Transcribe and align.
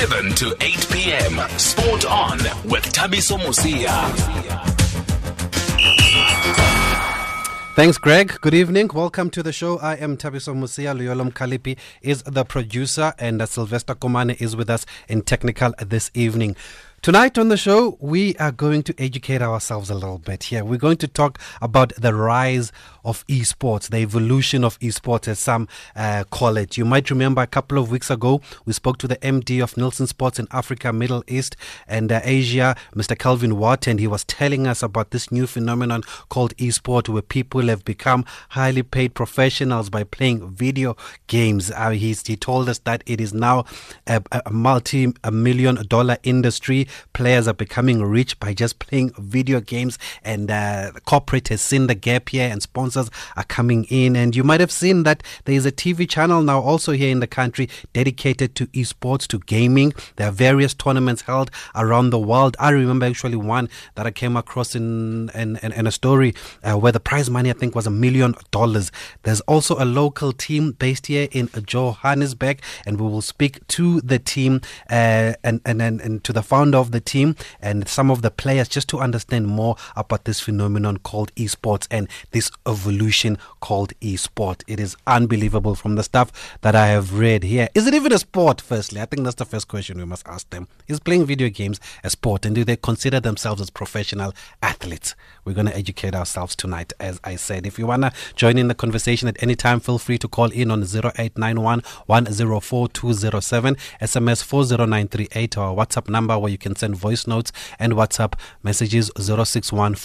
7 0.00 0.32
to 0.36 0.56
8 0.60 0.86
p.m. 0.92 1.58
Sport 1.58 2.04
on 2.04 2.38
with 2.66 2.84
Thabiso 2.92 3.36
Mosia. 3.36 3.90
Thanks, 7.74 7.98
Greg. 7.98 8.32
Good 8.40 8.54
evening. 8.54 8.90
Welcome 8.94 9.28
to 9.30 9.42
the 9.42 9.52
show. 9.52 9.78
I 9.80 9.96
am 9.96 10.16
Thabiso 10.16 10.54
Mosia. 10.54 10.96
Luyolo 10.96 11.28
Mkalipi 11.32 11.76
is 12.00 12.22
the 12.22 12.44
producer, 12.44 13.12
and 13.18 13.42
Sylvester 13.48 13.96
Komane 13.96 14.40
is 14.40 14.54
with 14.54 14.70
us 14.70 14.86
in 15.08 15.22
technical 15.22 15.74
this 15.84 16.12
evening. 16.14 16.54
Tonight 17.00 17.38
on 17.38 17.48
the 17.48 17.56
show, 17.56 17.96
we 18.00 18.34
are 18.38 18.50
going 18.50 18.82
to 18.82 18.94
educate 18.98 19.40
ourselves 19.40 19.88
a 19.88 19.94
little 19.94 20.18
bit 20.18 20.42
here. 20.42 20.64
We're 20.64 20.78
going 20.78 20.96
to 20.96 21.06
talk 21.06 21.38
about 21.62 21.92
the 21.96 22.12
rise 22.12 22.72
of 23.08 23.26
esports, 23.26 23.88
the 23.88 23.98
evolution 23.98 24.64
of 24.64 24.78
esports, 24.80 25.28
as 25.28 25.38
some 25.38 25.66
uh, 25.96 26.24
call 26.30 26.56
it. 26.56 26.76
You 26.76 26.84
might 26.84 27.10
remember 27.10 27.42
a 27.42 27.46
couple 27.46 27.78
of 27.78 27.90
weeks 27.90 28.10
ago, 28.10 28.40
we 28.64 28.72
spoke 28.72 28.98
to 28.98 29.08
the 29.08 29.16
MD 29.16 29.62
of 29.62 29.76
Nielsen 29.76 30.06
Sports 30.06 30.38
in 30.38 30.46
Africa, 30.50 30.92
Middle 30.92 31.24
East, 31.26 31.56
and 31.86 32.12
uh, 32.12 32.20
Asia, 32.22 32.76
Mr. 32.94 33.18
Kelvin 33.18 33.56
Watt, 33.56 33.86
and 33.86 33.98
he 33.98 34.06
was 34.06 34.24
telling 34.24 34.66
us 34.66 34.82
about 34.82 35.10
this 35.10 35.32
new 35.32 35.46
phenomenon 35.46 36.02
called 36.28 36.56
esport, 36.58 37.08
where 37.08 37.22
people 37.22 37.62
have 37.68 37.84
become 37.84 38.24
highly 38.50 38.82
paid 38.82 39.14
professionals 39.14 39.88
by 39.88 40.04
playing 40.04 40.50
video 40.50 40.96
games. 41.26 41.70
Uh, 41.70 41.90
he 41.90 42.14
told 42.36 42.68
us 42.68 42.78
that 42.80 43.02
it 43.06 43.20
is 43.20 43.32
now 43.32 43.64
a, 44.06 44.22
a 44.44 44.50
multi 44.50 45.12
million 45.30 45.76
dollar 45.88 46.18
industry 46.22 46.86
Players 47.12 47.48
are 47.48 47.54
becoming 47.54 48.02
rich 48.02 48.38
by 48.38 48.54
just 48.54 48.78
playing 48.78 49.12
video 49.18 49.60
games, 49.60 49.98
and 50.22 50.50
uh, 50.50 50.92
corporate 51.04 51.48
has 51.48 51.60
seen 51.60 51.86
the 51.86 51.94
gap 51.94 52.28
here, 52.28 52.48
and 52.48 52.62
sponsors 52.62 52.97
are 53.36 53.44
coming 53.44 53.84
in. 53.84 54.16
And 54.16 54.34
you 54.34 54.42
might 54.42 54.60
have 54.60 54.72
seen 54.72 55.04
that 55.04 55.22
there 55.44 55.54
is 55.54 55.66
a 55.66 55.72
TV 55.72 56.08
channel 56.08 56.42
now 56.42 56.60
also 56.60 56.92
here 56.92 57.10
in 57.10 57.20
the 57.20 57.26
country 57.26 57.68
dedicated 57.92 58.54
to 58.56 58.66
esports, 58.68 59.26
to 59.28 59.38
gaming. 59.38 59.92
There 60.16 60.28
are 60.28 60.32
various 60.32 60.74
tournaments 60.74 61.22
held 61.22 61.50
around 61.74 62.10
the 62.10 62.18
world. 62.18 62.56
I 62.58 62.70
remember 62.70 63.06
actually 63.06 63.36
one 63.36 63.68
that 63.94 64.06
I 64.06 64.10
came 64.10 64.36
across 64.36 64.74
in 64.74 65.30
in, 65.34 65.58
in, 65.62 65.72
in 65.72 65.86
a 65.86 65.92
story 65.92 66.34
uh, 66.64 66.76
where 66.76 66.92
the 66.92 67.00
prize 67.00 67.30
money 67.30 67.50
I 67.50 67.52
think 67.52 67.74
was 67.74 67.86
a 67.86 67.90
million 67.90 68.34
dollars. 68.50 68.90
There's 69.22 69.40
also 69.42 69.76
a 69.78 69.84
local 69.84 70.32
team 70.32 70.72
based 70.72 71.06
here 71.06 71.28
in 71.32 71.48
Johannesburg, 71.66 72.60
and 72.86 73.00
we 73.00 73.06
will 73.06 73.22
speak 73.22 73.66
to 73.68 74.00
the 74.00 74.18
team 74.18 74.60
uh, 74.90 75.34
and, 75.44 75.60
and, 75.64 75.80
and 75.82 76.00
and 76.08 76.24
to 76.24 76.32
the 76.32 76.42
founder 76.42 76.78
of 76.78 76.90
the 76.90 77.00
team 77.00 77.36
and 77.60 77.86
some 77.88 78.10
of 78.10 78.22
the 78.22 78.30
players 78.30 78.68
just 78.68 78.88
to 78.88 78.98
understand 78.98 79.46
more 79.46 79.76
about 79.96 80.24
this 80.24 80.40
phenomenon 80.40 80.96
called 80.98 81.34
esports 81.34 81.86
and 81.90 82.08
this 82.30 82.50
called 83.60 83.92
esport. 84.00 84.62
It 84.66 84.80
is 84.80 84.96
unbelievable 85.06 85.74
from 85.74 85.96
the 85.96 86.02
stuff 86.02 86.58
that 86.62 86.74
I 86.74 86.88
have 86.88 87.18
read 87.18 87.42
here. 87.42 87.68
Is 87.74 87.86
it 87.86 87.94
even 87.94 88.12
a 88.12 88.18
sport, 88.18 88.60
firstly? 88.60 89.00
I 89.00 89.06
think 89.06 89.24
that's 89.24 89.36
the 89.36 89.44
first 89.44 89.68
question 89.68 89.98
we 89.98 90.04
must 90.04 90.26
ask 90.26 90.48
them. 90.50 90.68
Is 90.86 91.00
playing 91.00 91.26
video 91.26 91.48
games 91.48 91.80
a 92.04 92.10
sport 92.10 92.44
and 92.44 92.54
do 92.54 92.64
they 92.64 92.76
consider 92.76 93.20
themselves 93.20 93.60
as 93.60 93.70
professional 93.70 94.34
athletes? 94.62 95.14
We're 95.44 95.54
going 95.54 95.66
to 95.66 95.76
educate 95.76 96.14
ourselves 96.14 96.54
tonight, 96.54 96.92
as 97.00 97.20
I 97.24 97.36
said. 97.36 97.66
If 97.66 97.78
you 97.78 97.86
want 97.86 98.02
to 98.02 98.12
join 98.34 98.58
in 98.58 98.68
the 98.68 98.74
conversation 98.74 99.28
at 99.28 99.42
any 99.42 99.54
time, 99.54 99.80
feel 99.80 99.98
free 99.98 100.18
to 100.18 100.28
call 100.28 100.50
in 100.50 100.70
on 100.70 100.82
0891 100.82 101.82
104 102.06 102.88
207, 102.88 103.76
SMS 104.00 104.42
40938, 104.42 105.58
or 105.58 105.76
WhatsApp 105.76 106.08
number 106.08 106.38
where 106.38 106.50
you 106.50 106.58
can 106.58 106.76
send 106.76 106.96
voice 106.96 107.26
notes 107.26 107.52
and 107.78 107.94
WhatsApp 107.94 108.34
messages 108.62 109.10
061 109.16 109.92
It's 109.92 110.00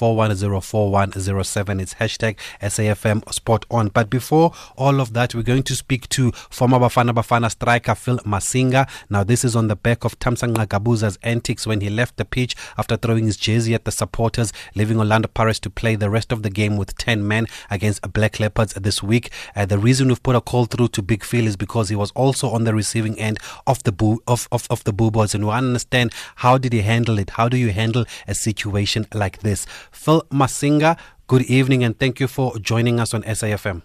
hashtag 1.95 2.37
SAFM 2.63 3.31
Sport 3.33 3.65
On. 3.69 3.89
But 3.89 4.09
before 4.09 4.53
all 4.75 4.99
of 4.99 5.13
that, 5.13 5.35
we're 5.35 5.43
going 5.43 5.63
to 5.63 5.75
speak 5.75 6.09
to 6.09 6.31
former 6.31 6.79
Bafana 6.79 7.13
Bafana 7.13 7.51
striker 7.51 7.95
Phil 7.95 8.17
Masinga. 8.19 8.89
Now, 9.09 9.23
this 9.23 9.43
is 9.43 9.55
on 9.55 9.67
the 9.67 9.75
back 9.75 10.03
of 10.03 10.17
Thamsanqa 10.19 10.67
Gabuza's 10.67 11.17
antics 11.23 11.67
when 11.67 11.81
he 11.81 11.89
left 11.89 12.17
the 12.17 12.25
pitch 12.25 12.55
after 12.77 12.97
throwing 12.97 13.25
his 13.25 13.37
jersey 13.37 13.73
at 13.73 13.85
the 13.85 13.91
supporters, 13.91 14.51
leaving 14.75 14.97
Orlando 14.97 15.27
Pirates 15.27 15.59
to 15.61 15.69
play 15.69 15.95
the 15.95 16.09
rest 16.09 16.31
of 16.31 16.43
the 16.43 16.49
game 16.49 16.77
with 16.77 16.97
10 16.97 17.27
men 17.27 17.47
against 17.69 18.01
Black 18.13 18.39
Leopards 18.39 18.73
this 18.73 19.03
week. 19.03 19.31
Uh, 19.55 19.65
the 19.65 19.77
reason 19.77 20.07
we've 20.07 20.23
put 20.23 20.35
a 20.35 20.41
call 20.41 20.65
through 20.65 20.89
to 20.89 21.01
Big 21.01 21.23
Phil 21.23 21.47
is 21.47 21.55
because 21.55 21.89
he 21.89 21.95
was 21.95 22.11
also 22.11 22.49
on 22.49 22.63
the 22.63 22.73
receiving 22.73 23.17
end 23.19 23.39
of 23.67 23.83
the 23.83 23.91
boo 23.91 24.21
of, 24.27 24.47
of, 24.51 24.67
of 24.69 24.83
the 24.83 24.93
boo 24.93 25.11
boys 25.11 25.33
and 25.35 25.45
we 25.45 25.51
understand 25.51 26.11
how 26.37 26.57
did 26.57 26.73
he 26.73 26.81
handle 26.81 27.19
it? 27.19 27.31
How 27.31 27.49
do 27.49 27.57
you 27.57 27.71
handle 27.71 28.05
a 28.27 28.35
situation 28.35 29.07
like 29.13 29.39
this? 29.39 29.65
Phil 29.91 30.21
Masinga, 30.31 30.97
good 31.27 31.43
evening 31.43 31.83
and 31.83 31.97
thank 31.97 32.19
you 32.19 32.27
for 32.27 32.57
joining 32.59 32.99
us 32.99 33.13
on 33.13 33.23
SAFM. 33.23 33.81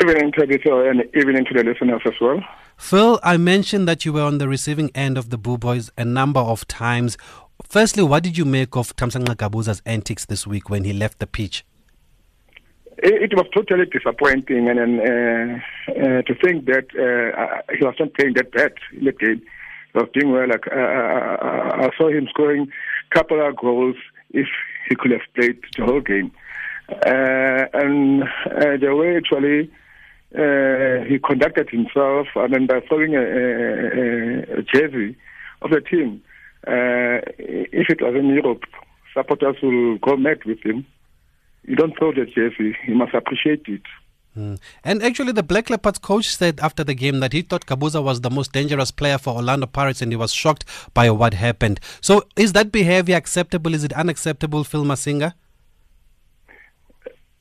Evening 0.00 0.32
to 0.32 0.46
the 0.46 0.88
and 0.88 1.02
evening 1.14 1.44
to 1.44 1.54
the 1.54 1.64
listeners 1.64 2.00
as 2.06 2.14
well. 2.20 2.40
Phil, 2.76 3.20
I 3.22 3.36
mentioned 3.36 3.86
that 3.86 4.04
you 4.04 4.12
were 4.12 4.22
on 4.22 4.38
the 4.38 4.48
receiving 4.48 4.90
end 4.94 5.18
of 5.18 5.30
the 5.30 5.38
Boo 5.38 5.58
Boys 5.58 5.90
a 5.96 6.04
number 6.04 6.40
of 6.40 6.66
times. 6.66 7.16
Firstly, 7.68 8.02
what 8.02 8.22
did 8.22 8.36
you 8.36 8.44
make 8.44 8.76
of 8.76 8.96
Thamsanqa 8.96 9.36
Gabuza's 9.36 9.82
antics 9.86 10.24
this 10.24 10.46
week 10.46 10.70
when 10.70 10.84
he 10.84 10.92
left 10.92 11.18
the 11.18 11.26
pitch? 11.26 11.64
It, 12.98 13.34
was 13.34 13.46
totally 13.54 13.86
disappointing, 13.86 14.68
and, 14.68 14.78
and 14.78 15.00
uh, 15.00 15.90
uh, 15.90 16.22
to 16.22 16.34
think 16.42 16.66
that 16.66 16.86
uh, 16.94 17.74
he 17.76 17.84
was 17.84 17.94
not 17.98 18.14
playing 18.14 18.34
that 18.34 18.52
bad 18.52 18.72
in 18.92 19.04
the 19.04 19.12
game 19.12 19.42
was 19.94 20.08
doing 20.14 20.32
well. 20.32 20.48
Like, 20.48 20.66
uh, 20.68 20.74
uh, 20.74 21.36
uh, 21.42 21.86
I 21.86 21.90
saw 21.96 22.08
him 22.08 22.26
scoring 22.28 22.68
a 23.10 23.14
couple 23.14 23.46
of 23.46 23.56
goals 23.56 23.96
if 24.30 24.46
he 24.88 24.94
could 24.96 25.10
have 25.12 25.20
played 25.34 25.58
the 25.76 25.84
whole 25.84 26.00
game. 26.00 26.30
Uh, 26.88 27.64
and 27.74 28.22
uh, 28.22 28.76
the 28.80 28.94
way 28.94 29.16
actually 29.16 29.70
uh, 30.34 31.04
he 31.04 31.18
conducted 31.18 31.70
himself, 31.70 32.26
I 32.36 32.48
mean, 32.48 32.66
by 32.66 32.80
throwing 32.88 33.14
a, 33.14 33.22
a, 33.22 34.58
a 34.58 34.62
jersey 34.62 35.16
of 35.62 35.70
the 35.70 35.80
team, 35.80 36.22
if 36.64 37.90
it 37.90 38.00
was 38.00 38.14
in 38.14 38.28
Europe, 38.28 38.64
supporters 39.14 39.56
will 39.62 39.98
go 39.98 40.16
mad 40.16 40.44
with 40.44 40.60
him. 40.62 40.86
You 41.64 41.76
don't 41.76 41.96
throw 41.96 42.12
the 42.12 42.26
jersey, 42.26 42.76
you 42.86 42.94
must 42.94 43.14
appreciate 43.14 43.62
it. 43.66 43.82
Mm. 44.36 44.58
And 44.82 45.02
actually, 45.02 45.32
the 45.32 45.42
Black 45.42 45.68
Leopards 45.68 45.98
coach 45.98 46.34
said 46.34 46.58
after 46.60 46.82
the 46.82 46.94
game 46.94 47.20
that 47.20 47.32
he 47.32 47.42
thought 47.42 47.66
Gabuza 47.66 48.02
was 48.02 48.22
the 48.22 48.30
most 48.30 48.52
dangerous 48.52 48.90
player 48.90 49.18
for 49.18 49.34
Orlando 49.34 49.66
Pirates 49.66 50.00
and 50.00 50.10
he 50.10 50.16
was 50.16 50.32
shocked 50.32 50.64
by 50.94 51.10
what 51.10 51.34
happened. 51.34 51.80
So, 52.00 52.22
is 52.36 52.52
that 52.54 52.72
behavior 52.72 53.16
acceptable? 53.16 53.74
Is 53.74 53.84
it 53.84 53.92
unacceptable, 53.92 54.64
Phil 54.64 54.84
Masinga? 54.84 55.34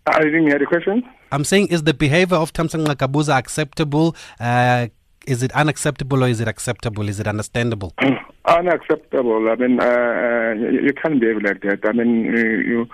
I 0.08 0.20
didn't 0.22 0.48
hear 0.48 0.60
the 0.60 0.66
question. 0.66 1.04
I'm 1.32 1.46
saying, 1.46 1.68
is 1.68 1.84
the 1.84 1.94
behavior 1.94 2.38
of 2.38 2.52
Thamsanqa 2.52 2.96
Gabuza 2.96 3.38
acceptable? 3.38 4.16
Uh, 4.40 4.88
is 5.26 5.44
it 5.44 5.52
unacceptable 5.54 6.24
or 6.24 6.28
is 6.28 6.42
it 6.42 6.48
acceptable? 6.48 7.08
Is 7.08 7.20
it 7.20 7.28
understandable? 7.28 7.94
unacceptable. 8.46 9.50
I 9.50 9.56
mean, 9.56 9.80
uh, 9.80 9.86
uh, 9.86 10.54
you, 10.54 10.82
you, 10.86 10.94
can't 10.94 11.20
behave 11.20 11.42
like 11.44 11.62
that. 11.62 11.80
I 11.84 11.92
mean, 11.92 12.26
you, 12.26 12.58
you 12.58 12.88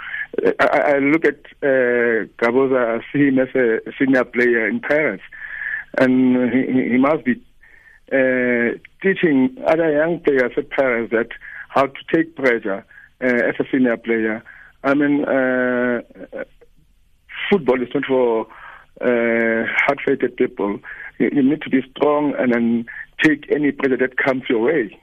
I, 0.60 0.96
I, 0.96 0.98
look 1.00 1.26
at 1.26 1.40
uh, 1.64 2.28
I 2.42 3.00
see 3.12 3.28
him 3.28 3.40
as 3.40 3.50
a 3.56 3.80
senior 3.98 4.26
player 4.26 4.68
in 4.68 4.80
Pirates, 4.82 5.24
and 6.00 6.52
he, 6.52 6.92
he 6.92 6.98
must 6.98 7.24
be 7.24 7.42
uh, 8.12 8.78
teaching 9.02 9.56
other 9.66 9.92
young 9.92 10.20
players 10.20 10.52
at 10.58 10.70
Pirates 10.70 11.12
that 11.12 11.30
how 11.70 11.88
to 11.88 12.00
take 12.14 12.36
pressure 12.36 12.86
uh, 13.22 13.26
as 13.26 13.56
a 13.60 13.66
senior 13.72 13.98
player. 13.98 14.44
I 14.84 14.94
mean, 14.94 15.26
uh, 15.26 16.02
football 17.50 17.82
is 17.82 17.90
not 17.94 18.06
for 18.06 18.48
uh, 19.02 19.66
hard-fated 19.86 20.38
people. 20.38 20.80
You, 21.20 21.30
you, 21.34 21.44
need 21.44 21.62
to 21.64 21.70
be 21.70 21.82
strong 21.92 22.34
and 22.38 22.54
then 22.54 22.86
take 23.24 23.52
any 23.52 23.72
pressure 23.72 23.98
that 23.98 24.18
comes 24.18 24.44
your 24.50 24.60
way. 24.60 24.98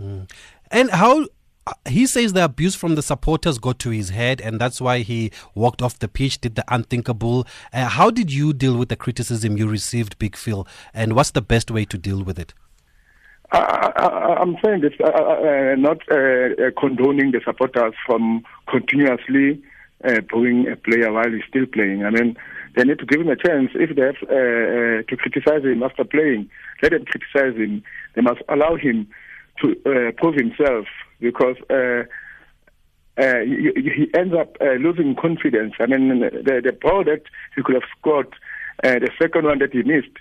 Mm. 0.00 0.30
And 0.70 0.90
how 0.90 1.26
uh, 1.66 1.72
he 1.88 2.06
says 2.06 2.32
the 2.32 2.44
abuse 2.44 2.74
from 2.74 2.94
the 2.94 3.02
supporters 3.02 3.58
got 3.58 3.78
to 3.80 3.90
his 3.90 4.10
head, 4.10 4.40
and 4.40 4.60
that's 4.60 4.80
why 4.80 5.00
he 5.00 5.30
walked 5.54 5.82
off 5.82 5.98
the 5.98 6.08
pitch, 6.08 6.40
did 6.40 6.54
the 6.54 6.64
unthinkable. 6.68 7.46
Uh, 7.72 7.86
how 7.86 8.10
did 8.10 8.32
you 8.32 8.52
deal 8.52 8.76
with 8.76 8.88
the 8.88 8.96
criticism 8.96 9.56
you 9.56 9.68
received, 9.68 10.18
Big 10.18 10.36
Phil, 10.36 10.66
and 10.94 11.14
what's 11.14 11.32
the 11.32 11.42
best 11.42 11.70
way 11.70 11.84
to 11.84 11.98
deal 11.98 12.22
with 12.22 12.38
it? 12.38 12.54
I, 13.52 14.36
am 14.40 14.56
saying 14.64 14.82
this, 14.82 14.92
uh, 15.00 15.08
uh, 15.08 15.10
uh 15.10 15.74
not 15.76 15.98
uh, 16.10 16.70
condoning 16.78 17.32
the 17.32 17.40
supporters 17.44 17.94
from 18.06 18.44
continuously 18.68 19.60
booing 20.30 20.66
a 20.68 20.76
player 20.76 21.12
while 21.12 21.30
he's 21.30 21.42
still 21.48 21.66
playing. 21.66 22.04
I 22.04 22.10
mean, 22.10 22.36
they 22.74 22.84
need 22.84 23.00
to 23.00 23.06
give 23.06 23.20
him 23.20 23.28
a 23.28 23.36
chance. 23.36 23.70
If 23.74 23.96
they 23.96 24.02
have 24.02 24.20
to 25.06 25.16
criticize 25.16 25.64
him 25.64 25.82
after 25.82 26.04
playing, 26.04 26.48
let 26.80 26.92
them 26.92 27.04
criticize 27.04 27.56
him. 27.56 27.82
They 28.14 28.22
must 28.22 28.40
allow 28.48 28.76
him 28.76 29.08
to 29.60 29.72
uh, 29.86 30.12
prove 30.12 30.34
himself 30.34 30.86
because 31.20 31.56
uh, 31.70 32.04
uh, 33.20 33.40
he, 33.40 33.70
he, 33.74 34.10
ends 34.14 34.34
up 34.34 34.56
uh, 34.60 34.72
losing 34.74 35.14
confidence. 35.14 35.74
I 35.78 35.86
mean, 35.86 36.20
the, 36.20 36.60
the 36.64 36.72
ball 36.72 37.04
that 37.04 37.22
he 37.54 37.62
could 37.62 37.74
have 37.74 37.88
scored, 37.98 38.28
uh, 38.82 38.98
the 38.98 39.10
second 39.20 39.44
one 39.44 39.58
that 39.58 39.72
he 39.72 39.82
missed, 39.82 40.16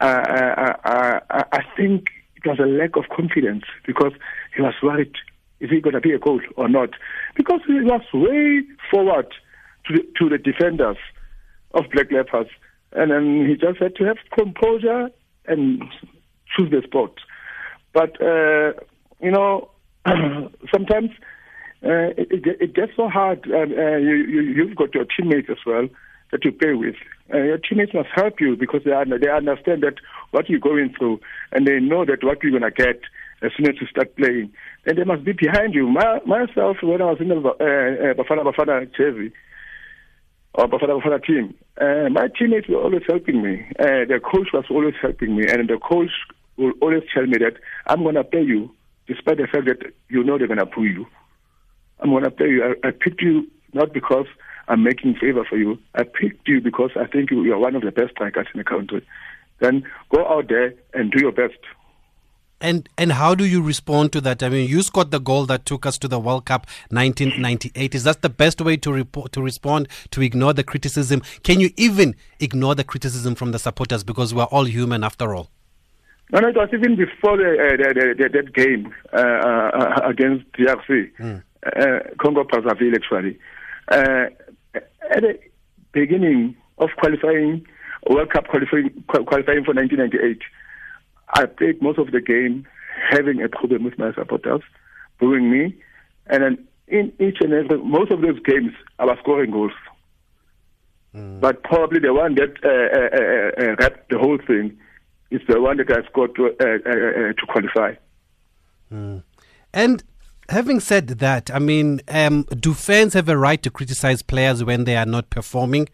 uh, 0.00 0.74
I 0.84 1.62
think 1.76 2.08
it 2.36 2.46
was 2.46 2.58
a 2.58 2.66
lack 2.66 2.96
of 2.96 3.04
confidence 3.14 3.64
because 3.86 4.12
he 4.54 4.62
was 4.62 4.74
worried 4.82 5.14
is 5.60 5.70
he 5.70 5.80
going 5.80 5.94
to 5.94 6.00
be 6.00 6.12
a 6.12 6.18
goal 6.18 6.40
or 6.56 6.68
not? 6.68 6.90
Because 7.36 7.60
he 7.66 7.80
was 7.80 8.02
way 8.12 8.62
forward 8.90 9.32
to 9.86 9.94
the, 9.94 10.02
to 10.18 10.28
the 10.28 10.38
defenders 10.38 10.98
of 11.72 11.84
Black 11.92 12.10
Leopards. 12.10 12.50
And 12.92 13.10
then 13.10 13.48
he 13.48 13.56
just 13.56 13.78
had 13.80 13.96
to 13.96 14.04
have 14.04 14.18
composure 14.36 15.10
and 15.46 15.82
choose 16.54 16.70
the 16.70 16.82
spot. 16.84 17.14
But 17.94 18.20
uh, 18.20 18.72
you 19.20 19.30
know, 19.30 19.70
sometimes 20.72 21.10
uh, 21.82 22.12
it, 22.16 22.44
it, 22.60 22.74
gets 22.74 22.92
so 22.96 23.08
hard. 23.08 23.46
Uh, 23.50 23.58
uh, 23.58 23.96
you, 23.96 24.14
you've 24.14 24.76
got 24.76 24.94
your 24.94 25.04
teammates 25.04 25.48
as 25.50 25.58
well 25.64 25.88
that 26.32 26.44
you 26.44 26.52
play 26.52 26.74
with. 26.74 26.96
Uh, 27.32 27.38
your 27.38 27.58
teammates 27.58 27.94
must 27.94 28.08
help 28.14 28.40
you 28.40 28.56
because 28.56 28.82
they, 28.84 28.90
are, 28.90 29.04
they 29.06 29.30
understand 29.30 29.82
that 29.82 29.94
what 30.30 30.48
you're 30.48 30.58
going 30.58 30.92
through, 30.98 31.20
and 31.52 31.66
they 31.66 31.78
know 31.80 32.04
that 32.04 32.24
what 32.24 32.42
you're 32.42 32.58
going 32.58 32.62
to 32.62 32.70
get 32.70 33.00
as 33.42 33.52
soon 33.56 33.68
as 33.68 33.80
you 33.80 33.86
start 33.86 34.16
playing. 34.16 34.52
And 34.86 34.98
they 34.98 35.04
must 35.04 35.24
be 35.24 35.32
behind 35.32 35.74
you. 35.74 35.86
My, 35.88 36.20
myself, 36.26 36.78
when 36.82 37.00
I 37.00 37.06
was 37.06 37.18
in 37.20 37.28
the 37.28 37.36
uh, 37.36 37.48
uh, 37.48 38.14
Bafana 38.14 38.44
Bafana 38.44 38.90
jersey, 38.96 39.32
or 40.54 40.66
Bafana 40.66 41.00
Bafana 41.00 41.24
team, 41.24 41.54
uh, 41.80 42.08
my 42.10 42.28
teammates 42.38 42.68
were 42.68 42.82
always 42.82 43.02
helping 43.06 43.42
me. 43.42 43.66
Uh, 43.78 44.08
the 44.08 44.20
coach 44.22 44.48
was 44.52 44.64
always 44.70 44.94
helping 45.00 45.36
me, 45.36 45.44
and 45.48 45.68
the 45.68 45.78
coach 45.78 46.10
will 46.56 46.72
always 46.80 47.02
tell 47.12 47.26
me 47.26 47.38
that 47.38 47.54
I'm 47.86 48.02
going 48.02 48.14
to 48.14 48.24
pay 48.24 48.42
you, 48.42 48.70
despite 49.06 49.38
the 49.38 49.46
fact 49.46 49.66
that 49.66 49.92
you 50.08 50.24
know 50.24 50.38
they're 50.38 50.46
going 50.46 50.58
to 50.58 50.66
pull 50.66 50.86
you. 50.86 51.06
I'm 52.00 52.10
going 52.10 52.24
to 52.24 52.30
pay 52.30 52.48
you. 52.48 52.64
I, 52.64 52.88
I 52.88 52.90
picked 52.90 53.22
you 53.22 53.48
not 53.72 53.92
because 53.92 54.26
I'm 54.68 54.82
making 54.82 55.16
favor 55.16 55.44
for 55.44 55.56
you. 55.56 55.78
I 55.94 56.04
picked 56.04 56.48
you 56.48 56.60
because 56.60 56.90
I 56.96 57.06
think 57.06 57.30
you 57.30 57.52
are 57.52 57.58
one 57.58 57.74
of 57.74 57.82
the 57.82 57.92
best 57.92 58.12
strikers 58.12 58.46
in 58.54 58.58
the 58.58 58.64
country. 58.64 59.06
Then 59.60 59.84
go 60.10 60.26
out 60.26 60.48
there 60.48 60.74
and 60.94 61.10
do 61.10 61.20
your 61.20 61.32
best. 61.32 61.58
And 62.60 62.88
and 62.96 63.12
how 63.12 63.34
do 63.34 63.44
you 63.44 63.60
respond 63.60 64.12
to 64.12 64.20
that? 64.22 64.42
I 64.42 64.48
mean, 64.48 64.68
you 64.68 64.82
scored 64.82 65.10
the 65.10 65.18
goal 65.18 65.44
that 65.46 65.66
took 65.66 65.84
us 65.84 65.98
to 65.98 66.08
the 66.08 66.18
World 66.18 66.46
Cup 66.46 66.66
1998. 66.88 67.94
Is 67.94 68.04
that 68.04 68.22
the 68.22 68.30
best 68.30 68.60
way 68.60 68.76
to 68.78 68.92
report 68.92 69.32
to 69.32 69.42
respond 69.42 69.88
to 70.12 70.22
ignore 70.22 70.54
the 70.54 70.64
criticism? 70.64 71.20
Can 71.42 71.60
you 71.60 71.70
even 71.76 72.14
ignore 72.40 72.74
the 72.74 72.84
criticism 72.84 73.34
from 73.34 73.52
the 73.52 73.58
supporters 73.58 74.02
because 74.02 74.32
we're 74.32 74.44
all 74.44 74.64
human 74.64 75.04
after 75.04 75.34
all? 75.34 75.50
No, 76.32 76.40
no, 76.40 76.48
it 76.48 76.56
was 76.56 76.68
even 76.72 76.96
before 76.96 77.36
the, 77.36 77.50
uh, 77.52 77.76
the, 77.76 78.14
the, 78.16 78.28
that 78.28 78.54
game 78.54 78.92
uh, 79.12 79.18
uh, 79.18 80.00
against 80.08 80.50
DRC, 80.52 81.10
mm. 81.18 82.18
Congo 82.18 82.44
Brazzaville, 82.44 82.94
actually. 82.94 83.38
Uh, 83.88 84.26
at 85.10 85.22
the 85.22 85.38
beginning 85.92 86.56
of 86.78 86.90
qualifying, 86.96 87.66
World 88.08 88.30
Cup 88.30 88.48
qualifying, 88.48 89.04
qualifying 89.06 89.64
for 89.64 89.74
1998, 89.74 90.40
I 91.34 91.46
played 91.46 91.82
most 91.82 91.98
of 91.98 92.10
the 92.10 92.20
game 92.20 92.66
having 93.10 93.42
a 93.42 93.48
problem 93.48 93.84
with 93.84 93.98
my 93.98 94.12
supporters, 94.14 94.62
booing 95.18 95.50
me, 95.50 95.74
and 96.26 96.42
then 96.42 96.68
in 96.88 97.12
each 97.18 97.38
and 97.40 97.52
every 97.52 97.78
most 97.78 98.10
of 98.10 98.20
those 98.20 98.38
games, 98.40 98.72
I 98.98 99.04
was 99.04 99.18
scoring 99.20 99.50
goals. 99.50 99.72
Mm. 101.14 101.40
But 101.40 101.62
probably 101.62 102.00
the 102.00 102.12
one 102.12 102.34
that 102.34 102.54
uh, 102.64 102.68
uh, 102.68 103.70
uh 103.70 103.76
wrapped 103.78 104.10
the 104.10 104.18
whole 104.18 104.38
thing 104.38 104.76
is 105.34 105.42
the 105.48 105.60
one 105.60 105.76
that 105.78 105.90
I 105.90 106.06
scored 106.08 106.34
to, 106.36 106.46
uh, 106.46 106.64
uh, 106.64 107.32
to 107.32 107.46
qualify. 107.48 107.94
Mm. 108.92 109.22
And 109.72 110.04
having 110.48 110.80
said 110.80 111.08
that, 111.08 111.50
I 111.50 111.58
mean, 111.58 112.00
um, 112.08 112.44
do 112.44 112.74
fans 112.74 113.14
have 113.14 113.28
a 113.28 113.36
right 113.36 113.62
to 113.62 113.70
criticize 113.70 114.22
players 114.22 114.62
when 114.62 114.84
they 114.84 114.96
are 114.96 115.06
not 115.06 115.30
performing? 115.30 115.88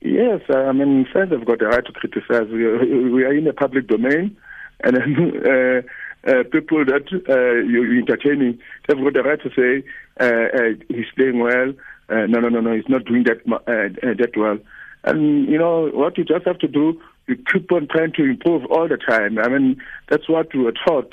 Yes, 0.00 0.40
I 0.54 0.72
mean, 0.72 1.06
fans 1.12 1.32
have 1.32 1.46
got 1.46 1.62
a 1.62 1.68
right 1.68 1.84
to 1.84 1.92
criticize. 1.92 2.48
We 2.50 2.64
are, 2.64 2.78
we 3.10 3.24
are 3.24 3.32
in 3.32 3.44
the 3.44 3.52
public 3.52 3.86
domain, 3.86 4.36
and 4.82 4.96
uh, 5.46 5.82
uh, 6.30 6.42
people 6.50 6.84
that 6.84 7.06
uh, 7.28 7.66
you're 7.70 7.96
entertaining 7.96 8.58
have 8.88 8.98
got 8.98 9.14
the 9.14 9.22
right 9.22 9.40
to 9.42 9.50
say 9.50 9.88
uh, 10.20 10.48
uh, 10.58 10.74
he's 10.88 11.06
playing 11.16 11.38
well. 11.38 11.72
Uh, 12.08 12.26
no, 12.26 12.40
no, 12.40 12.48
no, 12.48 12.60
no, 12.60 12.74
he's 12.74 12.88
not 12.88 13.04
doing 13.04 13.24
that 13.24 13.44
that 13.46 14.32
well. 14.36 14.58
And 15.04 15.48
you 15.48 15.58
know 15.58 15.88
what 15.92 16.18
you 16.18 16.24
just 16.24 16.46
have 16.46 16.58
to 16.58 16.68
do. 16.68 17.00
You 17.26 17.36
keep 17.52 17.70
on 17.72 17.88
trying 17.88 18.12
to 18.14 18.24
improve 18.24 18.64
all 18.66 18.88
the 18.88 18.96
time. 18.96 19.38
I 19.38 19.48
mean, 19.48 19.82
that's 20.08 20.28
what 20.28 20.54
we 20.54 20.60
were 20.60 20.72
taught. 20.86 21.12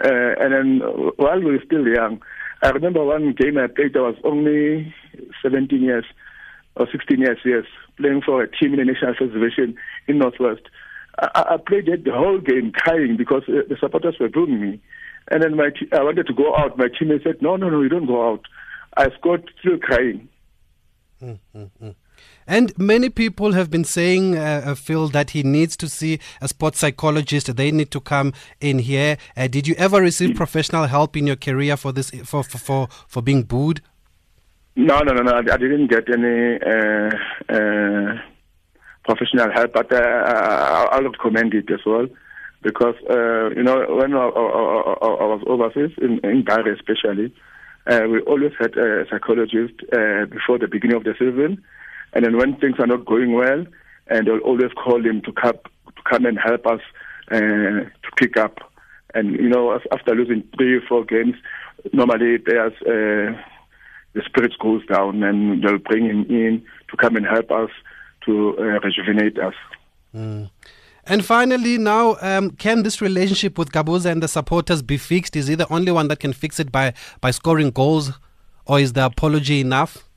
and 0.00 0.52
then 0.52 0.80
while 1.16 1.38
we 1.40 1.52
were 1.52 1.62
still 1.64 1.86
young, 1.86 2.22
I 2.62 2.70
remember 2.70 3.04
one 3.04 3.32
game 3.32 3.58
I 3.58 3.66
played. 3.66 3.96
I 3.96 4.00
was 4.00 4.16
only 4.24 4.94
17 5.42 5.80
years 5.80 6.04
or 6.76 6.86
16 6.90 7.18
years, 7.18 7.38
yes, 7.44 7.64
playing 7.96 8.22
for 8.22 8.42
a 8.42 8.48
team 8.50 8.72
in 8.74 8.78
the 8.78 8.92
National 8.92 9.14
Federation 9.14 9.76
in 10.06 10.18
Northwest. 10.18 10.62
I, 11.18 11.44
I 11.50 11.56
played 11.56 11.88
it 11.88 12.04
the 12.04 12.12
whole 12.12 12.38
game 12.38 12.72
crying 12.72 13.16
because 13.16 13.42
uh, 13.48 13.62
the 13.68 13.76
supporters 13.80 14.16
were 14.20 14.28
booing 14.28 14.60
me. 14.60 14.80
And 15.30 15.42
then 15.42 15.56
my 15.56 15.70
t- 15.70 15.88
I 15.92 16.02
wanted 16.02 16.26
to 16.28 16.34
go 16.34 16.54
out. 16.56 16.78
My 16.78 16.86
teammate 16.86 17.24
said, 17.24 17.42
no, 17.42 17.56
no, 17.56 17.68
no, 17.68 17.82
you 17.82 17.88
don't 17.88 18.06
go 18.06 18.32
out. 18.32 18.42
I 18.96 19.08
scored 19.18 19.50
still 19.60 19.78
crying. 19.78 20.28
Mm-hmm. 21.22 21.90
And 22.48 22.76
many 22.78 23.10
people 23.10 23.52
have 23.52 23.70
been 23.70 23.84
saying, 23.84 24.36
uh, 24.36 24.62
uh, 24.64 24.74
Phil, 24.74 25.08
that 25.08 25.30
he 25.30 25.42
needs 25.42 25.76
to 25.76 25.88
see 25.88 26.18
a 26.40 26.48
sports 26.48 26.80
psychologist. 26.80 27.54
They 27.54 27.70
need 27.70 27.90
to 27.90 28.00
come 28.00 28.32
in 28.60 28.78
here. 28.78 29.18
Uh, 29.36 29.46
did 29.46 29.68
you 29.68 29.74
ever 29.76 30.00
receive 30.00 30.30
mm. 30.30 30.36
professional 30.36 30.86
help 30.86 31.16
in 31.16 31.26
your 31.26 31.36
career 31.36 31.76
for 31.76 31.92
this, 31.92 32.10
for 32.24 32.42
for 32.42 32.58
for, 32.58 32.88
for 33.06 33.22
being 33.22 33.42
booed? 33.42 33.82
No, 34.74 35.00
no, 35.00 35.12
no, 35.12 35.22
no. 35.22 35.36
I 35.36 35.56
didn't 35.58 35.88
get 35.88 36.08
any 36.08 36.56
uh, 36.56 37.10
uh, 37.48 38.18
professional 39.04 39.52
help, 39.52 39.72
but 39.74 39.92
uh, 39.92 40.88
I 40.90 41.00
would 41.00 41.18
commend 41.18 41.52
it 41.52 41.70
as 41.70 41.80
well 41.84 42.06
because 42.62 42.94
uh, 43.10 43.50
you 43.50 43.62
know 43.62 43.86
when 43.88 44.14
I, 44.14 44.18
I, 44.18 45.08
I, 45.22 45.26
was 45.26 45.42
overseas 45.46 45.96
in, 45.98 46.20
in 46.24 46.44
Bari 46.44 46.74
especially, 46.74 47.32
uh, 47.86 48.02
we 48.10 48.20
always 48.20 48.52
had 48.58 48.76
a 48.76 49.04
psychologist 49.10 49.74
uh, 49.92 50.26
before 50.26 50.58
the 50.58 50.68
beginning 50.70 50.96
of 50.96 51.04
the 51.04 51.14
season, 51.18 51.62
and 52.12 52.24
then 52.24 52.36
when 52.36 52.56
things 52.56 52.76
are 52.78 52.86
not 52.86 53.04
going 53.04 53.32
well, 53.32 53.64
and 54.08 54.26
they'll 54.26 54.38
always 54.38 54.72
call 54.72 55.04
him 55.04 55.20
to 55.22 55.32
come 55.32 55.54
to 55.54 56.02
come 56.10 56.26
and 56.26 56.38
help 56.38 56.66
us 56.66 56.80
uh, 57.30 57.36
to 57.36 58.10
pick 58.16 58.36
up. 58.36 58.58
And 59.14 59.32
you 59.32 59.48
know 59.48 59.78
after 59.92 60.14
losing 60.14 60.44
three 60.56 60.76
or 60.76 60.82
four 60.88 61.04
games, 61.04 61.36
normally 61.92 62.38
players. 62.38 62.72
Uh, 62.82 63.40
the 64.14 64.22
spirits 64.24 64.56
goes 64.56 64.84
down 64.86 65.22
and 65.22 65.62
they'll 65.62 65.78
bring 65.78 66.04
him 66.04 66.24
in 66.28 66.64
to 66.90 66.96
come 66.96 67.14
and 67.16 67.26
help 67.26 67.50
us 67.50 67.70
to 68.24 68.56
uh, 68.58 68.62
rejuvenate 68.80 69.38
us. 69.38 69.54
Mm. 70.14 70.50
And 71.04 71.24
finally, 71.24 71.78
now, 71.78 72.16
um, 72.20 72.50
can 72.50 72.82
this 72.82 73.00
relationship 73.00 73.56
with 73.56 73.70
Gabuza 73.72 74.10
and 74.10 74.22
the 74.22 74.28
supporters 74.28 74.82
be 74.82 74.96
fixed? 74.96 75.36
Is 75.36 75.46
he 75.46 75.54
the 75.54 75.72
only 75.72 75.92
one 75.92 76.08
that 76.08 76.20
can 76.20 76.32
fix 76.32 76.60
it 76.60 76.70
by, 76.70 76.92
by 77.20 77.30
scoring 77.30 77.70
goals, 77.70 78.12
or 78.66 78.78
is 78.78 78.92
the 78.92 79.06
apology 79.06 79.60
enough? 79.60 80.07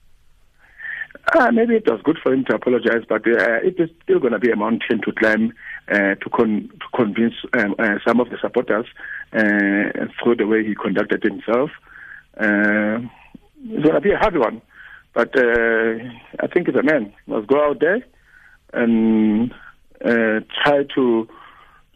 Uh, 1.33 1.51
maybe 1.53 1.75
it 1.75 1.89
was 1.89 2.01
good 2.03 2.17
for 2.21 2.33
him 2.33 2.45
to 2.45 2.55
apologize, 2.55 3.03
but 3.07 3.25
uh, 3.27 3.59
it 3.63 3.79
is 3.79 3.89
still 4.03 4.19
going 4.19 4.33
to 4.33 4.39
be 4.39 4.51
a 4.51 4.55
mountain 4.55 5.01
to 5.01 5.11
climb 5.11 5.53
uh, 5.89 6.15
to, 6.15 6.29
con- 6.33 6.69
to 6.79 6.97
convince 6.97 7.35
um, 7.57 7.75
uh, 7.79 7.95
some 8.05 8.19
of 8.19 8.29
the 8.29 8.37
supporters 8.41 8.85
uh, 9.33 10.07
through 10.21 10.35
the 10.37 10.47
way 10.47 10.65
he 10.65 10.75
conducted 10.75 11.23
himself. 11.23 11.69
Uh, 12.37 12.99
it's 13.63 13.83
going 13.83 13.95
to 13.95 14.01
be 14.01 14.11
a 14.11 14.17
hard 14.17 14.37
one. 14.37 14.61
But 15.13 15.37
uh, 15.37 15.95
I 16.39 16.47
think 16.47 16.69
as 16.69 16.75
a 16.75 16.83
man, 16.83 17.13
must 17.27 17.47
go 17.47 17.69
out 17.69 17.79
there 17.79 18.03
and 18.73 19.51
uh, 20.03 20.39
try 20.63 20.83
to 20.95 21.27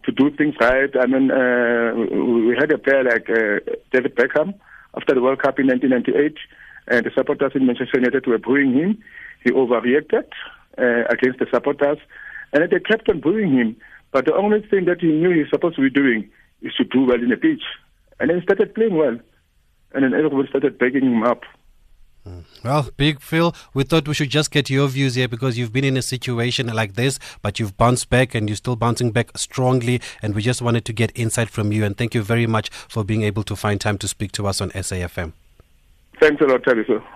to 0.03 0.11
do 0.11 0.29
things 0.35 0.53
right. 0.59 0.91
I 0.99 1.07
mean, 1.07 1.31
uh, 1.31 1.93
we 1.95 2.55
had 2.55 2.71
a 2.71 2.77
player 2.77 3.03
like 3.03 3.27
uh, 3.29 3.71
David 3.91 4.15
Beckham 4.15 4.53
after 4.95 5.15
the 5.15 5.21
World 5.21 5.41
Cup 5.41 5.59
in 5.59 5.67
1998, 5.67 6.15
and 6.15 6.37
the 6.87 7.11
supporters 7.15 7.51
in 7.55 7.65
Manchester 7.65 7.99
United 7.99 8.27
were 8.27 8.37
booing 8.37 8.73
him. 8.73 9.03
He 9.43 9.51
overreacted 9.51 10.27
uh, 10.77 11.05
against 11.09 11.39
the 11.39 11.47
supporters, 11.51 11.97
and 12.53 12.71
they 12.71 12.79
kept 12.79 13.09
on 13.09 13.21
booing 13.21 13.53
him. 13.53 13.75
But 14.11 14.25
the 14.25 14.35
only 14.35 14.61
thing 14.61 14.85
that 14.85 15.01
he 15.01 15.07
knew 15.07 15.31
he 15.31 15.41
was 15.41 15.49
supposed 15.49 15.75
to 15.75 15.81
be 15.81 15.89
doing 15.89 16.29
is 16.61 16.73
to 16.75 16.83
do 16.83 17.05
well 17.05 17.21
in 17.21 17.29
the 17.29 17.37
pitch, 17.37 17.63
and 18.19 18.29
then 18.29 18.39
he 18.39 18.43
started 18.43 18.73
playing 18.73 18.95
well 18.95 19.17
and 19.95 20.03
then 20.03 20.13
everybody 20.13 20.47
started 20.49 20.77
begging 20.77 21.03
him 21.03 21.23
up. 21.23 21.43
Well, 22.63 22.89
Big 22.97 23.21
Phil, 23.21 23.55
we 23.73 23.83
thought 23.83 24.07
we 24.07 24.15
should 24.15 24.31
just 24.31 24.49
get 24.49 24.69
your 24.69 24.87
views 24.87 25.13
here 25.13 25.27
because 25.27 25.57
you've 25.57 25.71
been 25.71 25.83
in 25.83 25.95
a 25.95 26.01
situation 26.01 26.67
like 26.67 26.95
this, 26.95 27.19
but 27.43 27.59
you've 27.59 27.77
bounced 27.77 28.09
back 28.09 28.33
and 28.33 28.49
you're 28.49 28.55
still 28.55 28.75
bouncing 28.75 29.11
back 29.11 29.37
strongly. 29.37 30.01
And 30.23 30.33
we 30.33 30.41
just 30.41 30.61
wanted 30.61 30.85
to 30.85 30.93
get 30.93 31.11
insight 31.13 31.49
from 31.49 31.71
you. 31.71 31.85
And 31.85 31.95
thank 31.95 32.15
you 32.15 32.23
very 32.23 32.47
much 32.47 32.69
for 32.69 33.03
being 33.03 33.21
able 33.21 33.43
to 33.43 33.55
find 33.55 33.79
time 33.79 33.99
to 33.99 34.07
speak 34.07 34.31
to 34.33 34.47
us 34.47 34.59
on 34.59 34.71
SAFM. 34.71 35.33
Thanks 36.19 36.41
a 36.41 36.45
lot. 36.45 36.63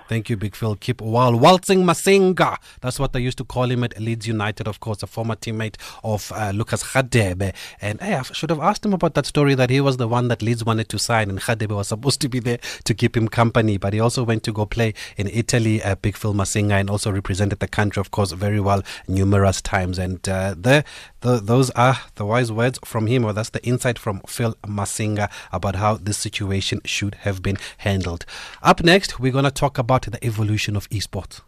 Thank 0.08 0.29
you, 0.29 0.38
Big 0.38 0.56
Phil. 0.56 0.75
Keep 0.75 1.01
while 1.01 1.38
waltzing 1.38 1.84
Masinga. 1.84 2.58
That's 2.82 3.00
what 3.00 3.13
they 3.13 3.20
used 3.20 3.38
to 3.38 3.44
call 3.44 3.72
him 3.72 3.84
at 3.84 4.00
Leeds 4.00 4.27
United, 4.27 4.68
of 4.68 4.79
course, 4.79 5.03
a 5.03 5.08
former 5.08 5.36
teammate 5.36 5.75
of 6.03 6.32
uh, 6.36 6.51
Lucas 6.53 6.84
Radebe. 6.84 7.53
And 7.82 8.01
hey, 8.01 8.15
I 8.15 8.24
should 8.24 8.50
have 8.50 8.60
asked 8.60 8.86
him 8.86 8.94
about 8.94 9.13
that 9.13 9.25
story 9.25 9.56
that 9.56 9.70
he 9.70 9.82
was 9.82 9.98
the 9.98 10.08
one 10.08 10.27
that 10.27 10.41
Leeds 10.41 10.65
wanted 10.65 10.89
to 10.89 11.00
sign, 11.00 11.29
and 11.29 11.39
Radebe 11.39 11.75
was 11.75 11.88
supposed 11.89 12.22
to 12.22 12.29
be 12.29 12.39
there 12.39 12.60
to 12.84 12.94
keep 12.94 13.15
him 13.15 13.27
company. 13.27 13.77
But 13.77 13.94
he 13.94 14.00
also 14.00 14.24
went 14.24 14.44
to 14.44 14.51
go 14.51 14.65
play 14.65 14.94
in 15.18 15.27
Italy, 15.27 15.82
uh, 15.82 15.96
Big 15.96 16.18
Phil 16.18 16.34
Masinga, 16.34 16.79
and 16.79 16.89
also 16.89 17.12
represented 17.12 17.60
the 17.60 17.68
country, 17.68 18.01
of 18.01 18.12
course, 18.12 18.32
very 18.32 18.60
well 18.60 18.84
numerous 19.08 19.62
times. 19.62 19.98
And 19.98 20.27
uh, 20.27 20.56
the, 20.60 20.84
the, 21.22 21.38
those 21.38 21.70
are 21.72 21.98
the 22.15 22.25
wise 22.25 22.51
words 22.51 22.79
from 22.84 23.08
him, 23.08 23.24
or 23.24 23.34
that's 23.34 23.50
the 23.51 23.63
insight 23.65 23.98
from 23.98 24.22
Phil 24.27 24.56
Masinga 24.65 25.29
about 25.51 25.75
how 25.75 25.96
this 25.96 26.18
situation 26.18 26.82
should 26.86 27.15
have 27.15 27.41
been 27.41 27.58
handled. 27.79 28.25
Up 28.62 28.84
next, 28.84 28.88
we're 29.19 29.31
going 29.31 29.43
to 29.43 29.51
talk 29.51 29.77
about 29.77 30.01
the 30.01 30.25
evolution 30.25 30.75
of 30.75 30.89
esports. 30.89 31.41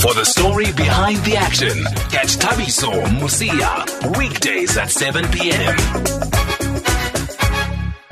For 0.00 0.12
the 0.12 0.24
story 0.24 0.72
behind 0.72 1.18
the 1.18 1.36
action, 1.36 1.84
catch 2.10 2.36
Thabiso 2.36 2.90
Mosia 3.20 4.18
weekdays 4.18 4.76
at 4.76 4.90
7 4.90 5.28
p.m. 5.28 6.31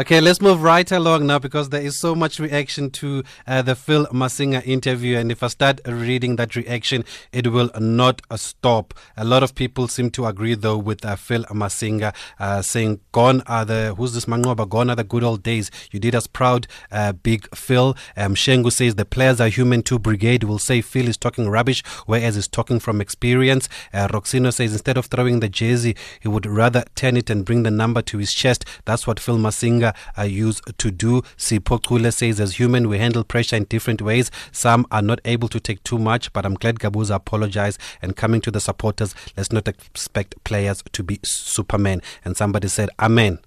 Okay, 0.01 0.19
let's 0.19 0.41
move 0.41 0.63
right 0.63 0.91
along 0.91 1.27
now 1.27 1.39
because 1.39 1.69
there 1.69 1.83
is 1.83 1.95
so 1.95 2.15
much 2.15 2.41
reaction 2.41 2.89
to 2.89 3.23
uh, 3.47 3.61
the 3.61 3.75
Phil 3.75 4.07
Masinga 4.07 4.67
interview. 4.67 5.19
And 5.19 5.31
if 5.31 5.43
I 5.43 5.49
start 5.49 5.83
reading 5.85 6.37
that 6.37 6.57
reaction, 6.57 7.05
it 7.33 7.49
will 7.49 7.69
not 7.79 8.23
uh, 8.31 8.39
stop. 8.39 8.95
A 9.19 9.27
lot 9.27 9.43
of 9.43 9.55
people 9.55 9.89
seem 9.89 10.11
to 10.13 10.25
agree, 10.25 10.55
though, 10.55 10.79
with 10.79 11.05
uh, 11.05 11.17
Phil 11.17 11.45
Masinga 11.51 12.15
uh, 12.39 12.63
saying, 12.63 13.01
Gone 13.13 13.43
are 13.43 13.67
the, 13.67 13.95
who's 13.95 14.15
this 14.15 14.25
Mangoba? 14.25 14.67
Gone 14.67 14.89
are 14.89 14.97
the 14.97 15.05
good 15.05 15.23
old 15.23 15.43
days. 15.43 15.71
You 15.91 16.01
did 16.01 16.15
us 16.15 16.27
proud, 16.27 16.67
uh, 16.91 17.13
Big 17.13 17.55
Phil. 17.55 17.95
Um, 18.17 18.35
Shengu 18.35 18.73
says, 18.73 18.95
The 18.95 19.05
players 19.05 19.39
are 19.39 19.49
human 19.49 19.83
too. 19.83 19.99
Brigade 19.99 20.45
will 20.45 20.59
say 20.59 20.81
Phil 20.81 21.09
is 21.09 21.19
talking 21.19 21.47
rubbish, 21.51 21.85
whereas 22.07 22.37
he's 22.37 22.49
talking 22.49 22.81
from 22.81 23.03
experience. 23.03 23.69
Uh, 23.93 24.09
Roxino 24.09 24.51
says, 24.51 24.73
Instead 24.73 24.97
of 24.97 25.07
throwing 25.07 25.41
the 25.41 25.51
jersey, 25.51 25.95
he 26.21 26.29
would 26.29 26.47
rather 26.47 26.85
turn 26.95 27.19
it 27.19 27.29
and 27.29 27.45
bring 27.45 27.65
the 27.65 27.71
number 27.71 28.01
to 28.01 28.17
his 28.17 28.33
chest. 28.33 28.65
That's 28.87 29.07
what 29.07 29.21
Phil 29.21 29.37
Masinga 29.37 29.90
are 30.17 30.27
used 30.27 30.63
to 30.79 30.91
do. 30.91 31.23
Sipho 31.37 31.83
Kule 31.83 32.11
says, 32.13 32.41
as 32.41 32.57
human, 32.57 32.89
we 32.89 32.99
handle 32.99 33.25
pressure 33.25 33.57
in 33.57 33.65
different 33.65 34.03
ways. 34.03 34.31
Some 34.53 34.87
are 34.91 35.03
not 35.03 35.21
able 35.25 35.49
to 35.49 35.61
take 35.61 35.83
too 35.85 35.99
much, 35.99 36.33
but 36.33 36.45
I'm 36.45 36.55
glad 36.55 36.79
Gabuza 36.79 37.17
apologized 37.17 37.81
and 38.03 38.17
coming 38.17 38.41
to 38.43 38.51
the 38.51 38.61
supporters. 38.61 39.15
Let's 39.37 39.53
not 39.53 39.69
expect 39.69 40.43
players 40.45 40.83
to 40.93 41.03
be 41.03 41.21
Superman. 41.23 42.03
And 42.25 42.37
somebody 42.37 42.69
said, 42.69 42.91
Amen. 42.99 43.39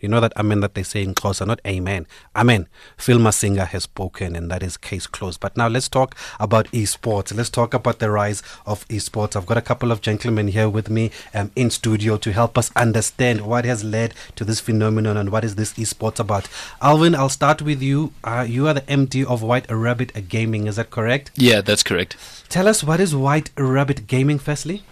You 0.00 0.08
know 0.08 0.20
that 0.20 0.32
amen 0.36 0.60
that 0.60 0.74
they 0.74 0.82
say 0.82 1.02
in 1.02 1.14
Xhosa, 1.14 1.46
not 1.46 1.60
amen. 1.66 2.06
Amen. 2.34 2.68
Phil 2.96 3.18
Masinga 3.18 3.66
has 3.66 3.84
spoken, 3.84 4.34
and 4.34 4.50
that 4.50 4.62
is 4.62 4.76
case 4.76 5.06
closed. 5.06 5.40
But 5.40 5.56
now 5.56 5.68
let's 5.68 5.88
talk 5.88 6.16
about 6.38 6.66
esports. 6.72 7.34
Let's 7.36 7.50
talk 7.50 7.74
about 7.74 7.98
the 7.98 8.10
rise 8.10 8.42
of 8.66 8.86
esports. 8.88 9.36
I've 9.36 9.46
got 9.46 9.58
a 9.58 9.62
couple 9.62 9.92
of 9.92 10.00
gentlemen 10.00 10.48
here 10.48 10.68
with 10.68 10.88
me 10.88 11.10
um, 11.34 11.50
in 11.54 11.70
studio 11.70 12.16
to 12.16 12.32
help 12.32 12.56
us 12.56 12.70
understand 12.74 13.42
what 13.42 13.64
has 13.64 13.84
led 13.84 14.14
to 14.36 14.44
this 14.44 14.60
phenomenon 14.60 15.16
and 15.16 15.30
what 15.30 15.44
is 15.44 15.56
this 15.56 15.74
esports 15.74 16.18
about. 16.18 16.48
Alvin, 16.80 17.14
I'll 17.14 17.28
start 17.28 17.62
with 17.62 17.82
you. 17.82 18.12
Uh, 18.24 18.46
you 18.48 18.66
are 18.68 18.74
the 18.74 18.82
MD 18.82 19.24
of 19.24 19.42
White 19.42 19.70
Rabbit 19.70 20.28
Gaming, 20.28 20.66
is 20.66 20.76
that 20.76 20.90
correct? 20.90 21.30
Yeah, 21.36 21.60
that's 21.60 21.82
correct. 21.82 22.16
Tell 22.48 22.66
us 22.66 22.82
what 22.82 23.00
is 23.00 23.14
White 23.14 23.50
Rabbit 23.56 24.06
Gaming, 24.06 24.38
firstly? 24.38 24.82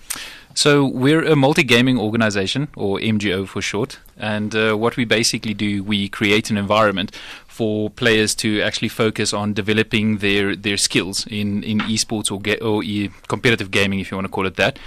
So 0.58 0.84
we're 0.84 1.22
a 1.22 1.36
multi-gaming 1.36 2.00
organization, 2.00 2.66
or 2.74 2.98
MGO 2.98 3.46
for 3.46 3.62
short. 3.62 4.00
And 4.16 4.56
uh, 4.56 4.74
what 4.74 4.96
we 4.96 5.04
basically 5.04 5.54
do, 5.54 5.84
we 5.84 6.08
create 6.08 6.50
an 6.50 6.58
environment 6.58 7.14
for 7.46 7.90
players 7.90 8.34
to 8.42 8.60
actually 8.62 8.88
focus 8.88 9.32
on 9.32 9.54
developing 9.54 10.18
their, 10.18 10.56
their 10.56 10.76
skills 10.76 11.24
in, 11.28 11.62
in 11.62 11.78
esports 11.82 12.32
or, 12.32 12.42
ge- 12.42 12.60
or 12.60 12.82
e- 12.82 13.10
competitive 13.28 13.70
gaming, 13.70 14.00
if 14.00 14.10
you 14.10 14.16
want 14.16 14.24
to 14.24 14.32
call 14.32 14.46
it 14.46 14.56
that. 14.56 14.80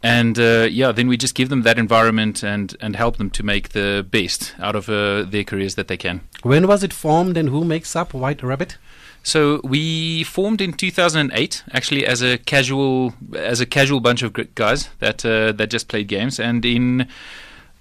And 0.00 0.38
uh, 0.38 0.68
yeah, 0.70 0.92
then 0.92 1.08
we 1.08 1.16
just 1.16 1.34
give 1.34 1.48
them 1.48 1.62
that 1.62 1.76
environment 1.76 2.44
and, 2.44 2.76
and 2.80 2.94
help 2.94 3.16
them 3.16 3.30
to 3.30 3.42
make 3.42 3.70
the 3.70 4.06
best 4.08 4.54
out 4.60 4.76
of 4.76 4.88
uh, 4.88 5.24
their 5.24 5.42
careers 5.42 5.74
that 5.74 5.88
they 5.88 5.96
can. 5.96 6.20
When 6.44 6.68
was 6.68 6.84
it 6.84 6.92
formed 6.92 7.36
and 7.36 7.48
who 7.48 7.64
makes 7.64 7.96
up 7.96 8.14
White 8.14 8.44
Rabbit? 8.44 8.78
So 9.22 9.60
we 9.62 10.24
formed 10.24 10.60
in 10.60 10.72
2008, 10.72 11.62
actually 11.72 12.06
as 12.06 12.22
a 12.22 12.38
casual 12.38 13.14
as 13.34 13.60
a 13.60 13.66
casual 13.66 14.00
bunch 14.00 14.22
of 14.22 14.32
guys 14.54 14.88
that 14.98 15.24
uh, 15.24 15.52
that 15.52 15.70
just 15.70 15.88
played 15.88 16.08
games, 16.08 16.40
and 16.40 16.64
in 16.64 17.06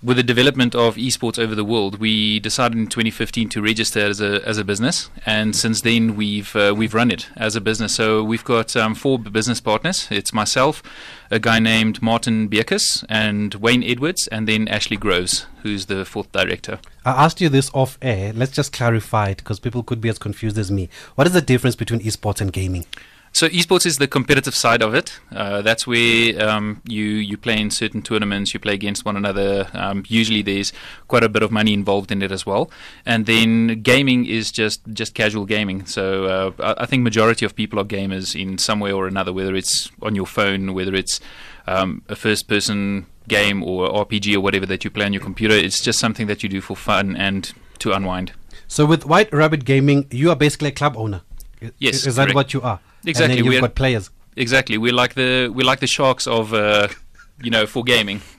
with 0.01 0.15
the 0.15 0.23
development 0.23 0.75
of 0.75 0.95
esports 0.95 1.37
over 1.37 1.53
the 1.53 1.65
world, 1.65 1.99
we 1.99 2.39
decided 2.39 2.77
in 2.77 2.87
2015 2.87 3.49
to 3.49 3.61
register 3.61 3.99
as 3.99 4.21
a 4.21 4.41
as 4.47 4.57
a 4.57 4.63
business, 4.63 5.09
and 5.25 5.55
since 5.55 5.81
then 5.81 6.15
we've 6.15 6.55
uh, 6.55 6.73
we've 6.75 6.93
run 6.93 7.11
it 7.11 7.27
as 7.35 7.55
a 7.55 7.61
business. 7.61 7.95
So 7.95 8.23
we've 8.23 8.43
got 8.43 8.75
um, 8.77 8.95
four 8.95 9.19
business 9.19 9.59
partners. 9.59 10.07
It's 10.09 10.33
myself, 10.33 10.81
a 11.29 11.39
guy 11.39 11.59
named 11.59 12.01
Martin 12.01 12.47
Bierkus, 12.47 13.03
and 13.09 13.53
Wayne 13.55 13.83
Edwards, 13.83 14.27
and 14.27 14.47
then 14.47 14.69
Ashley 14.69 14.97
Groves, 14.97 15.45
who's 15.63 15.87
the 15.87 16.05
fourth 16.05 16.31
director. 16.31 16.79
I 17.03 17.25
asked 17.25 17.41
you 17.41 17.49
this 17.49 17.69
off 17.73 17.97
air. 18.01 18.31
Let's 18.31 18.53
just 18.53 18.71
clarify 18.71 19.29
it 19.29 19.37
because 19.37 19.59
people 19.59 19.83
could 19.83 19.99
be 19.99 20.09
as 20.09 20.17
confused 20.17 20.57
as 20.57 20.71
me. 20.71 20.89
What 21.15 21.27
is 21.27 21.33
the 21.33 21.41
difference 21.41 21.75
between 21.75 21.99
esports 21.99 22.39
and 22.39 22.53
gaming? 22.53 22.85
So 23.31 23.47
esports 23.47 23.85
is 23.85 23.97
the 23.97 24.07
competitive 24.07 24.55
side 24.55 24.81
of 24.81 24.93
it. 24.93 25.19
Uh, 25.31 25.61
that's 25.61 25.85
where 25.85 26.41
um, 26.47 26.81
you 26.87 27.03
you 27.03 27.37
play 27.37 27.59
in 27.59 27.69
certain 27.69 28.01
tournaments, 28.01 28.53
you 28.53 28.59
play 28.59 28.73
against 28.73 29.05
one 29.05 29.15
another. 29.15 29.69
Um, 29.73 30.03
usually, 30.07 30.41
there's 30.41 30.73
quite 31.07 31.23
a 31.23 31.29
bit 31.29 31.43
of 31.43 31.51
money 31.51 31.73
involved 31.73 32.11
in 32.11 32.21
it 32.21 32.31
as 32.31 32.45
well. 32.45 32.71
And 33.05 33.25
then 33.25 33.81
gaming 33.81 34.25
is 34.25 34.51
just 34.51 34.81
just 34.93 35.13
casual 35.13 35.45
gaming. 35.45 35.85
So 35.85 36.53
uh, 36.59 36.75
I 36.77 36.85
think 36.85 37.03
majority 37.03 37.45
of 37.45 37.55
people 37.55 37.79
are 37.79 37.85
gamers 37.85 38.39
in 38.39 38.57
some 38.57 38.79
way 38.79 38.91
or 38.91 39.07
another, 39.07 39.31
whether 39.31 39.55
it's 39.55 39.91
on 40.01 40.15
your 40.15 40.27
phone, 40.27 40.73
whether 40.73 40.95
it's 40.95 41.19
um, 41.67 42.01
a 42.09 42.15
first-person 42.15 43.05
game 43.27 43.63
or 43.63 43.87
RPG 43.89 44.35
or 44.35 44.41
whatever 44.41 44.65
that 44.65 44.83
you 44.83 44.89
play 44.89 45.05
on 45.05 45.13
your 45.13 45.21
computer. 45.21 45.53
It's 45.53 45.81
just 45.81 45.99
something 45.99 46.27
that 46.27 46.41
you 46.41 46.49
do 46.49 46.61
for 46.61 46.75
fun 46.75 47.15
and 47.15 47.53
to 47.79 47.91
unwind. 47.91 48.33
So 48.67 48.85
with 48.85 49.05
White 49.05 49.31
Rabbit 49.33 49.65
Gaming, 49.65 50.07
you 50.11 50.29
are 50.29 50.35
basically 50.35 50.69
a 50.69 50.71
club 50.71 50.95
owner. 50.97 51.21
Yes, 51.77 51.95
is, 51.95 52.07
is 52.07 52.15
that 52.15 52.33
what 52.33 52.53
you 52.53 52.61
are? 52.61 52.79
Exactly. 53.05 53.23
And 53.23 53.31
then 53.31 53.37
you've 53.37 53.47
We're- 53.53 53.61
got 53.61 53.75
players. 53.75 54.09
Exactly. 54.35 54.77
We're 54.77 54.93
like 54.93 55.15
the 55.15 55.49
we're 55.49 55.65
like 55.65 55.79
the 55.79 55.87
sharks 55.87 56.25
of 56.27 56.53
uh, 56.53 56.87
you 57.41 57.51
know 57.51 57.65
for 57.65 57.83
gaming. 57.83 58.21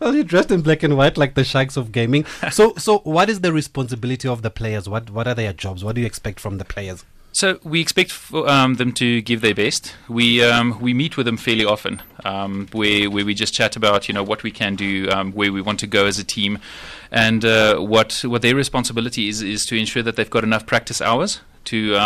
Well, 0.00 0.14
you're 0.14 0.24
dressed 0.24 0.52
in 0.52 0.60
black 0.62 0.84
and 0.84 0.96
white 0.96 1.16
like 1.16 1.34
the 1.34 1.42
sharks 1.42 1.76
of 1.76 1.90
gaming. 1.90 2.24
so, 2.52 2.74
so 2.76 2.98
what 2.98 3.28
is 3.28 3.40
the 3.40 3.52
responsibility 3.52 4.28
of 4.28 4.42
the 4.42 4.50
players? 4.50 4.88
What 4.88 5.10
what 5.10 5.26
are 5.26 5.34
their 5.34 5.52
jobs? 5.52 5.82
What 5.82 5.96
do 5.96 6.00
you 6.00 6.06
expect 6.06 6.38
from 6.38 6.58
the 6.58 6.64
players? 6.64 7.04
So 7.32 7.58
we 7.62 7.80
expect 7.80 8.10
for, 8.10 8.48
um, 8.48 8.74
them 8.74 8.92
to 8.94 9.20
give 9.22 9.40
their 9.40 9.54
best. 9.54 9.94
We 10.08 10.42
um, 10.42 10.80
we 10.80 10.94
meet 10.94 11.16
with 11.16 11.26
them 11.26 11.36
fairly 11.36 11.64
often, 11.64 12.02
um, 12.24 12.68
where 12.72 13.10
where 13.10 13.24
we 13.24 13.34
just 13.34 13.54
chat 13.54 13.76
about 13.76 14.08
you 14.08 14.14
know 14.14 14.22
what 14.22 14.42
we 14.42 14.50
can 14.50 14.76
do, 14.76 15.08
um, 15.10 15.32
where 15.32 15.52
we 15.52 15.60
want 15.60 15.80
to 15.80 15.86
go 15.86 16.06
as 16.06 16.18
a 16.18 16.24
team, 16.24 16.58
and 17.10 17.44
uh, 17.44 17.78
what 17.78 18.22
what 18.24 18.42
their 18.42 18.54
responsibility 18.54 19.28
is 19.28 19.42
is 19.42 19.66
to 19.66 19.76
ensure 19.76 20.02
that 20.02 20.16
they've 20.16 20.30
got 20.30 20.44
enough 20.44 20.66
practice 20.66 21.00
hours 21.00 21.40
to. 21.64 21.96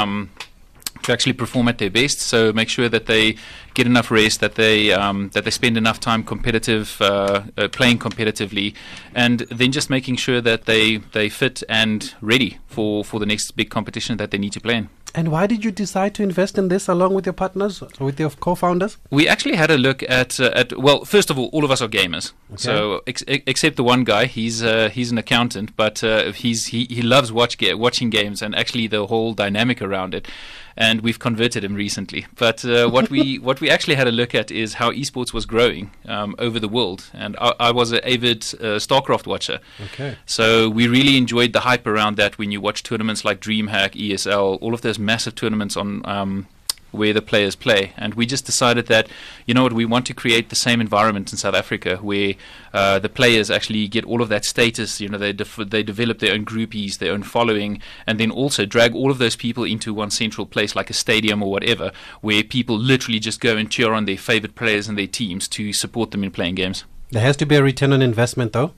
To 1.02 1.12
actually 1.12 1.32
perform 1.32 1.68
at 1.68 1.78
their 1.78 1.90
best, 1.90 2.21
so 2.21 2.52
make 2.52 2.68
sure 2.68 2.88
that 2.88 3.06
they 3.06 3.37
get 3.75 3.87
enough 3.87 4.11
rest, 4.11 4.40
that 4.40 4.54
they 4.54 4.92
um, 4.92 5.30
that 5.30 5.44
they 5.44 5.50
spend 5.50 5.76
enough 5.76 5.99
time 5.99 6.23
competitive, 6.23 6.97
uh, 7.00 7.42
uh, 7.56 7.68
playing 7.68 7.99
competitively, 7.99 8.75
and 9.14 9.40
then 9.50 9.73
just 9.73 9.90
making 9.90 10.16
sure 10.16 10.40
that 10.40 10.66
they 10.66 10.99
they 11.12 11.28
fit 11.28 11.62
and 11.68 12.14
ready 12.21 12.59
for, 12.66 13.04
for 13.04 13.21
the 13.21 13.26
next 13.26 13.56
big 13.56 13.68
competition 13.71 14.16
that 14.18 14.30
they 14.30 14.38
need 14.38 14.52
to 14.52 14.61
play 14.61 14.76
in. 14.76 14.88
And 15.14 15.30
why 15.30 15.47
did 15.47 15.62
you 15.62 15.71
decide 15.71 16.14
to 16.14 16.23
invest 16.23 16.56
in 16.56 16.68
this 16.68 16.88
along 16.88 17.12
with 17.12 17.26
your 17.26 17.35
partners, 17.35 17.82
with 18.00 18.18
your 18.18 18.30
co-founders? 18.30 18.97
We 19.11 19.28
actually 19.28 19.56
had 19.56 19.71
a 19.71 19.76
look 19.76 20.02
at 20.09 20.40
uh, 20.40 20.52
at 20.54 20.78
well, 20.78 21.04
first 21.04 21.30
of 21.30 21.38
all, 21.38 21.50
all 21.52 21.64
of 21.64 21.71
us 21.71 21.82
are 21.82 21.88
gamers. 21.88 22.32
So 22.56 23.02
ex- 23.06 23.25
ex- 23.28 23.44
except 23.47 23.76
the 23.76 23.85
one 23.85 24.04
guy, 24.04 24.25
he's 24.26 24.62
uh, 24.62 24.88
he's 24.88 25.11
an 25.11 25.18
accountant, 25.18 25.76
but 25.76 26.02
uh, 26.02 26.32
he's 26.32 26.66
he, 26.66 26.87
he 26.88 27.02
loves 27.02 27.30
watch 27.30 27.59
ga- 27.59 27.75
watching 27.75 28.09
games 28.09 28.40
and 28.40 28.54
actually 28.54 28.87
the 28.87 29.06
whole 29.06 29.35
dynamic 29.35 29.82
around 29.82 30.14
it. 30.14 30.28
And 30.76 31.00
we've 31.00 31.19
converted 31.19 31.64
him 31.64 31.75
recently. 31.75 32.26
But 32.37 32.64
uh, 32.64 32.88
what 32.88 33.11
we 33.11 33.38
what 33.49 33.61
we 33.61 33.71
actually 33.71 33.95
had 33.95 34.09
a 34.09 34.12
look 34.12 34.35
at 34.35 34.50
is 34.50 34.75
how 34.75 34.91
esports 34.91 35.33
was 35.33 35.47
growing 35.47 35.91
um, 36.07 36.35
over 36.38 36.59
the 36.59 36.69
world. 36.69 37.11
And 37.12 37.37
I, 37.41 37.52
I 37.61 37.71
was 37.71 37.93
an 37.93 38.00
avid 38.05 38.43
uh, 38.61 38.79
StarCraft 38.79 39.26
watcher. 39.26 39.61
Okay. 39.87 40.17
So 40.26 40.69
we 40.69 40.88
really 40.88 41.17
enjoyed 41.17 41.52
the 41.52 41.61
hype 41.61 41.87
around 41.87 42.17
that 42.17 42.38
when 42.38 42.50
you 42.50 42.61
watch 42.61 42.83
tournaments 42.83 43.25
like 43.25 43.41
DreamHack, 43.41 43.93
ESL, 43.93 44.59
all 44.61 44.75
of 44.75 44.81
those 44.83 44.99
massive 44.99 45.35
tournaments 45.35 45.76
on 45.76 46.02
um, 46.07 46.47
where 46.93 47.13
the 47.13 47.23
players 47.23 47.57
play. 47.57 47.93
And 47.97 48.15
we 48.15 48.27
just 48.27 48.47
decided 48.47 48.87
that, 48.87 49.09
you 49.47 49.55
know 49.55 49.65
what, 49.65 49.73
we 49.73 49.85
want 49.85 50.07
to 50.07 50.15
create 50.15 50.49
the 50.49 50.57
same 50.57 50.81
environment 50.81 51.33
in 51.33 51.39
South 51.39 51.55
Africa 51.55 51.97
where 51.97 52.35
uh, 52.73 52.99
the 52.99 53.09
players 53.09 53.51
actually 53.51 53.89
get 53.89 54.05
all 54.05 54.23
of 54.23 54.29
that 54.29 54.45
status. 54.45 55.01
You 55.01 55.09
know, 55.09 55.19
they 55.19 55.33
def- 55.33 55.57
they 55.57 55.83
develop 55.83 56.21
their 56.21 56.35
own 56.35 56.45
groupies, 56.45 56.99
their 56.99 57.13
own 57.13 57.23
following, 57.23 57.81
and 58.07 58.21
then 58.21 58.31
also 58.31 58.65
drag 58.65 58.95
all 58.95 59.11
of 59.11 59.19
those 59.19 59.37
people 59.37 59.65
into 59.65 59.93
one 59.93 60.11
central 60.11 60.47
place 60.47 60.77
like 60.77 60.91
a 60.91 60.95
stadium 60.95 61.43
or 61.43 61.51
whatever, 61.51 61.91
where 62.21 62.45
people 62.45 62.79
literally 62.79 63.19
just 63.19 63.41
go 63.41 63.57
and 63.57 63.71
cheer 63.71 63.93
on 63.93 64.05
their 64.05 64.19
favorite 64.19 64.55
players 64.55 64.89
and 64.89 64.97
their 64.97 65.07
teams 65.07 65.49
to 65.49 65.73
support 65.73 66.11
them 66.11 66.23
in 66.23 66.31
playing 66.31 66.55
games. 66.55 66.85
There 67.11 67.23
has 67.23 67.37
to 67.39 67.47
be 67.47 67.57
a 67.57 67.63
return 67.63 67.93
on 67.93 68.01
investment, 68.03 68.53
though. 68.53 68.73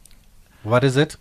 What 0.63 0.83
is 0.83 0.97
it? 0.97 1.17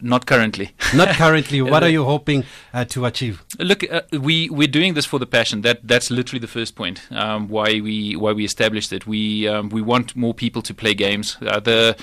Not 0.00 0.26
currently. 0.26 0.70
Not 0.94 1.08
currently. 1.16 1.60
what 1.72 1.82
are 1.82 1.88
you 1.88 2.04
hoping 2.04 2.44
uh, 2.72 2.84
to 2.86 3.06
achieve? 3.06 3.44
Look, 3.58 3.82
uh, 3.90 4.02
we 4.12 4.48
we're 4.48 4.68
doing 4.68 4.94
this 4.94 5.04
for 5.04 5.18
the 5.18 5.26
passion. 5.26 5.62
That 5.62 5.80
that's 5.82 6.10
literally 6.10 6.40
the 6.40 6.48
first 6.48 6.76
point. 6.76 7.00
Um, 7.10 7.48
why 7.48 7.80
we 7.80 8.14
why 8.16 8.32
we 8.32 8.44
established 8.44 8.92
it. 8.92 9.06
We 9.06 9.48
um, 9.48 9.68
we 9.70 9.82
want 9.82 10.14
more 10.14 10.34
people 10.34 10.62
to 10.62 10.74
play 10.74 10.94
games. 10.94 11.36
Uh, 11.42 11.60
the 11.60 11.96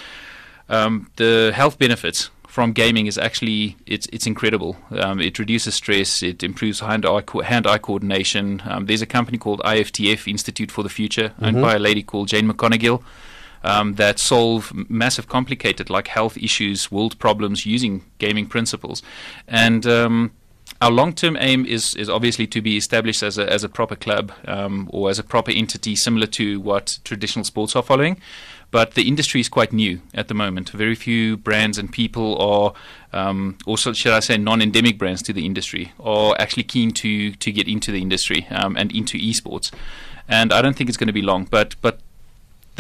um, 0.70 1.10
the 1.16 1.52
health 1.56 1.80
benefits 1.80 2.30
from 2.48 2.74
gaming 2.74 3.08
is 3.08 3.18
actually 3.18 3.78
it's 3.86 4.08
it's 4.12 4.28
incredible. 4.28 4.76
Um, 4.92 5.22
it 5.22 5.40
reduces 5.40 5.76
stress. 5.76 6.22
It 6.22 6.44
improves 6.44 6.82
hand 6.82 7.06
eye 7.06 7.22
co- 7.22 7.42
hand 7.42 7.66
eye 7.66 7.78
coordination. 7.78 8.62
Um, 8.66 8.86
there's 8.86 9.02
a 9.02 9.06
company 9.06 9.38
called 9.38 9.62
IFTF 9.62 10.28
Institute 10.28 10.72
for 10.72 10.84
the 10.84 10.90
Future, 10.90 11.32
owned 11.42 11.62
by 11.62 11.76
a 11.76 11.80
lady 11.80 12.04
called 12.04 12.28
Jane 12.28 12.52
McGonigal. 12.52 13.02
Um, 13.64 13.94
that 13.96 14.18
solve 14.18 14.74
massive, 14.90 15.28
complicated 15.28 15.92
like 15.92 16.08
health 16.08 16.36
issues, 16.36 16.92
world 16.92 17.20
problems 17.20 17.64
using 17.64 18.04
gaming 18.18 18.48
principles, 18.48 19.04
and 19.48 19.86
um, 19.86 20.32
our 20.82 20.90
long-term 20.90 21.38
aim 21.40 21.66
is 21.66 21.96
is 21.96 22.10
obviously 22.10 22.48
to 22.48 22.62
be 22.62 22.76
established 22.76 23.22
as 23.22 23.38
a 23.38 23.48
as 23.52 23.64
a 23.64 23.70
proper 23.70 23.96
club 23.96 24.32
um, 24.48 24.90
or 24.92 25.12
as 25.12 25.20
a 25.20 25.24
proper 25.24 25.52
entity, 25.52 25.96
similar 25.96 26.26
to 26.28 26.60
what 26.60 26.98
traditional 27.04 27.46
sports 27.46 27.76
are 27.76 27.84
following. 27.84 28.20
But 28.72 28.94
the 28.94 29.08
industry 29.08 29.42
is 29.42 29.50
quite 29.50 29.74
new 29.74 30.02
at 30.14 30.28
the 30.28 30.34
moment. 30.34 30.70
Very 30.70 30.96
few 30.96 31.36
brands 31.36 31.78
and 31.78 31.92
people 31.92 32.38
are, 32.40 32.74
um, 33.12 33.58
also 33.66 33.92
should 33.92 34.14
I 34.14 34.22
say, 34.22 34.38
non-endemic 34.38 34.98
brands 34.98 35.22
to 35.24 35.34
the 35.34 35.46
industry, 35.46 35.92
are 36.00 36.36
actually 36.40 36.64
keen 36.64 36.92
to 36.92 37.34
to 37.34 37.52
get 37.52 37.68
into 37.68 37.92
the 37.92 38.02
industry 38.02 38.48
um, 38.50 38.76
and 38.78 38.92
into 38.92 39.18
esports. 39.18 39.72
And 40.28 40.54
I 40.54 40.62
don't 40.62 40.76
think 40.76 40.90
it's 40.90 40.98
going 40.98 41.08
to 41.08 41.14
be 41.14 41.22
long. 41.22 41.46
But 41.46 41.76
but 41.82 42.00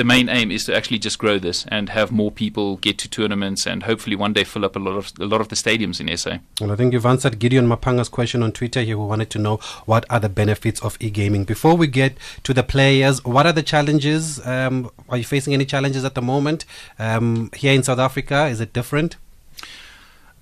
the 0.01 0.05
main 0.05 0.29
aim 0.29 0.50
is 0.50 0.65
to 0.65 0.75
actually 0.75 0.98
just 0.98 1.20
grow 1.20 1.38
this 1.38 1.63
and 1.67 1.89
have 1.89 2.12
more 2.12 2.31
people 2.31 2.77
get 2.77 2.98
to 2.98 3.08
tournaments 3.08 3.67
and 3.67 3.84
hopefully 3.84 4.15
one 4.15 4.34
day 4.34 4.43
fill 4.43 4.65
up 4.65 4.75
a 4.75 4.79
lot 4.79 4.98
of 4.98 5.12
a 5.20 5.27
lot 5.27 5.41
of 5.41 5.50
the 5.50 5.55
stadiums 5.55 6.00
in 6.00 6.17
SA. 6.17 6.39
Well, 6.60 6.72
I 6.72 6.75
think 6.75 6.91
you've 6.91 7.05
answered 7.05 7.38
Gideon 7.38 7.67
Mapanga's 7.67 8.10
question 8.10 8.41
on 8.41 8.51
Twitter 8.51 8.81
here 8.81 8.96
who 8.96 9.05
wanted 9.05 9.29
to 9.29 9.38
know 9.38 9.58
what 9.86 10.08
are 10.10 10.20
the 10.20 10.27
benefits 10.27 10.81
of 10.81 10.98
e-gaming. 11.00 11.43
Before 11.43 11.75
we 11.75 11.86
get 11.86 12.17
to 12.41 12.51
the 12.51 12.63
players, 12.63 13.24
what 13.24 13.46
are 13.46 13.53
the 13.53 13.62
challenges? 13.62 14.43
Um, 14.43 14.89
are 15.08 15.17
you 15.17 15.24
facing 15.24 15.53
any 15.53 15.65
challenges 15.65 16.03
at 16.03 16.15
the 16.15 16.22
moment? 16.24 16.65
Um, 16.98 17.51
here 17.55 17.74
in 17.74 17.84
South 17.84 18.00
Africa, 18.00 18.48
is 18.48 18.60
it 18.60 18.74
different? 18.74 19.17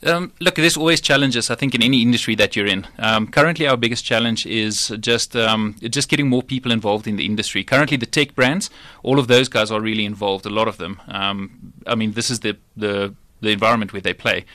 Um, 0.04 0.32
look, 0.40 0.56
there's 0.56 0.78
always 0.78 1.02
challenges. 1.02 1.50
I 1.50 1.56
think 1.56 1.76
in 1.76 1.84
any 1.84 2.02
industry 2.02 2.36
that 2.36 2.56
you're 2.56 2.68
in. 2.68 2.88
Um, 3.00 3.28
currently, 3.28 3.68
our 3.68 3.76
biggest 3.76 4.06
challenge 4.06 4.46
is 4.46 4.94
just 5.00 5.36
um, 5.36 5.76
just 5.82 6.08
getting 6.08 6.30
more 6.30 6.42
people 6.42 6.72
involved 6.72 7.06
in 7.08 7.18
the 7.18 7.26
industry. 7.26 7.64
Currently, 7.64 7.98
the 7.98 8.06
tech 8.06 8.34
brands, 8.34 8.70
all 9.04 9.20
of 9.20 9.28
those 9.28 9.50
guys 9.50 9.72
are 9.72 9.82
really 9.82 10.06
involved. 10.06 10.46
A 10.46 10.50
lot 10.50 10.68
of 10.68 10.78
them. 10.78 11.02
Um, 11.08 11.74
I 11.86 11.96
mean, 11.96 12.14
this 12.14 12.30
is 12.30 12.40
the 12.40 12.58
the 12.78 13.14
the 13.42 13.50
environment 13.50 13.94
where 13.94 14.02
they 14.02 14.14
play. 14.14 14.46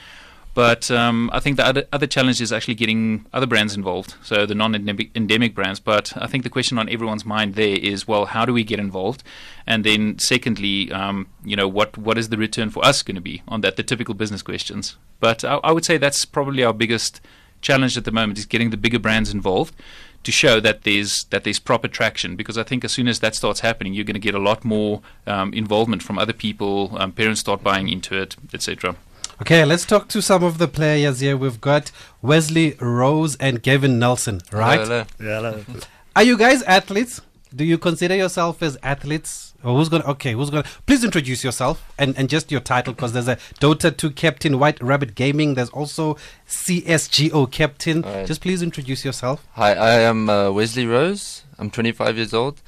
But 0.54 0.88
um, 0.88 1.30
I 1.32 1.40
think 1.40 1.56
the 1.56 1.66
other, 1.66 1.84
other 1.92 2.06
challenge 2.06 2.40
is 2.40 2.52
actually 2.52 2.76
getting 2.76 3.26
other 3.32 3.46
brands 3.46 3.74
involved, 3.74 4.14
so 4.22 4.46
the 4.46 4.54
non-endemic 4.54 5.54
brands. 5.54 5.80
But 5.80 6.16
I 6.16 6.28
think 6.28 6.44
the 6.44 6.50
question 6.50 6.78
on 6.78 6.88
everyone's 6.88 7.24
mind 7.24 7.56
there 7.56 7.76
is, 7.76 8.06
well, 8.06 8.26
how 8.26 8.46
do 8.46 8.52
we 8.52 8.62
get 8.62 8.78
involved? 8.78 9.24
And 9.66 9.82
then, 9.84 10.18
secondly, 10.20 10.92
um, 10.92 11.26
you 11.44 11.56
know, 11.56 11.66
what 11.66 11.98
what 11.98 12.16
is 12.16 12.28
the 12.28 12.38
return 12.38 12.70
for 12.70 12.84
us 12.84 13.02
going 13.02 13.16
to 13.16 13.20
be 13.20 13.42
on 13.48 13.62
that? 13.62 13.74
The 13.74 13.82
typical 13.82 14.14
business 14.14 14.42
questions. 14.42 14.96
But 15.18 15.44
I, 15.44 15.56
I 15.64 15.72
would 15.72 15.84
say 15.84 15.98
that's 15.98 16.24
probably 16.24 16.62
our 16.62 16.72
biggest 16.72 17.20
challenge 17.60 17.96
at 17.96 18.04
the 18.04 18.12
moment 18.12 18.38
is 18.38 18.46
getting 18.46 18.70
the 18.70 18.76
bigger 18.76 18.98
brands 19.00 19.32
involved 19.32 19.74
to 20.22 20.30
show 20.30 20.60
that 20.60 20.82
there's 20.84 21.24
that 21.24 21.42
there's 21.42 21.58
proper 21.58 21.88
traction. 21.88 22.36
Because 22.36 22.56
I 22.56 22.62
think 22.62 22.84
as 22.84 22.92
soon 22.92 23.08
as 23.08 23.18
that 23.18 23.34
starts 23.34 23.60
happening, 23.60 23.92
you're 23.92 24.04
going 24.04 24.14
to 24.14 24.20
get 24.20 24.36
a 24.36 24.38
lot 24.38 24.64
more 24.64 25.02
um, 25.26 25.52
involvement 25.52 26.04
from 26.04 26.16
other 26.16 26.32
people. 26.32 26.96
Um, 26.96 27.10
parents 27.10 27.40
start 27.40 27.64
buying 27.64 27.88
into 27.88 28.16
it, 28.16 28.36
etc. 28.52 28.94
Okay, 29.40 29.64
let's 29.64 29.84
talk 29.84 30.06
to 30.08 30.22
some 30.22 30.44
of 30.44 30.58
the 30.58 30.68
players 30.68 31.18
here. 31.18 31.36
We've 31.36 31.60
got 31.60 31.90
Wesley 32.22 32.76
Rose 32.80 33.34
and 33.36 33.60
Gavin 33.60 33.98
Nelson, 33.98 34.40
right? 34.52 34.78
Hello, 34.78 35.04
hello. 35.18 35.52
Hello. 35.52 35.64
Are 36.16 36.22
you 36.22 36.38
guys 36.38 36.62
athletes? 36.62 37.20
Do 37.54 37.64
you 37.64 37.76
consider 37.76 38.14
yourself 38.14 38.62
as 38.62 38.78
athletes? 38.84 39.54
Or 39.64 39.76
who's 39.76 39.88
gonna? 39.88 40.04
Okay, 40.04 40.32
who's 40.32 40.50
gonna? 40.50 40.64
Please 40.86 41.02
introduce 41.02 41.42
yourself 41.42 41.84
and, 41.98 42.16
and 42.16 42.28
just 42.28 42.52
your 42.52 42.60
title, 42.60 42.92
because 42.92 43.12
there's 43.12 43.26
a 43.26 43.34
Dota 43.60 43.96
2 43.96 44.12
captain, 44.12 44.60
White 44.60 44.80
Rabbit 44.80 45.16
Gaming. 45.16 45.54
There's 45.54 45.70
also 45.70 46.16
CSGO 46.48 47.50
captain. 47.50 48.02
Right. 48.02 48.26
Just 48.26 48.40
please 48.40 48.62
introduce 48.62 49.04
yourself. 49.04 49.44
Hi, 49.54 49.74
I 49.74 49.90
am 50.00 50.30
uh, 50.30 50.52
Wesley 50.52 50.86
Rose. 50.86 51.42
I'm 51.58 51.70
25 51.70 52.16
years 52.16 52.34
old, 52.34 52.62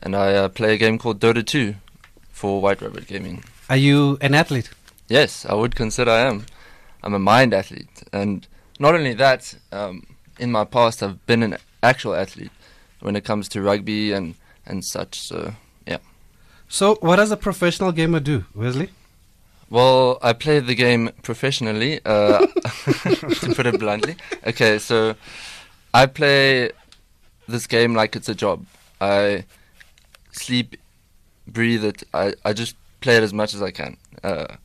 and 0.00 0.14
I 0.14 0.34
uh, 0.34 0.48
play 0.50 0.74
a 0.74 0.76
game 0.76 0.98
called 0.98 1.18
Dota 1.18 1.44
2 1.46 1.76
for 2.30 2.60
White 2.60 2.82
Rabbit 2.82 3.06
Gaming. 3.06 3.42
Are 3.70 3.76
you 3.76 4.18
an 4.20 4.34
athlete? 4.34 4.68
Yes, 5.10 5.44
I 5.44 5.54
would 5.54 5.74
consider 5.74 6.12
I 6.12 6.20
am. 6.20 6.46
I'm 7.02 7.14
a 7.14 7.18
mind 7.18 7.52
athlete, 7.52 8.04
and 8.12 8.46
not 8.78 8.94
only 8.94 9.12
that, 9.14 9.54
um, 9.72 10.06
in 10.38 10.52
my 10.52 10.64
past 10.64 11.02
I've 11.02 11.26
been 11.26 11.42
an 11.42 11.56
actual 11.82 12.14
athlete 12.14 12.52
when 13.00 13.16
it 13.16 13.24
comes 13.24 13.48
to 13.48 13.60
rugby 13.60 14.12
and 14.12 14.36
and 14.64 14.84
such. 14.84 15.18
So 15.20 15.54
yeah. 15.84 15.98
So, 16.68 16.94
what 17.00 17.16
does 17.16 17.32
a 17.32 17.36
professional 17.36 17.90
gamer 17.90 18.20
do, 18.20 18.44
Wesley? 18.54 18.90
Well, 19.68 20.18
I 20.22 20.32
play 20.32 20.60
the 20.60 20.76
game 20.76 21.10
professionally, 21.22 22.00
uh, 22.04 22.38
to 23.40 23.52
put 23.56 23.66
it 23.66 23.80
bluntly. 23.80 24.14
Okay, 24.46 24.78
so 24.78 25.16
I 25.92 26.06
play 26.06 26.70
this 27.48 27.66
game 27.66 27.94
like 27.94 28.14
it's 28.14 28.28
a 28.28 28.34
job. 28.34 28.64
I 29.00 29.44
sleep, 30.30 30.76
breathe 31.48 31.84
it. 31.84 32.04
I, 32.14 32.34
I 32.44 32.52
just 32.52 32.76
play 33.00 33.16
it 33.16 33.24
as 33.24 33.32
much 33.32 33.54
as 33.54 33.62
I 33.62 33.72
can. 33.72 33.96
Uh, 34.22 34.56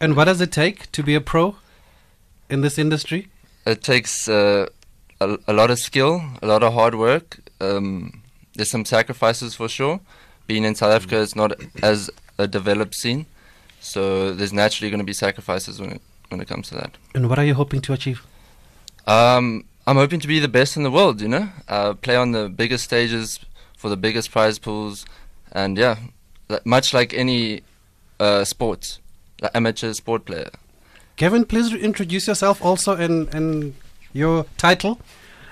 And 0.00 0.16
what 0.16 0.24
does 0.24 0.40
it 0.40 0.50
take 0.50 0.90
to 0.92 1.02
be 1.02 1.14
a 1.14 1.20
pro 1.20 1.56
in 2.48 2.62
this 2.62 2.78
industry? 2.78 3.28
it 3.66 3.82
takes 3.82 4.28
uh, 4.28 4.66
a, 5.20 5.38
a 5.46 5.52
lot 5.52 5.70
of 5.70 5.78
skill, 5.78 6.22
a 6.42 6.46
lot 6.46 6.62
of 6.62 6.72
hard 6.72 6.94
work. 6.94 7.40
Um, 7.60 8.22
there's 8.54 8.70
some 8.70 8.84
sacrifices 8.84 9.54
for 9.54 9.68
sure. 9.68 10.00
Being 10.46 10.64
in 10.64 10.74
South 10.74 10.92
Africa 10.92 11.16
is 11.16 11.36
not 11.36 11.52
as 11.82 12.10
a 12.38 12.46
developed 12.48 12.94
scene, 12.94 13.26
so 13.80 14.34
there's 14.34 14.52
naturally 14.52 14.90
going 14.90 14.98
to 14.98 15.04
be 15.04 15.12
sacrifices 15.12 15.80
when 15.80 15.92
it 15.92 16.02
when 16.28 16.40
it 16.40 16.48
comes 16.48 16.68
to 16.68 16.74
that. 16.74 16.96
And 17.14 17.28
what 17.28 17.38
are 17.38 17.44
you 17.44 17.54
hoping 17.54 17.80
to 17.82 17.92
achieve? 17.92 18.26
Um, 19.06 19.64
I'm 19.86 19.96
hoping 19.96 20.20
to 20.20 20.28
be 20.28 20.40
the 20.40 20.48
best 20.48 20.76
in 20.76 20.82
the 20.82 20.90
world. 20.90 21.20
You 21.20 21.28
know, 21.28 21.48
uh, 21.68 21.94
play 21.94 22.16
on 22.16 22.32
the 22.32 22.48
biggest 22.48 22.84
stages 22.84 23.38
for 23.76 23.88
the 23.88 23.96
biggest 23.96 24.30
prize 24.32 24.58
pools, 24.58 25.06
and 25.52 25.78
yeah, 25.78 25.96
much 26.64 26.92
like 26.92 27.14
any 27.14 27.62
uh, 28.18 28.44
sport, 28.44 28.98
like 29.40 29.50
amateur 29.54 29.92
sport 29.92 30.24
player. 30.24 30.50
Kevin, 31.16 31.44
please 31.44 31.72
introduce 31.74 32.26
yourself 32.26 32.64
also 32.64 32.96
and, 32.96 33.32
and 33.34 33.74
your 34.12 34.46
title. 34.56 35.00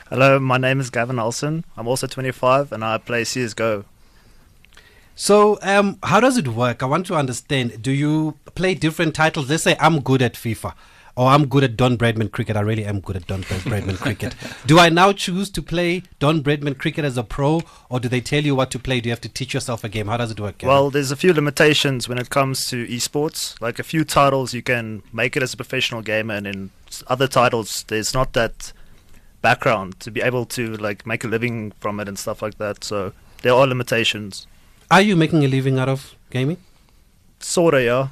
Hello, 0.08 0.38
my 0.38 0.56
name 0.56 0.80
is 0.80 0.88
Gavin 0.88 1.18
Olsen. 1.18 1.64
I'm 1.76 1.86
also 1.86 2.06
25 2.06 2.72
and 2.72 2.84
I 2.84 2.98
play 2.98 3.22
CSGO. 3.22 3.84
So, 5.14 5.58
um, 5.62 5.98
how 6.04 6.20
does 6.20 6.36
it 6.36 6.48
work? 6.48 6.82
I 6.82 6.86
want 6.86 7.04
to 7.06 7.14
understand. 7.14 7.82
Do 7.82 7.90
you 7.90 8.38
play 8.54 8.74
different 8.74 9.14
titles? 9.14 9.50
Let's 9.50 9.64
say 9.64 9.76
I'm 9.80 10.00
good 10.00 10.22
at 10.22 10.34
FIFA, 10.34 10.74
or 11.18 11.26
I'm 11.26 11.46
good 11.46 11.64
at 11.64 11.76
Don 11.76 11.98
Bradman 11.98 12.30
cricket. 12.30 12.56
I 12.56 12.60
really 12.60 12.84
am 12.84 13.00
good 13.00 13.16
at 13.16 13.26
Don 13.26 13.42
Bradman 13.42 13.98
cricket. 13.98 14.36
Do 14.66 14.78
I 14.78 14.88
now 14.88 15.10
choose 15.12 15.50
to 15.50 15.60
play 15.60 16.04
Don 16.20 16.44
Bradman 16.44 16.78
cricket 16.78 17.04
as 17.04 17.18
a 17.18 17.24
pro, 17.24 17.60
or 17.90 17.98
do 17.98 18.08
they 18.08 18.20
tell 18.20 18.44
you 18.44 18.54
what 18.54 18.70
to 18.70 18.78
play? 18.78 19.00
Do 19.00 19.08
you 19.08 19.12
have 19.12 19.20
to 19.22 19.28
teach 19.28 19.52
yourself 19.52 19.82
a 19.82 19.88
game? 19.88 20.06
How 20.06 20.16
does 20.16 20.30
it 20.30 20.38
work? 20.38 20.58
Kevin? 20.58 20.72
Well, 20.72 20.90
there's 20.90 21.10
a 21.10 21.16
few 21.16 21.32
limitations 21.32 22.08
when 22.08 22.18
it 22.18 22.30
comes 22.30 22.68
to 22.68 22.86
esports. 22.86 23.60
Like 23.60 23.80
a 23.80 23.82
few 23.82 24.04
titles, 24.04 24.54
you 24.54 24.62
can 24.62 25.02
make 25.12 25.36
it 25.36 25.42
as 25.42 25.52
a 25.52 25.56
professional 25.56 26.02
gamer, 26.02 26.34
and 26.34 26.46
in 26.46 26.70
other 27.08 27.26
titles, 27.26 27.84
there's 27.88 28.14
not 28.14 28.32
that 28.34 28.72
background 29.42 29.98
to 30.00 30.12
be 30.12 30.20
able 30.20 30.44
to 30.44 30.76
like 30.76 31.04
make 31.04 31.24
a 31.24 31.28
living 31.28 31.72
from 31.80 31.98
it 31.98 32.06
and 32.06 32.16
stuff 32.16 32.42
like 32.42 32.58
that. 32.58 32.84
So 32.84 33.12
there 33.42 33.54
are 33.54 33.66
limitations. 33.66 34.46
are 34.88 35.02
you 35.02 35.16
making 35.16 35.44
a 35.44 35.48
living 35.48 35.80
out 35.80 35.88
of 35.88 36.14
gaming? 36.30 36.58
Sorta, 37.40 37.82
yeah. 37.82 38.08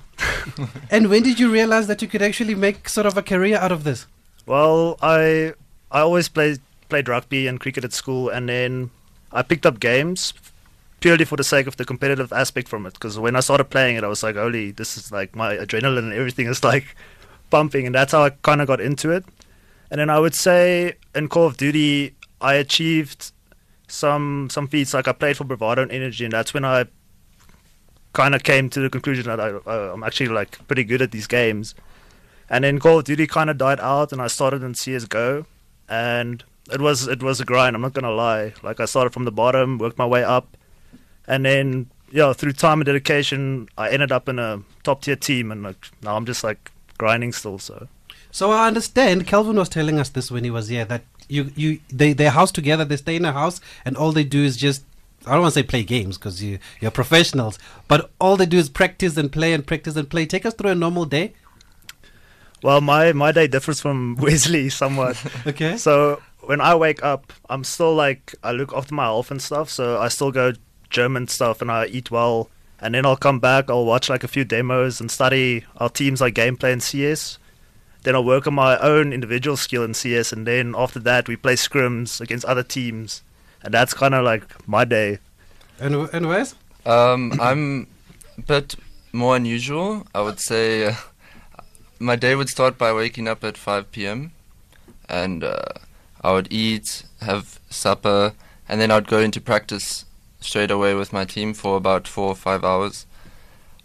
And 0.90 1.10
when 1.10 1.22
did 1.22 1.38
you 1.38 1.50
realize 1.50 1.86
that 1.88 2.00
you 2.02 2.08
could 2.08 2.22
actually 2.22 2.54
make 2.54 2.88
sort 2.88 3.06
of 3.06 3.16
a 3.16 3.22
career 3.22 3.56
out 3.56 3.72
of 3.72 3.84
this? 3.84 4.06
Well, 4.46 4.96
I 5.02 5.54
I 5.90 6.00
always 6.00 6.28
played 6.28 6.60
played 6.88 7.08
rugby 7.08 7.46
and 7.46 7.60
cricket 7.60 7.84
at 7.84 7.92
school, 7.92 8.28
and 8.28 8.48
then 8.48 8.90
I 9.32 9.42
picked 9.42 9.66
up 9.66 9.80
games 9.80 10.32
purely 11.00 11.24
for 11.24 11.36
the 11.36 11.44
sake 11.44 11.66
of 11.66 11.76
the 11.76 11.84
competitive 11.84 12.32
aspect 12.32 12.68
from 12.68 12.86
it. 12.86 12.94
Because 12.94 13.18
when 13.18 13.36
I 13.36 13.40
started 13.40 13.64
playing 13.64 13.96
it, 13.96 14.04
I 14.04 14.08
was 14.08 14.22
like, 14.22 14.36
"Holy, 14.36 14.70
this 14.70 14.96
is 14.96 15.10
like 15.12 15.34
my 15.34 15.56
adrenaline 15.56 16.06
and 16.10 16.12
everything 16.12 16.46
is 16.46 16.62
like 16.62 16.96
pumping," 17.50 17.86
and 17.86 17.94
that's 17.94 18.12
how 18.12 18.24
I 18.24 18.30
kind 18.30 18.60
of 18.60 18.68
got 18.68 18.80
into 18.80 19.10
it. 19.10 19.24
And 19.90 20.00
then 20.00 20.10
I 20.10 20.18
would 20.18 20.34
say 20.34 20.94
in 21.14 21.28
Call 21.28 21.46
of 21.46 21.56
Duty, 21.56 22.14
I 22.40 22.54
achieved 22.54 23.32
some 23.88 24.48
some 24.50 24.66
feats. 24.68 24.94
Like 24.94 25.08
I 25.08 25.12
played 25.12 25.36
for 25.36 25.44
Bravado 25.44 25.82
and 25.82 25.92
Energy, 25.92 26.24
and 26.24 26.32
that's 26.32 26.54
when 26.54 26.64
I 26.64 26.86
kind 28.16 28.34
of 28.34 28.42
came 28.42 28.70
to 28.70 28.80
the 28.80 28.88
conclusion 28.88 29.26
that 29.26 29.38
I, 29.38 29.48
I'm 29.92 30.02
actually 30.02 30.28
like 30.40 30.66
pretty 30.66 30.84
good 30.84 31.02
at 31.02 31.10
these 31.12 31.26
games. 31.26 31.74
And 32.48 32.64
then 32.64 32.78
Call 32.78 32.98
of 33.00 33.04
Duty 33.04 33.26
kind 33.26 33.50
of 33.50 33.58
died 33.58 33.80
out, 33.80 34.12
and 34.12 34.22
I 34.22 34.28
started 34.28 34.62
in 34.62 34.74
CS:GO, 34.74 35.44
and 35.88 36.42
it 36.72 36.80
was 36.80 37.06
it 37.06 37.22
was 37.22 37.40
a 37.40 37.44
grind. 37.44 37.76
I'm 37.76 37.82
not 37.82 37.92
gonna 37.92 38.16
lie. 38.26 38.54
Like 38.62 38.80
I 38.80 38.86
started 38.86 39.12
from 39.12 39.24
the 39.24 39.36
bottom, 39.42 39.78
worked 39.78 39.98
my 39.98 40.06
way 40.06 40.24
up, 40.24 40.56
and 41.26 41.44
then 41.44 41.90
yeah, 42.10 42.32
through 42.32 42.52
time 42.52 42.80
and 42.80 42.86
dedication, 42.86 43.68
I 43.76 43.90
ended 43.90 44.12
up 44.12 44.28
in 44.28 44.38
a 44.38 44.62
top 44.82 45.02
tier 45.02 45.16
team, 45.16 45.52
and 45.52 45.62
like 45.62 45.90
now 46.02 46.16
I'm 46.16 46.24
just 46.24 46.42
like 46.42 46.70
grinding 46.98 47.32
still. 47.32 47.58
So 47.58 47.88
So 48.30 48.50
I 48.50 48.66
understand. 48.66 49.26
Kelvin 49.26 49.56
was 49.56 49.68
telling 49.68 49.98
us 49.98 50.08
this 50.08 50.30
when 50.30 50.44
he 50.44 50.52
was 50.58 50.68
here 50.68 50.86
that 50.86 51.02
you 51.28 51.50
you 51.62 51.80
they 52.02 52.12
they 52.14 52.28
house 52.40 52.52
together. 52.52 52.84
They 52.84 52.96
stay 52.96 53.16
in 53.16 53.24
a 53.24 53.32
house, 53.32 53.60
and 53.84 53.96
all 53.96 54.12
they 54.12 54.24
do 54.24 54.42
is 54.50 54.56
just 54.56 54.84
I 55.26 55.32
don't 55.32 55.42
want 55.42 55.54
to 55.54 55.60
say 55.60 55.64
play 55.66 55.82
games 55.82 56.16
because 56.16 56.42
you 56.42 56.58
you're 56.80 56.90
professionals, 56.92 57.58
but 57.88 58.10
all 58.20 58.36
they 58.36 58.46
do 58.46 58.58
is 58.58 58.68
practice 58.68 59.16
and 59.16 59.30
play 59.30 59.52
and 59.52 59.66
practice 59.66 59.96
and 59.96 60.08
play. 60.08 60.24
Take 60.26 60.46
us 60.46 60.54
through 60.54 60.70
a 60.70 60.74
normal 60.74 61.04
day. 61.04 61.34
well, 62.62 62.80
my 62.80 63.12
my 63.12 63.32
day 63.32 63.46
differs 63.46 63.80
from 63.80 64.16
Wesley 64.20 64.68
somewhat. 64.68 65.16
Okay. 65.46 65.76
So 65.76 66.20
when 66.42 66.60
I 66.60 66.74
wake 66.74 67.02
up, 67.02 67.32
I'm 67.50 67.64
still 67.64 67.94
like 67.94 68.34
I 68.42 68.52
look 68.52 68.72
after 68.72 68.94
my 68.94 69.04
health 69.04 69.30
and 69.30 69.42
stuff. 69.42 69.68
So 69.70 69.98
I 69.98 70.08
still 70.08 70.30
go 70.32 70.52
gym 70.90 71.16
and 71.16 71.28
stuff, 71.28 71.60
and 71.60 71.70
I 71.70 71.86
eat 71.86 72.10
well. 72.10 72.48
And 72.78 72.94
then 72.94 73.06
I'll 73.06 73.16
come 73.16 73.40
back. 73.40 73.70
I'll 73.70 73.86
watch 73.86 74.08
like 74.10 74.22
a 74.22 74.28
few 74.28 74.44
demos 74.44 75.00
and 75.00 75.10
study 75.10 75.64
our 75.78 75.88
teams 75.88 76.20
like 76.20 76.34
gameplay 76.34 76.72
and 76.72 76.82
CS. 76.82 77.38
then 78.02 78.14
I 78.14 78.20
work 78.20 78.46
on 78.46 78.54
my 78.54 78.78
own 78.78 79.12
individual 79.12 79.56
skill 79.56 79.82
in 79.82 79.94
CS, 79.94 80.32
and 80.32 80.46
then 80.46 80.74
after 80.76 81.00
that 81.00 81.26
we 81.26 81.36
play 81.36 81.54
scrims 81.56 82.20
against 82.20 82.44
other 82.44 82.62
teams, 82.62 83.22
and 83.66 83.74
that's 83.74 83.92
kind 83.92 84.14
of 84.14 84.24
like 84.24 84.44
my 84.68 84.84
day. 84.84 85.18
And 85.78 86.08
and 86.14 86.28
Wes? 86.28 86.54
Um, 86.86 87.32
I'm 87.40 87.88
a 88.38 88.42
bit 88.42 88.76
more 89.12 89.34
unusual. 89.34 90.06
I 90.14 90.22
would 90.22 90.38
say 90.38 90.86
uh, 90.86 90.94
my 91.98 92.14
day 92.14 92.36
would 92.36 92.48
start 92.48 92.78
by 92.78 92.92
waking 92.92 93.26
up 93.26 93.42
at 93.42 93.56
5 93.58 93.90
p.m. 93.90 94.30
and 95.08 95.42
uh, 95.42 95.64
I 96.22 96.32
would 96.32 96.52
eat, 96.52 97.02
have 97.20 97.58
supper, 97.68 98.34
and 98.68 98.80
then 98.80 98.92
I'd 98.92 99.08
go 99.08 99.18
into 99.18 99.40
practice 99.40 100.04
straight 100.40 100.70
away 100.70 100.94
with 100.94 101.12
my 101.12 101.24
team 101.24 101.52
for 101.52 101.76
about 101.76 102.06
four 102.06 102.28
or 102.28 102.36
five 102.36 102.62
hours. 102.62 103.04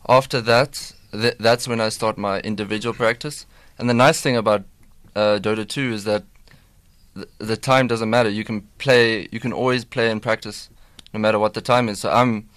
After 0.08 0.41
that, 0.41 0.94
th- 1.12 1.38
that's 1.39 1.67
when 1.67 1.82
I 1.82 1.89
start 1.89 2.20
my 2.20 2.39
individual 2.41 2.94
practice. 2.94 3.48
And 3.80 3.89
the 3.89 3.96
nice 3.96 4.22
thing 4.22 4.38
about 4.38 4.63
uh, 5.15 5.39
Dota 5.41 5.67
2 5.67 5.91
is 5.91 6.04
that 6.04 6.24
th- 7.15 7.28
the 7.39 7.58
time 7.58 7.88
doesn't 7.88 8.10
matter. 8.10 8.30
You 8.30 8.43
can 8.43 8.62
play. 8.78 9.28
You 9.32 9.39
can 9.39 9.54
always 9.54 9.86
play 9.86 10.10
and 10.12 10.21
practice, 10.21 10.69
no 11.13 11.19
matter 11.19 11.39
what 11.39 11.54
the 11.54 11.62
time 11.62 11.89
is. 11.89 12.00
So 12.00 12.12
I'm 12.12 12.50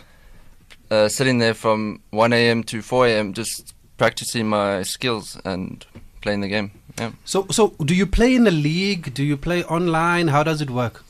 uh, 0.90 1.08
sitting 1.08 1.38
there 1.38 1.54
from 1.54 2.00
1 2.10 2.32
a.m. 2.32 2.62
to 2.64 2.82
4 2.82 3.06
a.m. 3.08 3.32
just 3.32 3.74
practicing 3.96 4.48
my 4.48 4.82
skills 4.82 5.38
and 5.44 5.84
playing 6.20 6.40
the 6.40 6.48
game. 6.48 6.70
Yeah. 6.98 7.12
So 7.24 7.46
so 7.50 7.74
do 7.84 7.94
you 7.94 8.06
play 8.06 8.34
in 8.34 8.44
the 8.44 8.50
league? 8.50 9.14
Do 9.14 9.24
you 9.24 9.36
play 9.36 9.64
online? 9.64 10.28
How 10.28 10.42
does 10.42 10.60
it 10.60 10.70
work? 10.70 11.04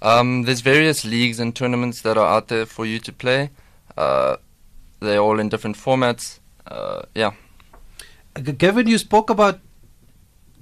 Um, 0.00 0.42
there's 0.44 0.60
various 0.60 1.04
leagues 1.04 1.40
and 1.40 1.54
tournaments 1.54 2.02
that 2.02 2.16
are 2.16 2.26
out 2.26 2.48
there 2.48 2.66
for 2.66 2.86
you 2.86 2.98
to 3.00 3.12
play. 3.12 3.50
Uh, 3.96 4.36
they're 5.00 5.18
all 5.18 5.40
in 5.40 5.48
different 5.48 5.76
formats. 5.76 6.38
Uh, 6.66 7.02
yeah. 7.14 7.32
Gavin, 8.34 8.86
you 8.86 8.98
spoke 8.98 9.30
about. 9.30 9.60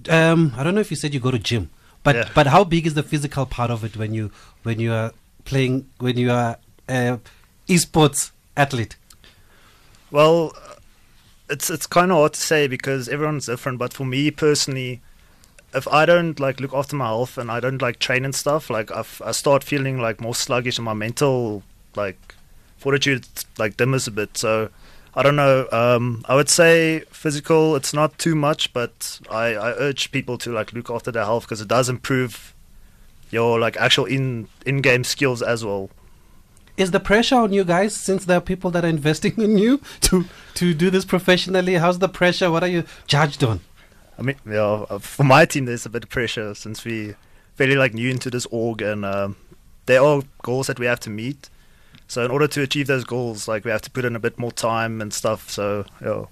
Um, 0.09 0.53
I 0.57 0.63
don't 0.63 0.75
know 0.75 0.81
if 0.81 0.91
you 0.91 0.97
said 0.97 1.13
you 1.13 1.21
go 1.21 1.31
to 1.31 1.39
gym, 1.39 1.71
but 2.07 2.15
Yeah. 2.17 2.29
but 2.39 2.47
how 2.55 2.63
big 2.65 2.87
is 2.87 2.95
the 2.95 3.03
physical 3.03 3.45
part 3.47 3.71
of 3.71 3.85
it 3.85 3.97
when 3.97 4.15
you 4.15 4.31
when 4.63 4.79
you 4.85 4.93
are 4.93 5.13
playing 5.45 5.75
when 5.99 6.17
you 6.17 6.31
are 6.31 6.57
uh, 6.89 7.17
esports 7.69 8.31
athlete? 8.57 8.97
Well, 10.11 10.53
uh, 10.57 10.75
it's 11.51 11.69
it's 11.69 11.87
kind 11.87 12.11
of 12.13 12.19
hard 12.19 12.35
to 12.35 12.41
say 12.41 12.69
because 12.69 13.09
everyone's 13.09 13.47
different. 13.47 13.79
But 13.79 13.93
for 13.93 14.05
me 14.05 14.31
personally, 14.31 15.01
if 15.75 15.87
I 15.89 16.07
don't 16.07 16.39
like 16.39 16.61
look 16.61 16.73
after 16.73 16.97
my 16.97 17.07
health 17.07 17.37
and 17.39 17.51
I 17.51 17.61
don't 17.61 17.83
like 17.83 17.99
train 17.99 18.25
and 18.25 18.35
stuff, 18.35 18.71
like 18.71 18.91
I, 18.93 19.05
I 19.25 19.33
start 19.33 19.65
feeling 19.65 20.01
like 20.01 20.21
more 20.21 20.35
sluggish 20.35 20.79
and 20.79 20.85
my 20.85 20.95
mental 20.95 21.63
like 21.97 22.19
fortitude 22.79 23.27
like 23.59 23.77
dimmers 23.77 24.07
a 24.07 24.13
bit. 24.13 24.37
So 24.39 24.71
I 25.17 25.23
don't 25.23 25.37
know. 25.37 25.67
Um, 25.73 26.23
I 26.29 26.35
would 26.35 26.51
say 26.51 27.01
physical. 27.11 27.75
It's 27.75 27.95
not 27.95 28.19
too 28.19 28.35
much, 28.35 28.75
but 28.75 29.19
I, 29.31 29.55
I 29.55 29.71
urge 29.73 30.13
people 30.13 30.37
to 30.39 30.53
like 30.53 30.75
look 30.75 30.91
after 30.91 31.11
their 31.11 31.25
health 31.25 31.45
because 31.45 31.63
it 31.63 31.69
does 31.69 31.89
improve 31.89 32.55
your 33.31 33.59
like 33.59 33.79
actual 33.79 34.05
in 34.05 34.49
in 34.67 34.83
game 34.83 35.05
skills 35.05 35.41
as 35.41 35.65
well. 35.65 35.89
Is 36.77 36.91
the 36.91 37.01
pressure 37.01 37.37
on 37.37 37.55
you 37.55 37.65
guys 37.65 37.95
since 37.95 38.27
there 38.27 38.37
are 38.37 38.43
people 38.43 38.71
that 38.73 38.85
are 38.85 38.89
investing 38.89 39.41
in 39.41 39.57
you 39.57 39.81
to 40.03 40.27
to 40.55 40.75
do 40.75 40.91
this 40.91 41.07
professionally? 41.07 41.75
How's 41.75 41.99
the 41.99 42.09
pressure? 42.11 42.51
What 42.51 42.63
are 42.63 42.69
you 42.69 42.85
judged 43.07 43.43
on? 43.43 43.61
I 44.19 44.23
mean, 44.23 44.37
yeah, 44.47 44.99
for 44.99 45.25
my 45.25 45.47
team, 45.47 45.65
there's 45.65 45.87
a 45.87 45.91
bit 45.91 46.05
of 46.05 46.11
pressure 46.11 46.55
since 46.55 46.85
we 46.85 47.15
fairly 47.55 47.77
like 47.77 47.95
new 47.95 48.11
into 48.11 48.29
this 48.29 48.47
org, 48.51 48.83
and 48.83 49.05
um, 49.05 49.37
there 49.87 50.03
are 50.03 50.23
goals 50.43 50.67
that 50.67 50.79
we 50.79 50.85
have 50.85 51.01
to 51.01 51.11
meet. 51.11 51.49
So 52.09 52.25
in 52.25 52.31
order 52.31 52.47
to 52.49 52.63
achieve 52.63 52.87
those 52.87 53.05
goals, 53.05 53.49
like 53.49 53.65
we 53.65 53.71
have 53.71 53.83
to 53.83 53.91
put 53.91 54.05
in 54.05 54.15
a 54.17 54.21
bit 54.21 54.39
more 54.39 54.53
time 54.53 55.01
and 55.01 55.13
stuff. 55.13 55.51
So 55.51 55.85
yeah, 56.03 56.25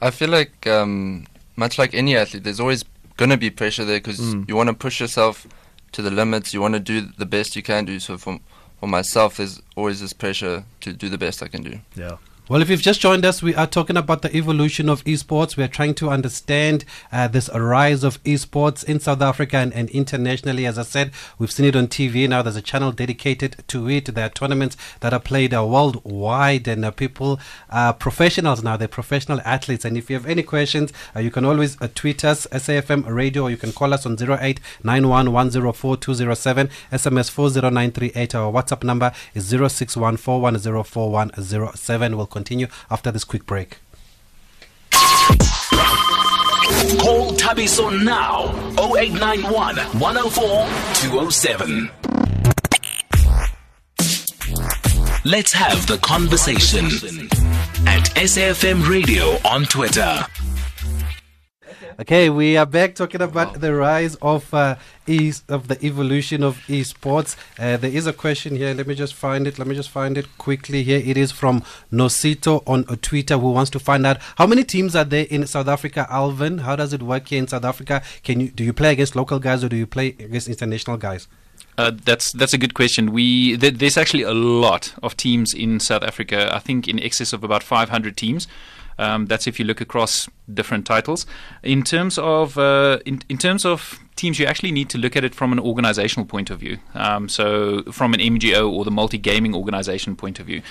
I 0.00 0.10
feel 0.10 0.30
like, 0.30 0.66
um, 0.66 1.26
much 1.56 1.78
like 1.78 1.92
any 1.94 2.16
athlete, 2.16 2.44
there's 2.44 2.60
always 2.60 2.84
going 3.16 3.30
to 3.30 3.36
be 3.36 3.50
pressure 3.50 3.84
there 3.84 3.98
because 3.98 4.20
Mm. 4.20 4.48
you 4.48 4.56
want 4.56 4.68
to 4.68 4.74
push 4.74 5.00
yourself 5.00 5.46
to 5.92 6.02
the 6.02 6.10
limits. 6.10 6.54
You 6.54 6.60
want 6.60 6.74
to 6.74 6.80
do 6.80 7.00
the 7.18 7.26
best 7.26 7.56
you 7.56 7.62
can 7.62 7.84
do. 7.84 7.98
So 7.98 8.16
for, 8.16 8.38
for 8.80 8.86
myself, 8.86 9.36
there's 9.38 9.60
always 9.76 10.00
this 10.00 10.12
pressure 10.12 10.64
to 10.82 10.92
do 10.92 11.08
the 11.08 11.18
best 11.18 11.42
I 11.42 11.48
can 11.48 11.62
do. 11.62 11.80
yeah. 11.96 12.16
Well, 12.48 12.62
if 12.62 12.70
you've 12.70 12.80
just 12.80 13.02
joined 13.02 13.26
us, 13.26 13.42
we 13.42 13.54
are 13.54 13.66
talking 13.66 13.98
about 13.98 14.22
the 14.22 14.34
evolution 14.34 14.88
of 14.88 15.04
esports. 15.04 15.58
We 15.58 15.64
are 15.64 15.68
trying 15.68 15.92
to 15.96 16.08
understand 16.08 16.86
uh, 17.12 17.28
this 17.28 17.50
rise 17.54 18.02
of 18.02 18.24
esports 18.24 18.82
in 18.82 19.00
South 19.00 19.20
Africa 19.20 19.58
and, 19.58 19.70
and 19.74 19.90
internationally. 19.90 20.64
As 20.64 20.78
I 20.78 20.84
said, 20.84 21.10
we've 21.38 21.52
seen 21.52 21.66
it 21.66 21.76
on 21.76 21.88
TV 21.88 22.26
now. 22.26 22.40
There's 22.40 22.56
a 22.56 22.62
channel 22.62 22.90
dedicated 22.90 23.62
to 23.68 23.90
it. 23.90 24.14
There 24.14 24.24
are 24.24 24.30
tournaments 24.30 24.78
that 25.00 25.12
are 25.12 25.20
played 25.20 25.52
uh, 25.52 25.66
worldwide, 25.66 26.66
and 26.66 26.86
uh, 26.86 26.90
people 26.90 27.38
are 27.68 27.92
professionals 27.92 28.62
now. 28.62 28.78
They're 28.78 28.88
professional 28.88 29.42
athletes. 29.44 29.84
And 29.84 29.98
if 29.98 30.08
you 30.08 30.16
have 30.16 30.24
any 30.24 30.42
questions, 30.42 30.90
uh, 31.14 31.20
you 31.20 31.30
can 31.30 31.44
always 31.44 31.78
uh, 31.82 31.88
tweet 31.94 32.24
us, 32.24 32.46
SAFM 32.46 33.14
Radio, 33.14 33.42
or 33.42 33.50
you 33.50 33.58
can 33.58 33.72
call 33.72 33.92
us 33.92 34.06
on 34.06 34.16
0891104207, 34.16 36.70
SMS 36.92 37.30
40938. 37.30 38.34
Our 38.34 38.50
WhatsApp 38.50 38.84
number 38.84 39.12
is 39.34 39.52
0614104107. 39.52 42.16
We'll 42.16 42.37
continue 42.38 42.68
after 42.88 43.10
this 43.10 43.24
quick 43.24 43.44
break. 43.46 43.78
Call 47.02 47.32
Thabiso 47.32 47.90
now 48.04 48.46
0891 48.78 49.76
104 49.76 50.66
207. 50.94 51.90
Let's 55.24 55.52
have 55.52 55.86
the 55.88 55.98
conversation 55.98 56.84
at 57.86 58.04
SAFM 58.14 58.88
Radio 58.88 59.36
on 59.44 59.64
Twitter. 59.64 60.24
Okay, 62.00 62.30
we 62.30 62.56
are 62.56 62.66
back 62.66 62.94
talking 62.94 63.20
about 63.20 63.60
the 63.60 63.74
rise 63.74 64.14
of 64.16 64.52
uh, 64.54 64.76
e- 65.06 65.32
of 65.48 65.68
the 65.68 65.84
evolution 65.84 66.42
of 66.42 66.58
esports. 66.68 67.36
Uh, 67.58 67.76
there 67.76 67.90
is 67.90 68.06
a 68.06 68.12
question 68.12 68.56
here. 68.56 68.74
Let 68.74 68.86
me 68.86 68.94
just 68.94 69.14
find 69.14 69.46
it. 69.46 69.58
Let 69.58 69.68
me 69.68 69.74
just 69.74 69.90
find 69.90 70.16
it 70.18 70.26
quickly 70.38 70.82
here. 70.82 71.00
It 71.04 71.16
is 71.16 71.30
from 71.32 71.62
Nosito 71.92 72.62
on 72.66 72.84
Twitter, 72.98 73.38
who 73.38 73.52
wants 73.52 73.70
to 73.72 73.78
find 73.78 74.06
out 74.06 74.18
how 74.36 74.46
many 74.46 74.64
teams 74.64 74.96
are 74.96 75.04
there 75.04 75.26
in 75.30 75.46
South 75.46 75.68
Africa. 75.68 76.06
Alvin, 76.10 76.58
how 76.58 76.76
does 76.76 76.92
it 76.92 77.02
work 77.02 77.28
here 77.28 77.38
in 77.38 77.48
South 77.48 77.64
Africa? 77.64 78.02
Can 78.22 78.40
you 78.40 78.48
do 78.48 78.64
you 78.64 78.72
play 78.72 78.92
against 78.92 79.14
local 79.14 79.38
guys 79.38 79.62
or 79.62 79.68
do 79.68 79.76
you 79.76 79.86
play 79.86 80.08
against 80.18 80.48
international 80.48 80.96
guys? 80.96 81.28
Uh, 81.76 81.92
that's 82.04 82.32
that's 82.32 82.52
a 82.52 82.58
good 82.58 82.74
question. 82.74 83.12
We 83.12 83.56
th- 83.56 83.74
there's 83.74 83.96
actually 83.96 84.22
a 84.24 84.34
lot 84.34 84.94
of 85.02 85.16
teams 85.16 85.54
in 85.54 85.78
South 85.78 86.02
Africa. 86.02 86.52
I 86.52 86.58
think 86.58 86.88
in 86.88 86.98
excess 86.98 87.32
of 87.32 87.44
about 87.44 87.62
500 87.62 88.16
teams. 88.16 88.48
Um, 88.98 89.26
that's 89.26 89.46
if 89.46 89.58
you 89.58 89.64
look 89.64 89.80
across 89.80 90.28
different 90.52 90.86
titles. 90.86 91.26
In 91.62 91.82
terms 91.82 92.18
of 92.18 92.58
uh, 92.58 92.98
in, 93.06 93.22
in 93.28 93.38
terms 93.38 93.64
of 93.64 93.98
teams, 94.16 94.38
you 94.38 94.46
actually 94.46 94.72
need 94.72 94.90
to 94.90 94.98
look 94.98 95.16
at 95.16 95.24
it 95.24 95.34
from 95.34 95.52
an 95.52 95.60
organizational 95.60 96.26
point 96.26 96.50
of 96.50 96.58
view. 96.58 96.78
Um, 96.94 97.28
so 97.28 97.82
from 97.92 98.14
an 98.14 98.20
MGO 98.20 98.70
or 98.70 98.84
the 98.84 98.90
multi 98.90 99.18
gaming 99.18 99.54
organization 99.54 100.16
point 100.16 100.40
of 100.40 100.46
view. 100.46 100.62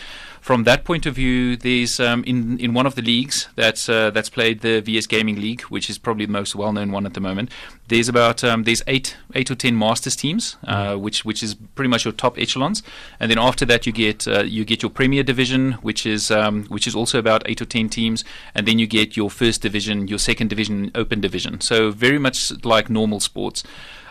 From 0.48 0.64
that 0.64 0.86
point 0.86 1.06
of 1.06 1.16
view, 1.16 1.58
there's 1.58 2.00
um, 2.00 2.24
in 2.24 2.58
in 2.58 2.74
one 2.74 2.86
of 2.86 2.96
the 2.96 3.02
leagues 3.02 3.50
that's 3.58 3.90
uh, 3.90 4.12
that's 4.12 4.30
played 4.30 4.62
the 4.62 4.80
VS 4.80 5.06
Gaming 5.06 5.42
League, 5.42 5.64
which 5.64 5.90
is 5.90 5.98
probably 5.98 6.26
the 6.26 6.32
most 6.32 6.56
well-known 6.56 6.94
one 6.94 7.06
at 7.06 7.16
the 7.16 7.20
moment. 7.20 7.52
There's 7.90 8.08
about 8.08 8.46
um, 8.46 8.64
there's 8.64 8.82
eight 8.88 9.18
eight 9.36 9.52
or 9.52 9.56
ten 9.56 9.78
masters 9.78 10.16
teams, 10.16 10.56
uh, 10.64 10.96
which 10.96 11.26
which 11.26 11.44
is 11.44 11.56
pretty 11.76 11.90
much 11.90 12.06
your 12.06 12.14
top 12.14 12.40
echelons, 12.40 12.82
and 13.20 13.30
then 13.30 13.38
after 13.38 13.66
that 13.66 13.86
you 13.86 13.92
get 13.92 14.26
uh, 14.26 14.44
you 14.44 14.64
get 14.64 14.82
your 14.82 14.90
Premier 14.90 15.22
Division, 15.22 15.74
which 15.82 16.06
is 16.06 16.32
um, 16.32 16.64
which 16.68 16.88
is 16.88 16.96
also 16.96 17.20
about 17.20 17.44
eight 17.50 17.62
or 17.62 17.66
ten 17.66 17.90
teams, 17.90 18.24
and 18.56 18.66
then 18.66 18.80
you 18.80 18.88
get 18.88 19.18
your 19.18 19.30
first 19.30 19.62
division, 19.62 20.08
your 20.08 20.18
second 20.18 20.50
division, 20.50 20.92
Open 20.96 21.20
Division. 21.20 21.60
So 21.60 21.92
very 21.92 22.20
much 22.20 22.54
like 22.64 22.90
normal 22.90 23.20
sports. 23.20 23.66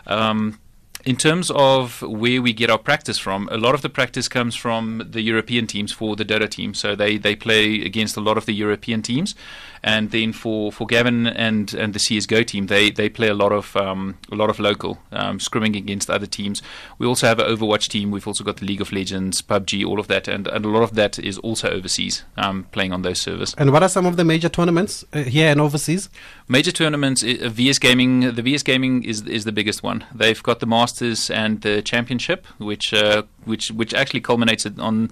Um, 0.05 0.59
in 1.07 1.15
terms 1.15 1.49
of 1.51 2.01
where 2.01 2.41
we 2.41 2.51
get 2.51 2.69
our 2.69 2.77
practice 2.77 3.17
from, 3.17 3.47
a 3.49 3.55
lot 3.55 3.73
of 3.73 3.81
the 3.81 3.87
practice 3.87 4.27
comes 4.27 4.57
from 4.57 5.01
the 5.09 5.21
European 5.21 5.65
teams 5.65 5.93
for 5.93 6.17
the 6.17 6.25
Dota 6.25 6.49
team. 6.49 6.73
So 6.73 6.97
they, 6.97 7.17
they 7.17 7.33
play 7.33 7.81
against 7.81 8.17
a 8.17 8.19
lot 8.19 8.37
of 8.37 8.45
the 8.45 8.51
European 8.51 9.01
teams, 9.01 9.33
and 9.81 10.11
then 10.11 10.33
for, 10.33 10.69
for 10.69 10.85
Gavin 10.85 11.25
and, 11.25 11.73
and 11.73 11.93
the 11.93 11.99
CS:GO 11.99 12.43
team, 12.43 12.67
they, 12.67 12.89
they 12.89 13.07
play 13.07 13.29
a 13.29 13.33
lot 13.33 13.53
of 13.53 13.73
um, 13.77 14.17
a 14.33 14.35
lot 14.35 14.49
of 14.49 14.59
local 14.59 14.99
um, 15.13 15.39
scrimming 15.39 15.77
against 15.77 16.09
other 16.09 16.25
teams. 16.25 16.61
We 16.99 17.07
also 17.07 17.25
have 17.25 17.39
an 17.39 17.45
Overwatch 17.45 17.87
team. 17.87 18.11
We've 18.11 18.27
also 18.27 18.43
got 18.43 18.57
the 18.57 18.65
League 18.65 18.81
of 18.81 18.91
Legends, 18.91 19.41
PUBG, 19.41 19.87
all 19.87 20.01
of 20.01 20.07
that, 20.07 20.27
and, 20.27 20.45
and 20.45 20.65
a 20.65 20.69
lot 20.69 20.83
of 20.83 20.95
that 20.95 21.17
is 21.19 21.37
also 21.37 21.69
overseas, 21.69 22.25
um, 22.35 22.65
playing 22.73 22.91
on 22.91 23.03
those 23.03 23.21
servers. 23.21 23.55
And 23.57 23.71
what 23.71 23.81
are 23.81 23.89
some 23.89 24.05
of 24.05 24.17
the 24.17 24.25
major 24.25 24.49
tournaments 24.49 25.05
uh, 25.13 25.19
here 25.23 25.49
and 25.49 25.61
overseas? 25.61 26.09
Major 26.49 26.73
tournaments, 26.73 27.23
uh, 27.23 27.47
VS 27.49 27.79
Gaming. 27.79 28.35
The 28.35 28.41
VS 28.41 28.63
Gaming 28.63 29.03
is 29.03 29.21
is 29.21 29.45
the 29.45 29.53
biggest 29.53 29.83
one. 29.83 30.03
They've 30.13 30.43
got 30.43 30.59
the 30.59 30.65
Masters 30.65 30.96
and 31.01 31.61
the 31.61 31.81
Championship, 31.81 32.45
which 32.57 32.93
uh, 32.93 33.23
which 33.45 33.71
which 33.71 33.93
actually 33.93 34.21
culminates 34.21 34.65
on. 34.79 35.09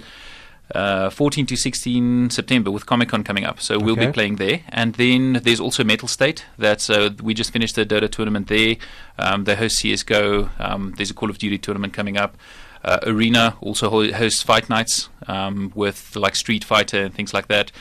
Uh, 0.73 1.11
14 1.11 1.45
to 1.45 1.55
16 1.55 2.31
September 2.31 2.71
with 2.71 2.87
Comic 2.87 3.09
Con 3.09 3.23
coming 3.23 3.45
up, 3.45 3.61
so 3.61 3.77
we'll 3.77 3.93
Okay. 3.93 4.07
be 4.07 4.11
playing 4.11 4.37
there. 4.37 4.61
And 4.69 4.95
then 4.95 5.33
there's 5.43 5.59
also 5.59 5.83
Mettlestate. 5.83 6.41
That's 6.57 6.89
uh, 6.89 7.11
we 7.21 7.35
just 7.35 7.53
finished 7.53 7.75
the 7.75 7.85
Dota 7.85 8.09
tournament 8.11 8.47
there. 8.47 8.75
Um, 9.19 9.43
they 9.43 9.55
host 9.55 9.77
CS:GO. 9.77 10.49
Um, 10.57 10.95
there's 10.97 11.11
a 11.11 11.13
Call 11.13 11.29
of 11.29 11.37
Duty 11.37 11.59
tournament 11.59 11.93
coming 11.93 12.17
up. 12.17 12.35
Uh, 12.83 12.97
Arena 13.03 13.55
also 13.61 13.91
ho- 13.91 14.11
hosts 14.11 14.41
fight 14.41 14.67
nights 14.67 15.07
um, 15.27 15.71
with 15.75 16.15
like 16.15 16.35
Street 16.35 16.63
Fighter 16.63 17.03
and 17.03 17.13
things 17.13 17.31
like 17.31 17.47
that. 17.47 17.71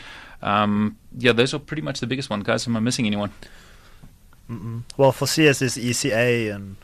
Um, 0.43 0.99
yeah, 1.17 1.33
those 1.33 1.55
are 1.55 1.59
pretty 1.61 1.81
much 1.83 2.01
the 2.01 2.07
biggest 2.07 2.29
ones, 2.29 2.45
guys. 2.45 2.67
Am 2.67 2.77
I 2.77 2.81
missing 2.81 3.07
anyone? 3.07 3.31
Well, 4.99 5.13
for 5.13 5.27
CS 5.27 5.63
is 5.63 5.79
ECA 5.79 6.55
and 6.55 6.77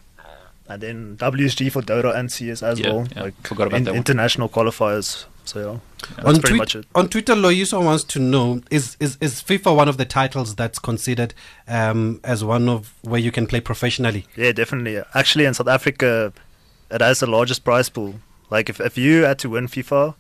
and 0.71 0.81
then 0.83 1.17
WSG 1.19 1.71
for 1.73 1.83
Dota 1.83 2.15
and 2.17 2.31
CS 2.33 2.63
as 2.63 2.79
Yeah, 2.81 2.93
well. 2.93 3.09
yeah. 3.15 3.23
Like 3.25 3.47
Forgot 3.47 3.67
about 3.69 3.85
that 3.85 3.91
one. 3.91 3.97
international 3.99 4.49
qualifiers. 4.49 5.25
So 5.45 5.59
yeah, 5.59 5.79
that's 6.17 6.29
on, 6.29 6.35
pretty 6.35 6.49
tweet- 6.49 6.59
much 6.59 6.77
it. 6.77 6.87
on 6.95 7.09
Twitter, 7.09 7.35
Loiso 7.35 7.83
wants 7.85 8.05
to 8.05 8.19
know 8.21 8.61
is, 8.71 8.97
is, 9.01 9.19
is 9.21 9.43
FIFA 9.43 9.75
one 9.75 9.89
of 9.89 9.97
the 9.97 10.05
titles 10.05 10.55
that's 10.55 10.79
considered 10.79 11.35
um, 11.67 12.21
as 12.23 12.45
one 12.45 12.69
of 12.69 12.93
where 13.03 13.21
you 13.21 13.33
can 13.33 13.47
play 13.49 13.61
professionally? 13.61 14.27
Yeah, 14.37 14.53
definitely. 14.53 15.03
Actually, 15.15 15.47
in 15.47 15.55
South 15.55 15.67
Africa, 15.69 16.33
it 16.91 17.01
has 17.01 17.19
the 17.21 17.27
largest 17.27 17.65
prize 17.65 17.89
pool. 17.89 18.15
Like 18.49 18.69
if, 18.69 18.81
if 18.81 18.97
you 18.97 19.23
had 19.25 19.39
to 19.41 19.51
win 19.51 19.67
FIFA, 19.67 20.15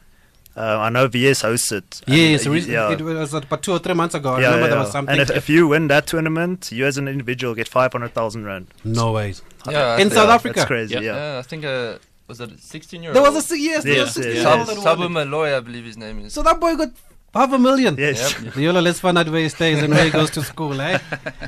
uh, 0.56 0.78
I 0.80 0.88
know 0.88 1.06
VS 1.06 1.42
hosts 1.42 1.70
it. 1.70 2.00
and, 2.08 2.16
Yes, 2.16 2.46
uh, 2.46 2.50
re- 2.50 2.60
yeah. 2.60 2.90
it 2.90 3.00
was 3.00 3.32
about 3.34 3.62
two 3.62 3.72
or 3.72 3.78
three 3.78 3.94
months 3.94 4.14
ago. 4.16 4.34
I 4.34 4.40
Yeah, 4.40 4.46
remember 4.46 4.64
yeah, 4.66 4.70
there 4.70 4.78
was 4.80 4.90
something. 4.90 5.12
And 5.12 5.20
if, 5.20 5.30
if 5.36 5.48
you 5.48 5.68
win 5.68 5.86
that 5.88 6.08
tournament, 6.08 6.72
you 6.72 6.86
as 6.86 6.98
an 6.98 7.06
individual 7.06 7.54
get 7.54 7.68
500,000 7.68 8.44
rand. 8.44 8.66
no 8.84 9.12
ways. 9.12 9.42
Yeah, 9.68 9.98
In 9.98 10.10
South 10.10 10.28
Yeah, 10.28 10.34
Africa? 10.34 10.54
That's 10.56 10.66
crazy, 10.66 10.94
Yeah. 10.94 11.00
yeah. 11.00 11.14
Yeah, 11.34 11.38
I 11.38 11.42
think 11.42 11.64
uh, 11.64 11.98
was 12.28 12.40
it 12.40 12.58
16 12.58 13.02
year 13.02 13.12
There 13.12 13.22
was 13.22 13.36
a 13.36 13.42
si- 13.42 13.64
yes, 13.64 13.84
there 13.84 13.94
Yeah, 13.94 14.02
was 14.04 14.16
a 14.16 14.20
yeah, 14.20 14.24
16 14.24 14.42
year 14.42 14.46
old 14.58 14.66
Sub, 14.66 14.76
that 14.76 14.82
Sabu 14.82 15.14
won 15.14 15.16
it. 15.50 15.56
I 15.56 15.60
believe 15.60 15.84
his 15.84 15.96
name 15.96 16.20
is. 16.20 16.32
So 16.32 16.42
that 16.42 16.60
boy 16.60 16.76
got 16.76 16.90
half 17.34 17.52
a 17.52 17.58
million. 17.58 17.96
Yes. 17.98 18.34
Yolo, 18.56 18.80
let's 18.80 19.00
find 19.00 19.18
out 19.18 19.28
where 19.28 19.42
he 19.42 19.48
stays 19.48 19.82
and 19.82 19.92
where 19.94 20.04
he 20.04 20.10
goes 20.10 20.30
to 20.30 20.42
school, 20.42 20.80
eh? 20.80 20.98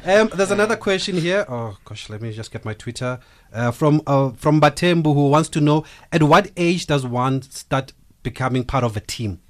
Um, 0.05 0.31
there's 0.35 0.51
another 0.51 0.77
question 0.77 1.17
here. 1.17 1.45
Oh 1.49 1.77
gosh, 1.85 2.09
let 2.11 2.21
me 2.21 2.33
just 2.33 2.51
get 2.53 2.65
my 2.65 2.75
Twitter 2.75 3.19
uh, 3.53 3.71
from 3.71 4.03
uh, 4.07 4.31
from 4.31 4.61
Batembu 4.61 5.15
who 5.15 5.29
wants 5.29 5.49
to 5.51 5.61
know 5.61 5.85
at 6.13 6.23
what 6.23 6.51
age 6.57 6.87
does 6.87 7.07
one 7.07 7.43
start 7.43 7.93
becoming 8.23 8.65
part 8.65 8.85
of 8.85 8.97
a 8.97 9.01
team? 9.01 9.41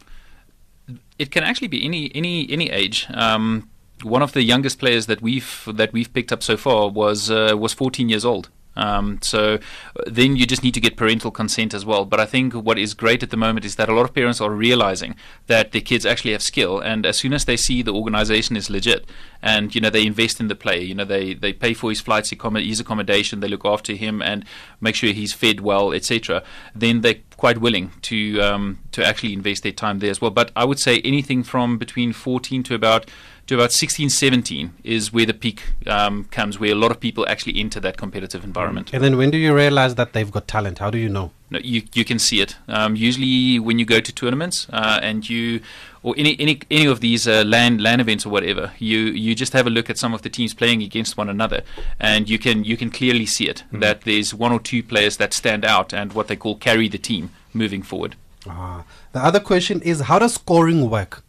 it 1.18 1.30
can 1.30 1.44
actually 1.44 1.68
be 1.68 1.84
any 1.84 2.10
any 2.14 2.50
any 2.50 2.68
age. 2.70 3.06
Um, 3.14 3.68
one 4.04 4.22
of 4.22 4.32
the 4.32 4.42
youngest 4.42 4.78
players 4.78 5.06
that 5.06 5.22
we've 5.22 5.68
that 5.72 5.92
we've 5.92 6.12
picked 6.12 6.32
up 6.32 6.42
so 6.42 6.56
far 6.56 6.88
was 6.88 7.30
uh, 7.30 7.54
was 7.58 7.72
14 7.72 8.08
years 8.08 8.24
old. 8.24 8.48
Um, 8.74 9.18
so 9.20 9.54
uh, 9.54 10.02
then 10.06 10.36
you 10.36 10.46
just 10.46 10.62
need 10.62 10.74
to 10.74 10.80
get 10.80 10.96
parental 10.96 11.30
consent 11.30 11.74
as 11.74 11.84
well. 11.84 12.04
But 12.04 12.20
I 12.20 12.26
think 12.26 12.54
what 12.54 12.78
is 12.78 12.94
great 12.94 13.22
at 13.22 13.30
the 13.30 13.36
moment 13.36 13.64
is 13.66 13.76
that 13.76 13.88
a 13.88 13.94
lot 13.94 14.04
of 14.04 14.14
parents 14.14 14.40
are 14.40 14.50
realizing 14.50 15.14
that 15.46 15.72
their 15.72 15.80
kids 15.80 16.06
actually 16.06 16.32
have 16.32 16.42
skill, 16.42 16.80
and 16.80 17.04
as 17.04 17.18
soon 17.18 17.32
as 17.32 17.44
they 17.44 17.56
see 17.56 17.82
the 17.82 17.92
organization 17.92 18.56
is 18.56 18.70
legit, 18.70 19.04
and 19.42 19.74
you 19.74 19.80
know 19.80 19.90
they 19.90 20.06
invest 20.06 20.40
in 20.40 20.48
the 20.48 20.54
player, 20.54 20.80
you 20.80 20.94
know 20.94 21.04
they 21.04 21.34
they 21.34 21.52
pay 21.52 21.74
for 21.74 21.90
his 21.90 22.00
flights, 22.00 22.30
his 22.30 22.80
accommodation, 22.80 23.40
they 23.40 23.48
look 23.48 23.64
after 23.64 23.92
him, 23.92 24.22
and 24.22 24.44
make 24.80 24.94
sure 24.94 25.12
he's 25.12 25.32
fed 25.32 25.60
well, 25.60 25.92
etc. 25.92 26.42
Then 26.74 27.02
they're 27.02 27.16
quite 27.36 27.58
willing 27.58 27.90
to 28.02 28.40
um, 28.40 28.78
to 28.92 29.04
actually 29.04 29.32
invest 29.32 29.64
their 29.64 29.72
time 29.72 29.98
there 29.98 30.10
as 30.10 30.20
well. 30.20 30.30
But 30.30 30.50
I 30.56 30.64
would 30.64 30.78
say 30.78 31.00
anything 31.04 31.42
from 31.42 31.76
between 31.76 32.12
14 32.12 32.62
to 32.64 32.74
about 32.74 33.06
to 33.46 33.54
about 33.54 33.72
16, 33.72 34.08
17 34.08 34.72
is 34.84 35.12
where 35.12 35.26
the 35.26 35.34
peak 35.34 35.62
um, 35.86 36.24
comes, 36.24 36.60
where 36.60 36.72
a 36.72 36.74
lot 36.76 36.90
of 36.90 37.00
people 37.00 37.26
actually 37.28 37.58
enter 37.58 37.80
that 37.80 37.96
competitive 37.96 38.44
environment. 38.44 38.90
And 38.92 39.02
then 39.02 39.16
when 39.16 39.30
do 39.30 39.38
you 39.38 39.54
realize 39.54 39.96
that 39.96 40.12
they've 40.12 40.30
got 40.30 40.46
talent? 40.46 40.78
How 40.78 40.90
do 40.90 40.98
you 40.98 41.08
know? 41.08 41.32
No, 41.50 41.58
you 41.58 41.82
you 41.92 42.04
can 42.04 42.18
see 42.18 42.40
it. 42.40 42.56
Um, 42.66 42.96
usually, 42.96 43.58
when 43.58 43.78
you 43.78 43.84
go 43.84 44.00
to 44.00 44.12
tournaments 44.12 44.66
uh, 44.72 45.00
and 45.02 45.28
you, 45.28 45.60
or 46.02 46.14
any 46.16 46.34
any 46.40 46.60
any 46.70 46.86
of 46.86 47.00
these 47.00 47.28
uh, 47.28 47.44
LAN 47.44 47.76
LAN 47.76 48.00
events 48.00 48.24
or 48.24 48.30
whatever, 48.30 48.72
you 48.78 48.98
you 48.98 49.34
just 49.34 49.52
have 49.52 49.66
a 49.66 49.70
look 49.70 49.90
at 49.90 49.98
some 49.98 50.14
of 50.14 50.22
the 50.22 50.30
teams 50.30 50.54
playing 50.54 50.82
against 50.82 51.18
one 51.18 51.28
another, 51.28 51.62
and 52.00 52.30
you 52.30 52.38
can 52.38 52.64
you 52.64 52.78
can 52.78 52.90
clearly 52.90 53.26
see 53.26 53.48
it 53.48 53.64
that 53.70 54.02
there's 54.02 54.32
one 54.32 54.50
or 54.50 54.60
two 54.60 54.82
players 54.82 55.18
that 55.18 55.34
stand 55.34 55.62
out 55.64 55.92
and 55.92 56.14
what 56.14 56.28
they 56.28 56.36
call 56.36 56.56
carry 56.56 56.88
the 56.88 56.96
team 56.96 57.30
moving 57.52 57.82
forward. 57.82 58.16
Ah. 58.48 58.84
The 59.12 59.20
other 59.20 59.40
question 59.40 59.82
is 59.82 60.00
how 60.02 60.18
does 60.18 60.34
scoring 60.34 60.88
work? 60.88 61.22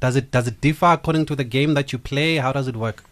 Does 0.00 0.16
it 0.16 0.30
does 0.30 0.46
it 0.46 0.60
differ 0.60 0.86
according 0.86 1.26
to 1.26 1.36
the 1.36 1.44
game 1.44 1.74
that 1.74 1.92
you 1.92 1.98
play? 1.98 2.36
How 2.36 2.52
does 2.52 2.68
it 2.68 2.76
work? 2.76 3.04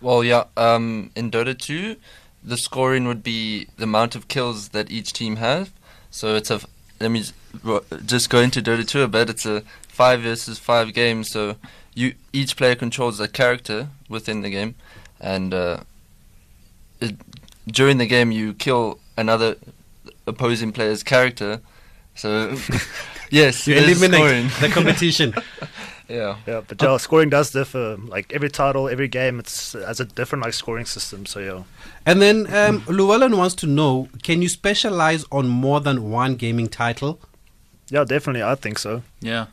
Well, 0.00 0.24
yeah. 0.24 0.44
Um, 0.56 1.10
in 1.14 1.30
Dota 1.30 1.58
2, 1.58 1.96
the 2.42 2.56
scoring 2.56 3.06
would 3.06 3.22
be 3.22 3.66
the 3.76 3.84
amount 3.84 4.14
of 4.14 4.28
kills 4.28 4.70
that 4.70 4.90
each 4.90 5.12
team 5.12 5.36
has. 5.36 5.70
So 6.10 6.34
it's 6.36 6.50
a 6.50 6.60
Let 7.00 7.10
me 7.10 7.24
just 8.06 8.30
go 8.30 8.40
into 8.40 8.62
Dota 8.62 8.86
2 8.86 9.02
a 9.02 9.08
bit. 9.08 9.30
It's 9.30 9.46
a 9.46 9.62
five 9.88 10.22
versus 10.22 10.58
five 10.58 10.94
game. 10.94 11.24
So 11.24 11.56
you 11.94 12.14
each 12.32 12.56
player 12.56 12.74
controls 12.74 13.20
a 13.20 13.28
character 13.28 13.88
within 14.08 14.42
the 14.42 14.50
game, 14.50 14.74
and 15.20 15.52
uh, 15.52 15.80
it, 17.00 17.16
during 17.66 17.98
the 17.98 18.06
game 18.06 18.32
you 18.32 18.54
kill 18.54 18.98
another 19.16 19.56
opposing 20.26 20.72
player's 20.72 21.02
character. 21.02 21.60
So 22.14 22.56
yes, 23.30 23.66
You 23.66 23.74
eliminate 23.76 24.20
scoring. 24.20 24.46
the 24.60 24.68
competition. 24.68 25.34
yeah. 26.08 26.36
Yeah, 26.46 26.60
but 26.66 26.80
yeah, 26.82 26.96
scoring 26.98 27.30
does 27.30 27.50
differ. 27.50 27.96
Like 28.04 28.32
every 28.32 28.48
title, 28.50 28.88
every 28.88 29.08
game, 29.08 29.38
it's 29.38 29.72
has 29.72 30.00
a 30.00 30.04
different 30.04 30.44
like 30.44 30.54
scoring 30.54 30.86
system. 30.86 31.26
So 31.26 31.38
yeah, 31.40 31.62
and 32.06 32.20
then 32.20 32.52
um, 32.54 32.82
Llewellyn 32.88 33.36
wants 33.36 33.54
to 33.56 33.66
know: 33.66 34.08
Can 34.22 34.42
you 34.42 34.48
specialize 34.48 35.24
on 35.30 35.48
more 35.48 35.80
than 35.80 36.10
one 36.10 36.36
gaming 36.36 36.68
title? 36.68 37.20
yeah, 37.90 38.04
definitely, 38.04 38.42
I 38.42 38.54
think 38.54 38.78
so. 38.78 39.02
Yeah. 39.20 39.46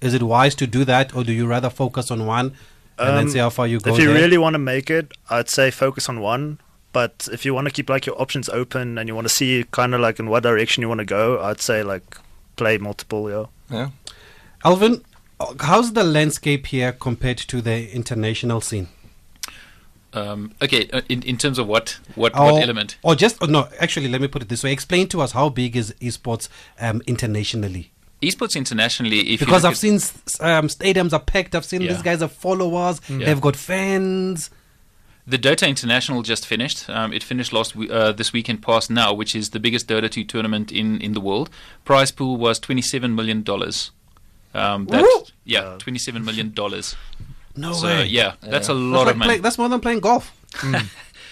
Is 0.00 0.14
it 0.14 0.22
wise 0.22 0.54
to 0.56 0.66
do 0.66 0.84
that, 0.84 1.14
or 1.14 1.24
do 1.24 1.32
you 1.32 1.46
rather 1.46 1.68
focus 1.70 2.10
on 2.10 2.24
one 2.24 2.54
and 2.98 3.16
then 3.16 3.24
Um, 3.24 3.28
see 3.30 3.38
how 3.38 3.50
far 3.50 3.66
you 3.66 3.80
go? 3.80 3.92
If 3.92 3.98
you 4.00 4.06
there? 4.06 4.14
really 4.22 4.38
want 4.38 4.54
to 4.54 4.58
make 4.58 4.88
it, 4.90 5.12
I'd 5.28 5.48
say 5.50 5.70
focus 5.70 6.08
on 6.08 6.20
one. 6.20 6.58
But 6.92 7.28
if 7.32 7.44
you 7.44 7.52
want 7.54 7.66
to 7.66 7.72
keep 7.72 7.88
like 7.90 8.06
your 8.06 8.20
options 8.20 8.48
open 8.48 8.96
and 8.98 9.08
you 9.08 9.14
want 9.14 9.26
to 9.28 9.34
see 9.34 9.64
kind 9.72 9.94
of 9.94 10.00
like 10.00 10.18
in 10.18 10.28
what 10.30 10.42
direction 10.42 10.80
you 10.82 10.88
want 10.88 11.00
to 11.00 11.04
go, 11.04 11.40
I'd 11.42 11.60
say 11.60 11.82
like 11.82 12.16
play 12.60 12.78
multiple. 12.78 13.30
Yeah. 13.30 13.46
Yeah. 13.76 13.88
Alvin, 14.64 15.02
how's 15.60 15.92
the 15.94 16.04
landscape 16.04 16.66
here 16.66 16.92
compared 16.92 17.38
to 17.38 17.60
the 17.62 17.90
international 17.92 18.60
scene? 18.60 18.88
Um, 20.12 20.52
okay. 20.60 20.88
Uh, 20.92 21.02
in 21.08 21.22
in 21.22 21.36
terms 21.38 21.58
of 21.58 21.66
what 21.68 21.98
what 22.16 22.36
Or- 22.36 22.52
what 22.52 22.62
element? 22.62 22.96
Or 23.02 23.14
just 23.14 23.36
oh, 23.40 23.46
no, 23.46 23.68
actually, 23.78 24.08
let 24.08 24.20
me 24.20 24.28
put 24.28 24.42
it 24.42 24.48
this 24.48 24.62
way: 24.64 24.72
explain 24.72 25.06
to 25.08 25.20
us 25.22 25.32
how 25.32 25.48
big 25.48 25.76
is 25.76 25.94
esports 26.00 26.48
um, 26.80 27.00
internationally? 27.06 27.90
Esports 28.22 28.56
internationally, 28.56 29.20
if 29.32 29.40
Because 29.40 29.62
look 29.62 29.70
I've 29.70 29.76
at- 29.76 29.78
seen 29.78 29.94
s- 29.94 30.12
s- 30.26 30.40
um, 30.40 30.68
stadiums 30.68 31.12
are 31.14 31.20
packed. 31.20 31.54
I've 31.54 31.64
seen 31.64 31.80
Yeah. 31.82 31.92
these 31.94 32.02
guys 32.02 32.20
are 32.22 32.28
followers. 32.28 33.00
Yeah. 33.08 33.24
They've 33.26 33.40
got 33.40 33.56
fans. 33.56 34.50
The 35.30 35.38
Dota 35.38 35.66
International 35.68 36.22
just 36.22 36.46
finished. 36.46 36.88
Um, 36.90 37.12
it 37.12 37.22
finished 37.22 37.52
last 37.52 37.76
we- 37.76 37.90
uh, 37.90 38.12
this 38.12 38.32
weekend 38.32 38.62
past 38.62 38.90
now, 38.90 39.12
which 39.14 39.34
is 39.34 39.50
the 39.50 39.60
biggest 39.60 39.88
Dota 39.88 40.10
2 40.10 40.24
tournament 40.24 40.72
in, 40.72 41.00
in 41.00 41.12
the 41.12 41.20
world. 41.20 41.48
Prize 41.84 42.10
pool 42.10 42.36
was 42.36 42.58
twenty 42.58 42.82
seven 42.82 43.14
million 43.14 43.42
dollars. 43.42 43.90
Um, 44.54 44.86
Woo! 44.86 44.96
that's, 44.96 45.32
yeah, 45.44 45.76
twenty 45.78 45.98
seven 45.98 46.24
million 46.24 46.52
dollars. 46.52 46.96
No 47.56 47.72
so 47.72 47.86
way. 47.86 48.06
yeah, 48.06 48.34
that's 48.40 48.68
a 48.68 48.74
lot 48.74 49.04
that's, 49.04 49.10
of 49.12 49.16
money. 49.18 49.28
play- 49.30 49.38
that's 49.40 49.58
more 49.58 49.68
than 49.68 49.80
playing 49.80 50.00
golf. 50.00 50.32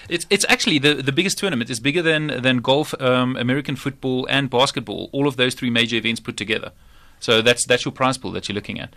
It's 0.08 0.26
it's 0.30 0.46
actually 0.48 0.78
the 0.78 0.94
the 0.94 1.12
biggest 1.12 1.36
tournament. 1.38 1.68
It's 1.70 1.80
bigger 1.80 2.02
than 2.02 2.28
than 2.42 2.58
golf, 2.58 2.94
um, 3.00 3.36
American 3.36 3.76
football, 3.76 4.26
and 4.30 4.48
basketball. 4.48 5.10
All 5.12 5.26
of 5.28 5.36
those 5.36 5.54
three 5.54 5.70
major 5.70 5.96
events 5.96 6.20
put 6.20 6.36
together. 6.36 6.72
So 7.20 7.42
that's 7.42 7.64
that's 7.66 7.84
your 7.84 7.92
prize 7.92 8.16
pool 8.16 8.32
that 8.32 8.48
you're 8.48 8.54
looking 8.54 8.80
at. 8.80 8.94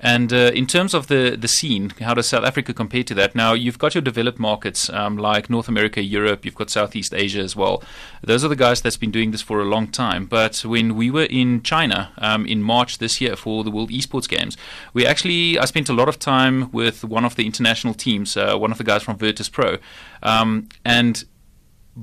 And 0.00 0.32
uh, 0.32 0.52
in 0.54 0.66
terms 0.66 0.94
of 0.94 1.08
the, 1.08 1.36
the 1.38 1.48
scene, 1.48 1.90
how 2.00 2.14
does 2.14 2.28
South 2.28 2.44
Africa 2.44 2.72
compare 2.72 3.02
to 3.02 3.14
that? 3.14 3.34
Now, 3.34 3.52
you've 3.52 3.78
got 3.78 3.94
your 3.94 4.02
developed 4.02 4.38
markets 4.38 4.88
um, 4.90 5.16
like 5.16 5.50
North 5.50 5.68
America, 5.68 6.02
Europe, 6.02 6.44
you've 6.44 6.54
got 6.54 6.70
Southeast 6.70 7.12
Asia 7.12 7.40
as 7.40 7.56
well. 7.56 7.82
Those 8.22 8.44
are 8.44 8.48
the 8.48 8.56
guys 8.56 8.80
that's 8.80 8.96
been 8.96 9.10
doing 9.10 9.32
this 9.32 9.42
for 9.42 9.60
a 9.60 9.64
long 9.64 9.88
time. 9.88 10.26
But 10.26 10.64
when 10.64 10.94
we 10.94 11.10
were 11.10 11.24
in 11.24 11.62
China 11.62 12.12
um, 12.18 12.46
in 12.46 12.62
March 12.62 12.98
this 12.98 13.20
year 13.20 13.34
for 13.34 13.64
the 13.64 13.70
World 13.70 13.90
Esports 13.90 14.28
Games, 14.28 14.56
we 14.94 15.04
actually, 15.04 15.58
I 15.58 15.64
spent 15.64 15.88
a 15.88 15.94
lot 15.94 16.08
of 16.08 16.18
time 16.18 16.70
with 16.70 17.04
one 17.04 17.24
of 17.24 17.34
the 17.34 17.44
international 17.44 17.94
teams, 17.94 18.36
uh, 18.36 18.56
one 18.56 18.70
of 18.70 18.78
the 18.78 18.84
guys 18.84 19.02
from 19.02 19.16
Virtus 19.16 19.48
Pro. 19.48 19.78
Um, 20.22 20.68
and 20.84 21.24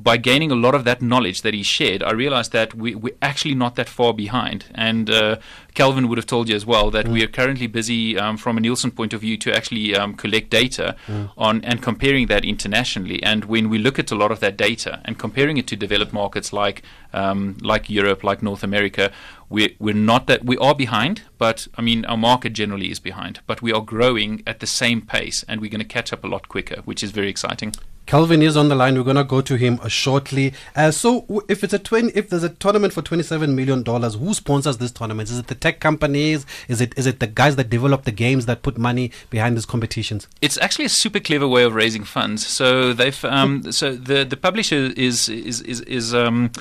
by 0.04 0.18
gaining 0.18 0.52
a 0.52 0.56
lot 0.56 0.76
of 0.76 0.84
that 0.84 1.02
knowledge 1.02 1.42
that 1.42 1.54
he 1.54 1.64
shared, 1.64 2.04
I 2.04 2.12
realized 2.12 2.52
that 2.52 2.74
we, 2.76 2.96
we're 2.96 3.16
actually 3.22 3.56
not 3.56 3.76
that 3.76 3.88
far 3.88 4.14
behind. 4.14 4.66
And 4.76 5.10
uh, 5.10 5.38
Calvin 5.74 6.10
would 6.10 6.18
have 6.18 6.26
told 6.26 6.50
you 6.50 6.56
as 6.56 6.66
well 6.66 6.92
that 6.92 7.08
we 7.08 7.24
are 7.24 7.28
currently 7.28 7.68
busy, 7.68 8.18
um, 8.18 8.36
from 8.36 8.58
a 8.58 8.60
Nielsen 8.60 8.92
point 8.92 9.14
of 9.14 9.22
view, 9.22 9.38
to 9.38 9.56
actually 9.56 9.96
um, 9.96 10.14
collect 10.16 10.50
data 10.50 10.98
on 11.38 11.64
and 11.64 11.82
comparing 11.82 12.28
that 12.28 12.44
internationally. 12.44 13.24
And 13.24 13.46
when 13.46 13.70
we 13.70 13.78
look 13.78 13.98
at 13.98 14.12
a 14.12 14.16
lot 14.16 14.32
of 14.32 14.42
that 14.42 14.58
data 14.58 15.02
and 15.06 15.18
comparing 15.18 15.56
it 15.58 15.68
to 15.68 15.78
developed 15.78 16.12
markets 16.12 16.52
like 16.52 16.84
um, 17.14 17.58
like 17.62 17.90
Europe, 17.90 18.24
like 18.24 18.44
North 18.44 18.64
America, 18.64 19.12
we're, 19.50 19.70
we're 19.80 19.94
not 19.96 20.28
that 20.28 20.46
we 20.46 20.58
are 20.58 20.76
behind. 20.76 21.24
But 21.38 21.68
I 21.78 21.82
mean, 21.82 22.06
our 22.06 22.18
market 22.18 22.54
generally 22.54 22.92
is 22.92 23.00
behind. 23.00 23.42
But 23.48 23.62
we 23.62 23.72
are 23.72 23.82
growing 23.82 24.44
at 24.48 24.60
the 24.60 24.68
same 24.68 25.02
pace, 25.02 25.44
and 25.48 25.62
we're 25.62 25.70
going 25.72 25.80
to 25.80 25.86
catch 25.88 26.14
up 26.14 26.24
a 26.24 26.28
lot 26.28 26.48
quicker, 26.48 26.82
which 26.86 27.04
is 27.04 27.12
very 27.12 27.30
exciting. 27.30 27.74
Calvin 28.06 28.44
is 28.44 28.56
on 28.56 28.70
the 28.70 28.76
line. 28.76 28.96
We're 28.96 29.04
gonna 29.04 29.24
go 29.24 29.42
to 29.42 29.56
him 29.56 29.80
uh, 29.82 29.88
shortly. 29.88 30.54
Uh, 30.76 30.92
so, 30.92 31.44
if 31.50 31.64
it's 31.64 31.74
a 31.74 31.80
twenty, 31.80 32.12
if 32.14 32.30
there's 32.30 32.44
a 32.44 32.50
tournament 32.50 32.94
for 32.94 33.02
twenty-seven 33.02 33.56
million 33.56 33.82
dollars, 33.82 34.14
who 34.14 34.34
sponsors 34.36 34.78
this 34.78 34.92
tournament? 34.92 35.30
Is 35.30 35.40
it 35.40 35.48
the 35.48 35.56
tech 35.56 35.80
companies? 35.80 36.46
Is 36.68 36.82
it 36.82 36.94
is 36.98 37.08
it 37.08 37.20
the 37.20 37.28
guys 37.28 37.56
that 37.56 37.70
develop 37.70 38.04
the 38.04 38.12
games 38.12 38.46
that 38.46 38.62
put 38.62 38.78
money 38.78 39.12
behind 39.32 39.58
these 39.58 39.66
competitions? 39.66 40.28
It's 40.40 40.60
actually 40.60 40.86
a 40.86 40.90
super 40.90 41.20
clever 41.20 41.48
way 41.48 41.64
of 41.64 41.74
raising 41.74 42.04
funds. 42.04 42.46
So 42.46 42.94
they've 42.94 43.26
um, 43.26 43.72
so 43.72 43.96
the 43.96 44.24
the 44.24 44.38
publisher 44.38 44.94
is 44.96 45.28
is 45.28 45.62
is 45.62 45.82
is 45.82 46.14
um, 46.14 46.52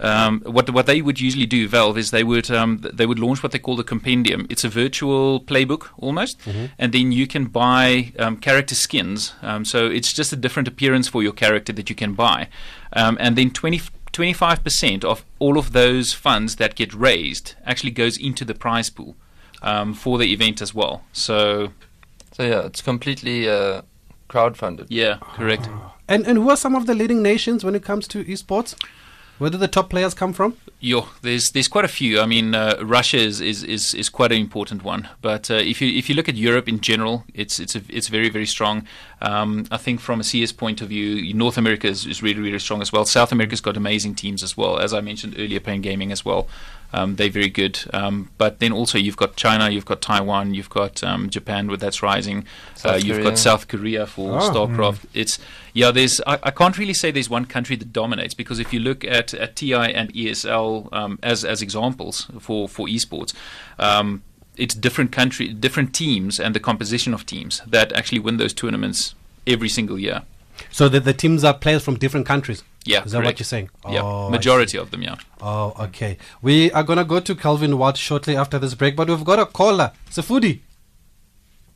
um, 0.00 0.40
what 0.44 0.70
what 0.70 0.86
they 0.86 1.02
would 1.02 1.20
usually 1.20 1.46
do, 1.46 1.68
Valve, 1.68 1.98
is 1.98 2.10
they 2.10 2.24
would 2.24 2.50
um, 2.50 2.78
they 2.92 3.06
would 3.06 3.18
launch 3.18 3.42
what 3.42 3.52
they 3.52 3.58
call 3.58 3.76
the 3.76 3.84
compendium. 3.84 4.46
It's 4.48 4.64
a 4.64 4.68
virtual 4.68 5.40
playbook 5.40 5.88
almost, 5.98 6.40
and 6.78 6.92
then 6.92 7.12
you 7.12 7.26
can 7.26 7.46
buy 7.46 8.12
um, 8.18 8.36
character 8.36 8.74
skins. 8.74 9.34
Um, 9.42 9.64
so 9.64 9.86
it's 9.86 10.12
just 10.12 10.32
a 10.32 10.36
different 10.36 10.68
appearance 10.68 11.08
for 11.08 11.22
your 11.22 11.32
character 11.32 11.72
that 11.74 11.88
you 11.90 11.96
can 11.96 12.14
buy, 12.14 12.48
um, 12.92 13.16
and 13.20 13.36
then 13.36 13.50
20. 13.50 13.80
25% 14.12 15.04
of 15.04 15.24
all 15.38 15.56
of 15.56 15.70
those 15.72 16.12
funds 16.12 16.56
that 16.56 16.74
get 16.74 16.92
raised 16.92 17.54
actually 17.64 17.92
goes 17.92 18.18
into 18.18 18.44
the 18.44 18.54
prize 18.54 18.90
pool 18.90 19.14
um, 19.62 19.94
for 19.94 20.18
the 20.18 20.32
event 20.32 20.60
as 20.60 20.74
well. 20.74 21.04
So, 21.12 21.72
So 22.32 22.42
yeah, 22.42 22.66
it's 22.66 22.82
completely 22.82 23.48
uh, 23.48 23.82
crowdfunded. 24.28 24.86
yeah, 24.88 25.18
correct. 25.36 25.68
And 26.08 26.26
and 26.26 26.38
who 26.38 26.50
are 26.50 26.56
some 26.56 26.74
of 26.74 26.86
the 26.86 26.94
leading 26.94 27.22
nations 27.22 27.62
when 27.64 27.74
it 27.76 27.84
comes 27.84 28.08
to 28.08 28.24
esports? 28.24 28.74
Where 29.40 29.48
do 29.48 29.56
the 29.56 29.68
top 29.68 29.88
players 29.88 30.12
come 30.12 30.34
from? 30.34 30.58
Yo, 30.80 31.06
there's 31.22 31.52
there's 31.52 31.66
quite 31.66 31.86
a 31.86 31.88
few. 31.88 32.20
I 32.20 32.26
mean, 32.26 32.54
uh, 32.54 32.76
Russia 32.82 33.16
is, 33.16 33.40
is, 33.40 33.64
is, 33.64 33.94
is 33.94 34.10
quite 34.10 34.32
an 34.32 34.38
important 34.38 34.84
one. 34.84 35.08
But 35.22 35.50
uh, 35.50 35.54
if 35.54 35.80
you 35.80 35.88
if 35.88 36.10
you 36.10 36.14
look 36.14 36.28
at 36.28 36.34
Europe 36.34 36.68
in 36.68 36.80
general, 36.80 37.24
it's 37.32 37.58
it's 37.58 37.74
a, 37.74 37.80
it's 37.88 38.08
very 38.08 38.28
very 38.28 38.44
strong. 38.44 38.86
Um, 39.22 39.64
I 39.70 39.78
think 39.78 40.00
from 40.00 40.20
a 40.20 40.24
CS 40.24 40.52
point 40.52 40.82
of 40.82 40.90
view, 40.90 41.32
North 41.32 41.56
America 41.56 41.86
is, 41.86 42.04
is 42.04 42.22
really 42.22 42.40
really 42.42 42.58
strong 42.58 42.82
as 42.82 42.92
well. 42.92 43.06
South 43.06 43.32
America's 43.32 43.62
got 43.62 43.78
amazing 43.78 44.14
teams 44.14 44.42
as 44.42 44.58
well. 44.58 44.78
As 44.78 44.92
I 44.92 45.00
mentioned 45.00 45.36
earlier, 45.38 45.60
Pain 45.60 45.80
Gaming 45.80 46.12
as 46.12 46.22
well. 46.22 46.46
Um, 46.92 47.16
they're 47.16 47.30
very 47.30 47.48
good. 47.48 47.78
Um, 47.92 48.30
but 48.38 48.58
then 48.58 48.72
also 48.72 48.98
you've 48.98 49.16
got 49.16 49.36
China, 49.36 49.70
you've 49.70 49.84
got 49.84 50.00
Taiwan, 50.00 50.54
you've 50.54 50.70
got 50.70 51.02
um, 51.04 51.30
Japan 51.30 51.68
with 51.68 51.80
that's 51.80 52.02
rising. 52.02 52.44
Uh, 52.84 52.94
you've 53.02 53.18
Korea. 53.18 53.30
got 53.30 53.38
South 53.38 53.68
Korea 53.68 54.06
for 54.06 54.38
Oh. 54.38 54.50
StarCraft. 54.50 55.04
It's 55.14 55.38
yeah. 55.72 55.90
There's 55.92 56.20
I, 56.26 56.38
I 56.42 56.50
can't 56.50 56.76
really 56.76 56.94
say 56.94 57.10
there's 57.10 57.30
one 57.30 57.44
country 57.44 57.76
that 57.76 57.92
dominates 57.92 58.34
because 58.34 58.58
if 58.58 58.72
you 58.72 58.80
look 58.80 59.04
at, 59.04 59.32
at 59.34 59.56
TI 59.56 59.74
and 59.74 60.12
ESL 60.14 60.92
um, 60.92 61.18
as 61.22 61.44
as 61.44 61.62
examples 61.62 62.26
for 62.40 62.68
for 62.68 62.86
esports. 62.88 63.34
Um, 63.78 64.22
it's 64.56 64.74
different 64.74 65.10
country, 65.10 65.48
different 65.48 65.94
teams, 65.94 66.38
and 66.38 66.54
the 66.54 66.60
composition 66.60 67.14
of 67.14 67.24
teams 67.24 67.62
that 67.66 67.92
actually 67.94 68.18
win 68.18 68.36
those 68.36 68.52
tournaments 68.52 69.14
every 69.46 69.68
single 69.70 69.98
year. 69.98 70.22
So 70.70 70.88
that 70.90 71.04
the 71.04 71.14
teams 71.14 71.44
are 71.44 71.54
players 71.54 71.82
from 71.82 71.96
different 71.96 72.26
countries. 72.26 72.62
Yeah, 72.86 73.04
Is 73.04 73.12
that 73.12 73.22
what 73.22 73.38
you're 73.38 73.44
saying? 73.44 73.68
Yeah, 73.88 74.00
Oh, 74.02 74.30
majority 74.30 74.78
of 74.78 74.90
them. 74.90 75.02
Yeah. 75.02 75.16
Oh, 75.40 75.74
okay. 75.78 76.16
We 76.40 76.72
are 76.72 76.82
gonna 76.82 77.04
go 77.04 77.20
to 77.20 77.34
Calvin 77.34 77.76
Watt 77.76 77.96
shortly 77.98 78.36
after 78.36 78.58
this 78.58 78.74
break, 78.74 78.96
but 78.96 79.08
we've 79.08 79.24
got 79.24 79.38
a 79.38 79.46
caller. 79.46 79.92
Safudi. 80.10 80.60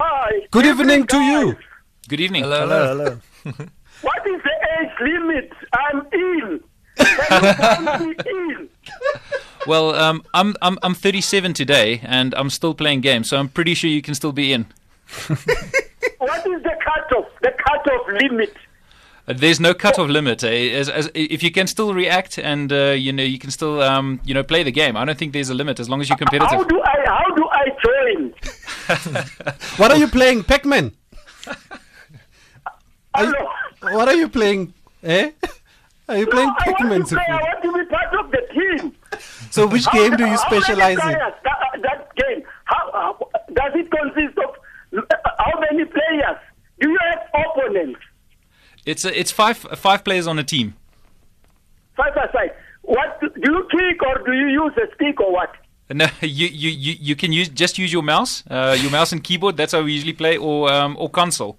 Hi. 0.01 0.31
Good 0.51 0.67
evening 0.67 1.07
to 1.07 1.19
you. 1.19 1.57
Good 2.09 2.21
evening. 2.21 2.43
Hello, 2.45 2.61
Hello, 2.61 2.87
hello. 2.89 3.19
hello. 3.45 3.69
What 4.03 4.27
is 4.27 4.41
the 4.43 4.57
age 4.81 4.91
limit? 5.01 5.53
I'm 5.73 6.07
ill. 6.13 6.59
Can 7.29 7.45
you 7.45 7.55
count 7.55 8.01
me 8.07 8.15
ill? 8.27 8.69
Well, 9.67 9.95
um, 9.95 10.23
I'm 10.35 10.55
I'm 10.61 10.79
I'm 10.83 10.95
37 10.95 11.55
today, 11.55 12.01
and 12.05 12.35
I'm 12.35 12.51
still 12.51 12.75
playing 12.75 13.01
games, 13.03 13.29
so 13.31 13.39
I'm 13.39 13.49
pretty 13.49 13.75
sure 13.75 13.89
you 13.89 14.03
can 14.03 14.15
still 14.15 14.33
be 14.33 14.53
in. 14.53 14.67
What 16.19 16.47
is 16.47 16.63
the 16.63 16.75
cutoff? 16.85 17.27
The 17.43 17.53
cutoff 17.65 18.07
limit? 18.23 18.55
Uh, 19.27 19.33
There's 19.33 19.59
no 19.59 19.73
cut-off 19.75 20.09
limit. 20.11 20.45
Eh? 20.45 20.71
As, 20.81 20.89
as, 20.91 21.11
if 21.15 21.43
you 21.43 21.51
can 21.51 21.67
still 21.67 21.95
react 21.95 22.39
and 22.39 22.71
uh, 22.73 22.91
you 22.91 23.13
know 23.13 23.23
you 23.23 23.39
can 23.39 23.51
still 23.51 23.81
um, 23.83 24.21
you 24.25 24.35
know 24.35 24.43
play 24.43 24.63
the 24.63 24.73
game, 24.73 24.97
I 24.97 25.05
don't 25.05 25.17
think 25.19 25.33
there's 25.33 25.49
a 25.51 25.55
limit 25.55 25.81
as 25.81 25.89
long 25.89 26.01
as 26.03 26.09
you're 26.09 26.19
competitive. 26.19 26.51
How 26.51 26.63
competitive. 26.63 26.83
do 26.83 26.83
I? 26.83 26.97
How 27.19 27.35
do 27.35 27.45
I 27.49 27.65
join? 27.87 28.35
What 29.79 29.91
are 29.93 29.97
you 29.97 30.09
playing? 30.09 30.45
Pac-Man. 30.45 30.93
Are 33.15 33.25
you- 33.25 33.35
Hello. 33.83 33.97
what 33.97 34.09
are 34.09 34.15
you 34.15 34.29
playing? 34.29 34.75
Eh? 35.03 35.31
Are 36.09 36.19
you 36.19 36.27
playing 36.27 36.49
no, 36.49 36.55
I 36.59 36.65
Pac-Man? 36.65 36.91
want 36.91 37.09
to 37.09 37.15
play. 37.15 37.25
I 37.29 37.37
want 37.37 37.63
to 37.63 37.73
be 37.73 37.85
part 37.87 38.15
of 38.21 38.31
the 38.31 38.43
team. 38.53 38.93
So 39.51 39.67
which 39.67 39.87
How- 39.87 39.93
game 39.93 40.17
do 40.17 40.25
you 40.27 40.37
how 40.37 40.51
many 40.51 40.61
specialize 40.61 40.99
in? 40.99 41.01
players 41.01 41.35
That, 41.45 41.59
that 41.83 42.15
game. 42.17 42.43
How, 42.65 42.91
how 42.93 43.29
does 43.55 43.73
it 43.75 43.91
consist 43.91 44.37
of? 44.39 44.51
uh, 44.99 45.17
How 45.39 45.61
many 45.61 45.85
players? 45.85 46.39
Do 46.81 46.91
you 46.91 46.99
have 47.09 47.21
opponents? 47.47 48.01
It's 48.87 49.05
a, 49.05 49.19
it's 49.19 49.31
five 49.31 49.57
five 49.57 50.05
players 50.05 50.27
on 50.27 50.39
a 50.39 50.45
team. 50.45 50.75
Five 51.97 52.13
aside. 52.17 52.53
What 52.83 53.21
do 53.21 53.31
you 53.37 53.69
kick 53.71 54.03
or 54.03 54.19
do 54.25 54.33
you 54.33 54.49
use 54.49 54.73
a 54.77 54.95
stick 54.95 55.21
or 55.21 55.33
what? 55.33 55.53
No, 55.91 56.07
you, 56.21 56.47
you, 56.49 56.71
you, 56.71 56.95
you 57.01 57.17
can 57.17 57.33
use 57.33 57.49
just 57.49 57.79
use 57.79 57.93
your 57.93 58.03
mouse, 58.03 58.45
uh, 58.51 58.77
your 58.79 58.91
mouse 58.91 59.13
and 59.13 59.23
keyboard. 59.23 59.57
That's 59.57 59.73
how 59.73 59.83
we 59.83 59.93
usually 59.93 60.13
play, 60.13 60.37
or 60.37 60.71
um, 60.73 60.97
or 60.99 61.09
console. 61.09 61.57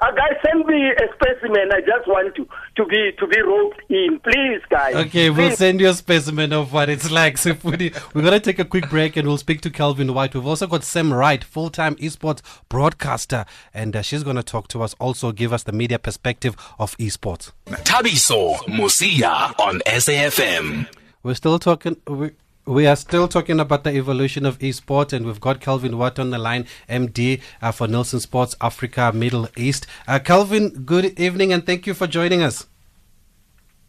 Uh, 0.00 0.10
guys, 0.12 0.36
send 0.44 0.66
me 0.66 0.90
a 0.90 1.06
specimen. 1.14 1.70
I 1.72 1.80
just 1.80 2.06
want 2.06 2.34
to, 2.36 2.46
to 2.82 2.88
be 2.88 3.12
to 3.18 3.26
be 3.26 3.40
roped 3.40 3.80
in, 3.88 4.20
please, 4.20 4.60
guys. 4.70 4.94
Okay, 4.94 5.30
we'll 5.30 5.56
send 5.56 5.80
you 5.80 5.88
a 5.88 5.94
specimen 5.94 6.52
of 6.52 6.72
what 6.72 6.88
it's 6.88 7.10
like. 7.10 7.36
Sifudi. 7.36 7.92
We're 8.14 8.22
going 8.22 8.34
to 8.34 8.40
take 8.40 8.58
a 8.58 8.64
quick 8.64 8.88
break 8.88 9.16
and 9.16 9.26
we'll 9.26 9.38
speak 9.38 9.60
to 9.62 9.70
Calvin 9.70 10.12
Watt. 10.14 10.34
We've 10.34 10.46
also 10.46 10.66
got 10.66 10.84
Sam 10.84 11.12
Wright, 11.12 11.42
full 11.42 11.70
time 11.70 11.94
esports 11.96 12.42
broadcaster, 12.68 13.44
and 13.72 13.96
uh, 13.96 14.02
she's 14.02 14.22
going 14.22 14.36
to 14.36 14.42
talk 14.42 14.68
to 14.68 14.82
us, 14.82 14.94
also 14.98 15.32
give 15.32 15.52
us 15.52 15.62
the 15.62 15.72
media 15.72 15.98
perspective 15.98 16.56
of 16.78 16.96
esports. 16.98 17.52
Thabiso 17.66 18.56
Mosia 18.66 19.58
on 19.58 19.80
SAFM. 19.86 20.88
We're 21.22 21.34
still 21.34 21.58
talking. 21.58 21.96
We, 22.06 22.32
we 22.64 22.86
are 22.86 22.96
still 22.96 23.26
talking 23.26 23.58
about 23.58 23.82
the 23.82 23.90
evolution 23.90 24.46
of 24.46 24.58
esports, 24.60 25.12
and 25.12 25.26
we've 25.26 25.40
got 25.40 25.60
Calvin 25.60 25.98
Watt 25.98 26.18
on 26.18 26.30
the 26.30 26.38
line, 26.38 26.66
MD 26.88 27.40
uh, 27.60 27.72
for 27.72 27.88
Nielsen 27.88 28.20
Sports 28.20 28.54
Africa, 28.60 29.10
Middle 29.12 29.48
East. 29.56 29.86
Uh, 30.06 30.20
Calvin, 30.20 30.68
good 30.84 31.18
evening, 31.18 31.52
and 31.52 31.66
thank 31.66 31.86
you 31.88 31.94
for 31.94 32.06
joining 32.06 32.40
us. 32.42 32.66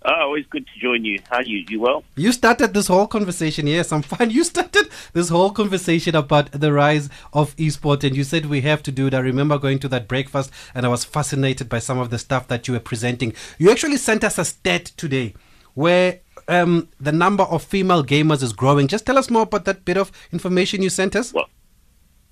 Oh, 0.06 0.12
always 0.14 0.46
good 0.48 0.68
to 0.68 0.80
join 0.80 1.06
you. 1.06 1.20
How 1.30 1.38
are 1.38 1.44
you? 1.44 1.64
You 1.70 1.80
well? 1.80 2.04
You 2.18 2.34
started 2.34 2.74
this 2.74 2.88
whole 2.88 3.08
conversation. 3.08 3.68
Yes, 3.68 3.92
I'm 3.92 4.02
fine. 4.02 4.30
You 4.34 4.44
started 4.44 4.90
this 5.14 5.30
whole 5.30 5.52
conversation 5.52 6.16
about 6.16 6.52
the 6.52 6.74
rise 6.74 7.10
of 7.32 7.56
esports, 7.56 8.04
and 8.04 8.16
you 8.16 8.26
said 8.26 8.48
we 8.48 8.62
have 8.62 8.84
to 8.84 8.92
do 8.92 9.08
it. 9.08 9.14
I 9.14 9.20
remember 9.20 9.58
going 9.58 9.80
to 9.80 9.88
that 9.90 10.10
breakfast, 10.10 10.52
and 10.76 10.86
I 10.86 10.90
was 10.90 11.06
fascinated 11.06 11.70
by 11.70 11.80
some 11.80 12.00
of 12.00 12.10
the 12.10 12.20
stuff 12.20 12.48
that 12.50 12.68
you 12.68 12.74
were 12.74 12.82
presenting. 12.82 13.34
You 13.58 13.72
actually 13.72 13.98
sent 13.98 14.24
us 14.26 14.38
a 14.38 14.44
stat 14.44 14.86
today 14.98 15.36
where 15.74 16.20
um, 16.50 16.90
the 17.00 17.14
number 17.14 17.44
of 17.44 17.64
female 17.64 18.04
gamers 18.04 18.44
is 18.44 18.52
growing. 18.52 18.88
Just 18.88 19.06
tell 19.06 19.18
us 19.18 19.30
more 19.30 19.44
about 19.44 19.64
that 19.66 19.86
bit 19.86 19.98
of 19.98 20.12
information 20.34 20.82
you 20.82 20.90
sent 20.90 21.16
us. 21.16 21.34
Well, 21.34 21.48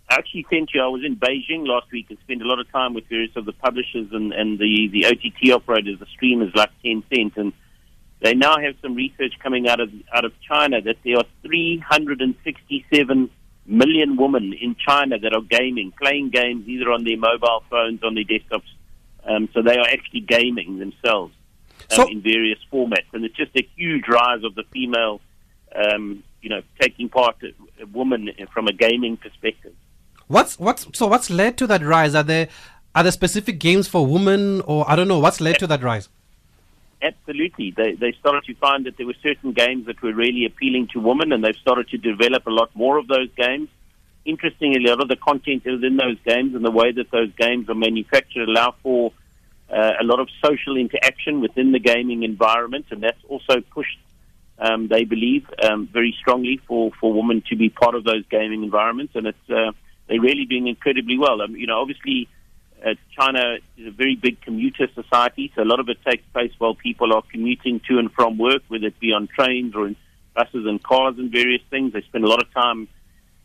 I 0.10 0.16
actually 0.16 0.46
sent 0.50 0.72
you. 0.74 0.82
I 0.82 0.88
was 0.88 1.06
in 1.06 1.16
Beijing 1.16 1.66
last 1.66 1.90
week 1.92 2.08
and 2.10 2.20
spent 2.20 2.42
a 2.42 2.46
lot 2.46 2.60
of 2.60 2.70
time 2.72 2.94
with 2.94 3.08
various 3.08 3.32
of 3.38 3.46
the 3.46 3.54
publishers 3.54 4.08
and, 4.12 4.34
and 4.34 4.60
the, 4.60 4.90
the 4.92 5.06
OTT 5.06 5.52
operators, 5.54 6.00
the 6.00 6.06
streamers 6.08 6.52
like 6.54 6.70
Tencent, 6.84 7.38
and 7.38 7.54
they 8.22 8.34
now 8.36 8.58
have 8.60 8.76
some 8.82 8.96
research 8.96 9.34
coming 9.42 9.68
out 9.68 9.80
of 9.80 9.90
out 10.14 10.26
of 10.26 10.32
China 10.48 10.80
that 10.82 10.98
there 11.04 11.18
are 11.18 11.26
367 11.44 13.30
million 13.66 14.18
women 14.18 14.54
in 14.54 14.76
China 14.76 15.18
that 15.20 15.34
are 15.34 15.42
gaming, 15.42 15.92
playing 16.02 16.30
games 16.30 16.68
either 16.68 16.92
on 16.92 17.04
their 17.04 17.18
mobile 17.18 17.64
phones, 17.70 18.04
on 18.04 18.16
their 18.16 18.24
desktops. 18.24 18.64
Um, 19.24 19.50
so 19.54 19.62
they 19.62 19.78
are 19.78 19.88
actually 19.88 20.22
gaming 20.22 20.80
themselves 20.80 21.34
um, 21.92 21.96
So- 21.98 22.08
in 22.10 22.22
various 22.22 22.60
formats, 22.72 23.06
and 23.14 23.24
it's 23.24 23.36
just 23.36 23.52
a 23.56 23.68
huge 23.76 24.08
rise 24.08 24.44
of 24.44 24.56
the 24.56 24.64
female, 24.72 25.22
um, 25.76 26.24
you 26.42 26.50
know, 26.50 26.62
taking 26.80 27.08
part, 27.10 27.36
a 27.44 27.86
woman 27.88 28.30
from 28.54 28.68
a 28.68 28.74
gaming 28.74 29.18
perspective. 29.18 29.74
What's 30.28 30.58
what's 30.60 30.88
so 30.94 31.08
what's 31.08 31.30
led 31.30 31.58
to 31.58 31.68
that 31.68 31.84
rise? 31.84 32.16
Are 32.16 32.24
there 32.24 32.48
are 32.96 33.04
there 33.04 33.12
specific 33.12 33.60
games 33.60 33.88
for 33.88 34.06
women, 34.06 34.62
or 34.62 34.90
I 34.90 34.96
don't 34.96 35.08
know 35.08 35.20
what's 35.20 35.42
led 35.42 35.60
to 35.60 35.68
that 35.68 35.84
rise? 35.84 36.08
Absolutely. 37.02 37.74
They, 37.76 37.94
they 37.94 38.12
started 38.20 38.44
to 38.46 38.56
find 38.56 38.86
that 38.86 38.98
there 38.98 39.08
were 39.08 39.16
certain 39.24 39.54
games 39.54 39.88
that 39.88 40.02
were 40.02 40.14
really 40.14 40.46
appealing 40.46 40.90
to 40.94 41.00
women, 41.00 41.32
and 41.32 41.44
they've 41.44 41.56
started 41.56 41.90
to 41.90 41.98
develop 41.98 42.46
a 42.46 42.52
lot 42.52 42.70
more 42.76 42.98
of 42.98 43.08
those 43.08 43.30
games. 43.36 43.70
Interestingly, 44.24 44.86
a 44.86 44.90
lot 44.90 45.02
of 45.02 45.08
the 45.08 45.16
content 45.16 45.66
within 45.66 45.98
those 45.98 46.18
games 46.24 46.54
and 46.54 46.64
the 46.64 46.70
way 46.70 46.92
that 46.92 47.10
those 47.10 47.32
games 47.34 47.70
are 47.70 47.76
manufactured 47.76 48.48
allow 48.48 48.76
for 48.84 49.12
uh, 49.72 49.94
a 50.00 50.04
lot 50.04 50.20
of 50.20 50.28
social 50.46 50.78
interaction 50.78 51.42
within 51.42 51.72
the 51.72 51.80
gaming 51.80 52.22
environment, 52.22 52.86
and 52.92 53.02
that's 53.02 53.24
also 53.28 53.62
pushed, 53.72 53.98
um, 54.60 54.88
they 54.88 55.04
believe, 55.04 55.48
um, 55.64 55.88
very 55.92 56.16
strongly 56.20 56.62
for, 56.68 56.92
for 57.00 57.14
women 57.14 57.42
to 57.50 57.56
be 57.56 57.70
part 57.70 57.96
of 57.96 58.04
those 58.04 58.24
gaming 58.30 58.64
environments, 58.64 59.16
and 59.16 59.26
it's 59.26 59.50
uh, 59.50 59.72
they're 60.08 60.22
really 60.22 60.46
doing 60.46 60.68
incredibly 60.68 61.18
well. 61.18 61.42
Um, 61.42 61.56
you 61.56 61.66
know, 61.66 61.80
obviously, 61.80 62.28
uh, 62.86 62.96
China 63.18 63.58
is 63.78 63.88
a 63.88 63.92
very 63.92 64.16
big 64.16 64.42
commuter 64.42 64.88
society, 64.96 65.52
so 65.56 65.62
a 65.62 65.66
lot 65.66 65.80
of 65.80 65.90
it 65.90 65.98
takes 66.04 66.24
place 66.34 66.52
while 66.58 66.74
people 66.74 67.14
are 67.14 67.22
commuting 67.32 67.80
to 67.88 68.00
and 68.00 68.12
from 68.12 68.38
work, 68.38 68.64
whether 68.70 68.88
it 68.88 69.00
be 69.00 69.12
on 69.12 69.28
trains 69.28 69.76
or 69.76 69.88
in 69.88 69.96
buses 70.34 70.66
and 70.66 70.82
cars 70.82 71.16
and 71.18 71.32
various 71.32 71.62
things. 71.70 71.94
They 71.94 72.02
spend 72.02 72.24
a 72.24 72.28
lot 72.28 72.42
of 72.42 72.52
time 72.54 72.88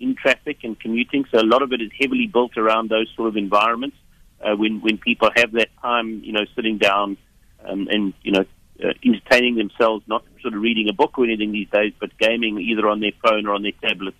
in 0.00 0.14
traffic 0.14 0.58
and 0.62 0.78
commuting, 0.78 1.24
so 1.30 1.40
a 1.40 1.44
lot 1.44 1.62
of 1.62 1.72
it 1.72 1.82
is 1.82 1.90
heavily 2.00 2.26
built 2.26 2.56
around 2.56 2.88
those 2.88 3.12
sort 3.14 3.28
of 3.28 3.36
environments. 3.36 3.96
Uh, 4.40 4.54
when 4.54 4.80
when 4.80 4.98
people 4.98 5.30
have 5.34 5.52
that 5.52 5.68
time, 5.80 6.22
you 6.22 6.32
know, 6.32 6.44
sitting 6.54 6.78
down 6.78 7.16
um, 7.64 7.88
and 7.90 8.14
you 8.22 8.32
know 8.32 8.44
uh, 8.84 8.92
entertaining 9.04 9.56
themselves, 9.56 10.04
not 10.06 10.24
sort 10.42 10.54
of 10.54 10.60
reading 10.60 10.88
a 10.88 10.92
book 10.92 11.18
or 11.18 11.24
anything 11.24 11.52
these 11.52 11.68
days, 11.70 11.92
but 11.98 12.16
gaming 12.18 12.58
either 12.58 12.86
on 12.88 13.00
their 13.00 13.12
phone 13.22 13.46
or 13.46 13.54
on 13.54 13.62
their 13.62 13.72
tablets, 13.72 14.16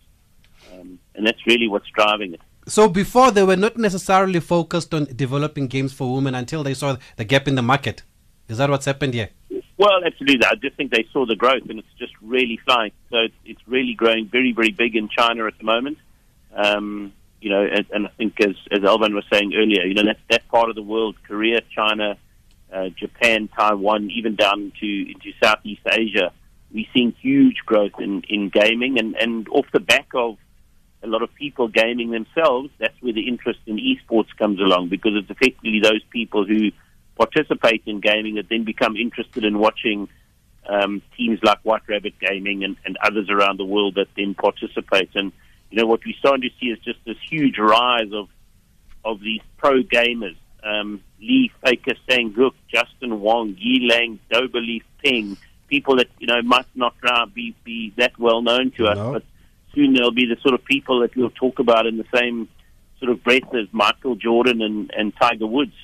um, 0.72 0.98
and 1.14 1.26
that's 1.26 1.46
really 1.46 1.68
what's 1.68 1.88
driving 1.90 2.34
it. 2.34 2.40
So 2.68 2.88
before 2.88 3.30
they 3.30 3.44
were 3.44 3.56
not 3.56 3.76
necessarily 3.76 4.40
focused 4.40 4.92
on 4.92 5.04
developing 5.14 5.68
games 5.68 5.92
for 5.92 6.12
women 6.12 6.34
until 6.34 6.64
they 6.64 6.74
saw 6.74 6.96
the 7.16 7.24
gap 7.24 7.46
in 7.46 7.54
the 7.54 7.62
market. 7.62 8.02
Is 8.48 8.58
that 8.58 8.70
what's 8.70 8.86
happened 8.86 9.14
here? 9.14 9.30
Well, 9.78 10.04
absolutely. 10.04 10.44
I 10.46 10.54
just 10.56 10.76
think 10.76 10.90
they 10.90 11.06
saw 11.12 11.26
the 11.26 11.36
growth, 11.36 11.68
and 11.68 11.78
it's 11.78 11.94
just 11.98 12.12
really 12.22 12.58
flying. 12.64 12.92
So 13.10 13.18
it's, 13.18 13.34
it's 13.44 13.60
really 13.68 13.94
growing 13.94 14.28
very, 14.28 14.52
very 14.52 14.72
big 14.72 14.96
in 14.96 15.08
China 15.08 15.46
at 15.46 15.58
the 15.58 15.64
moment. 15.64 15.98
Um, 16.54 17.12
you 17.40 17.50
know, 17.50 17.62
and, 17.62 17.86
and 17.92 18.06
I 18.06 18.10
think 18.16 18.40
as 18.40 18.56
as 18.72 18.82
Alvin 18.82 19.14
was 19.14 19.24
saying 19.32 19.52
earlier, 19.54 19.84
you 19.84 19.94
know 19.94 20.04
that 20.04 20.18
that 20.30 20.48
part 20.48 20.70
of 20.70 20.74
the 20.74 20.82
world, 20.82 21.16
Korea, 21.28 21.60
China, 21.74 22.16
uh, 22.72 22.88
Japan, 22.88 23.48
Taiwan, 23.56 24.10
even 24.10 24.34
down 24.34 24.72
to 24.80 24.86
into 24.86 25.32
Southeast 25.42 25.82
Asia, 25.86 26.32
we're 26.72 26.86
seeing 26.94 27.12
huge 27.20 27.58
growth 27.66 27.92
in 28.00 28.22
in 28.28 28.48
gaming, 28.48 28.98
and 28.98 29.14
and 29.16 29.48
off 29.50 29.66
the 29.72 29.80
back 29.80 30.08
of 30.14 30.38
a 31.06 31.10
lot 31.10 31.22
of 31.22 31.34
people 31.34 31.68
gaming 31.68 32.10
themselves, 32.10 32.70
that's 32.78 33.00
where 33.00 33.12
the 33.12 33.28
interest 33.28 33.60
in 33.66 33.76
esports 33.78 34.28
comes 34.38 34.60
along 34.60 34.88
because 34.88 35.12
it's 35.14 35.30
effectively 35.30 35.80
those 35.80 36.02
people 36.10 36.44
who 36.44 36.70
participate 37.16 37.82
in 37.86 38.00
gaming 38.00 38.34
that 38.34 38.48
then 38.48 38.64
become 38.64 38.96
interested 38.96 39.44
in 39.44 39.58
watching 39.58 40.08
um, 40.68 41.00
teams 41.16 41.38
like 41.42 41.58
White 41.62 41.82
Rabbit 41.88 42.14
Gaming 42.18 42.64
and, 42.64 42.76
and 42.84 42.98
others 43.02 43.30
around 43.30 43.58
the 43.58 43.64
world 43.64 43.94
that 43.94 44.08
then 44.16 44.34
participate. 44.34 45.10
And 45.14 45.32
you 45.70 45.78
know 45.80 45.86
what 45.86 46.00
we're 46.04 46.16
starting 46.18 46.42
to 46.42 46.50
see 46.60 46.66
is 46.66 46.78
just 46.80 46.98
this 47.06 47.16
huge 47.30 47.58
rise 47.58 48.12
of 48.12 48.28
of 49.04 49.20
these 49.20 49.40
pro 49.56 49.82
gamers. 49.82 50.36
Um, 50.62 51.00
Lee 51.20 51.52
Faker 51.64 51.94
Sang-gook, 52.10 52.54
Justin 52.68 53.20
Wong, 53.20 53.54
Yi 53.56 53.88
Lang, 53.88 54.18
Dobeleaf 54.32 54.82
Ping, 55.02 55.36
people 55.68 55.96
that 55.96 56.08
you 56.18 56.26
know 56.26 56.42
might 56.42 56.66
not 56.74 56.94
uh, 57.04 57.26
be 57.26 57.54
be 57.64 57.92
that 57.96 58.18
well 58.18 58.42
known 58.42 58.72
to 58.72 58.86
us, 58.86 58.96
No. 58.96 59.12
but 59.12 59.22
soon 59.76 59.92
they'll 59.92 60.10
be 60.10 60.26
the 60.26 60.40
sort 60.42 60.54
of 60.54 60.64
people 60.64 61.00
that 61.02 61.14
you'll 61.14 61.30
talk 61.30 61.60
about 61.60 61.86
in 61.86 61.98
the 61.98 62.06
same 62.12 62.48
sort 62.98 63.12
of 63.12 63.22
breath 63.22 63.54
as 63.54 63.68
Michael 63.70 64.16
Jordan 64.16 64.62
and, 64.62 64.90
and 64.96 65.12
Tiger 65.20 65.46
Woods. 65.46 65.74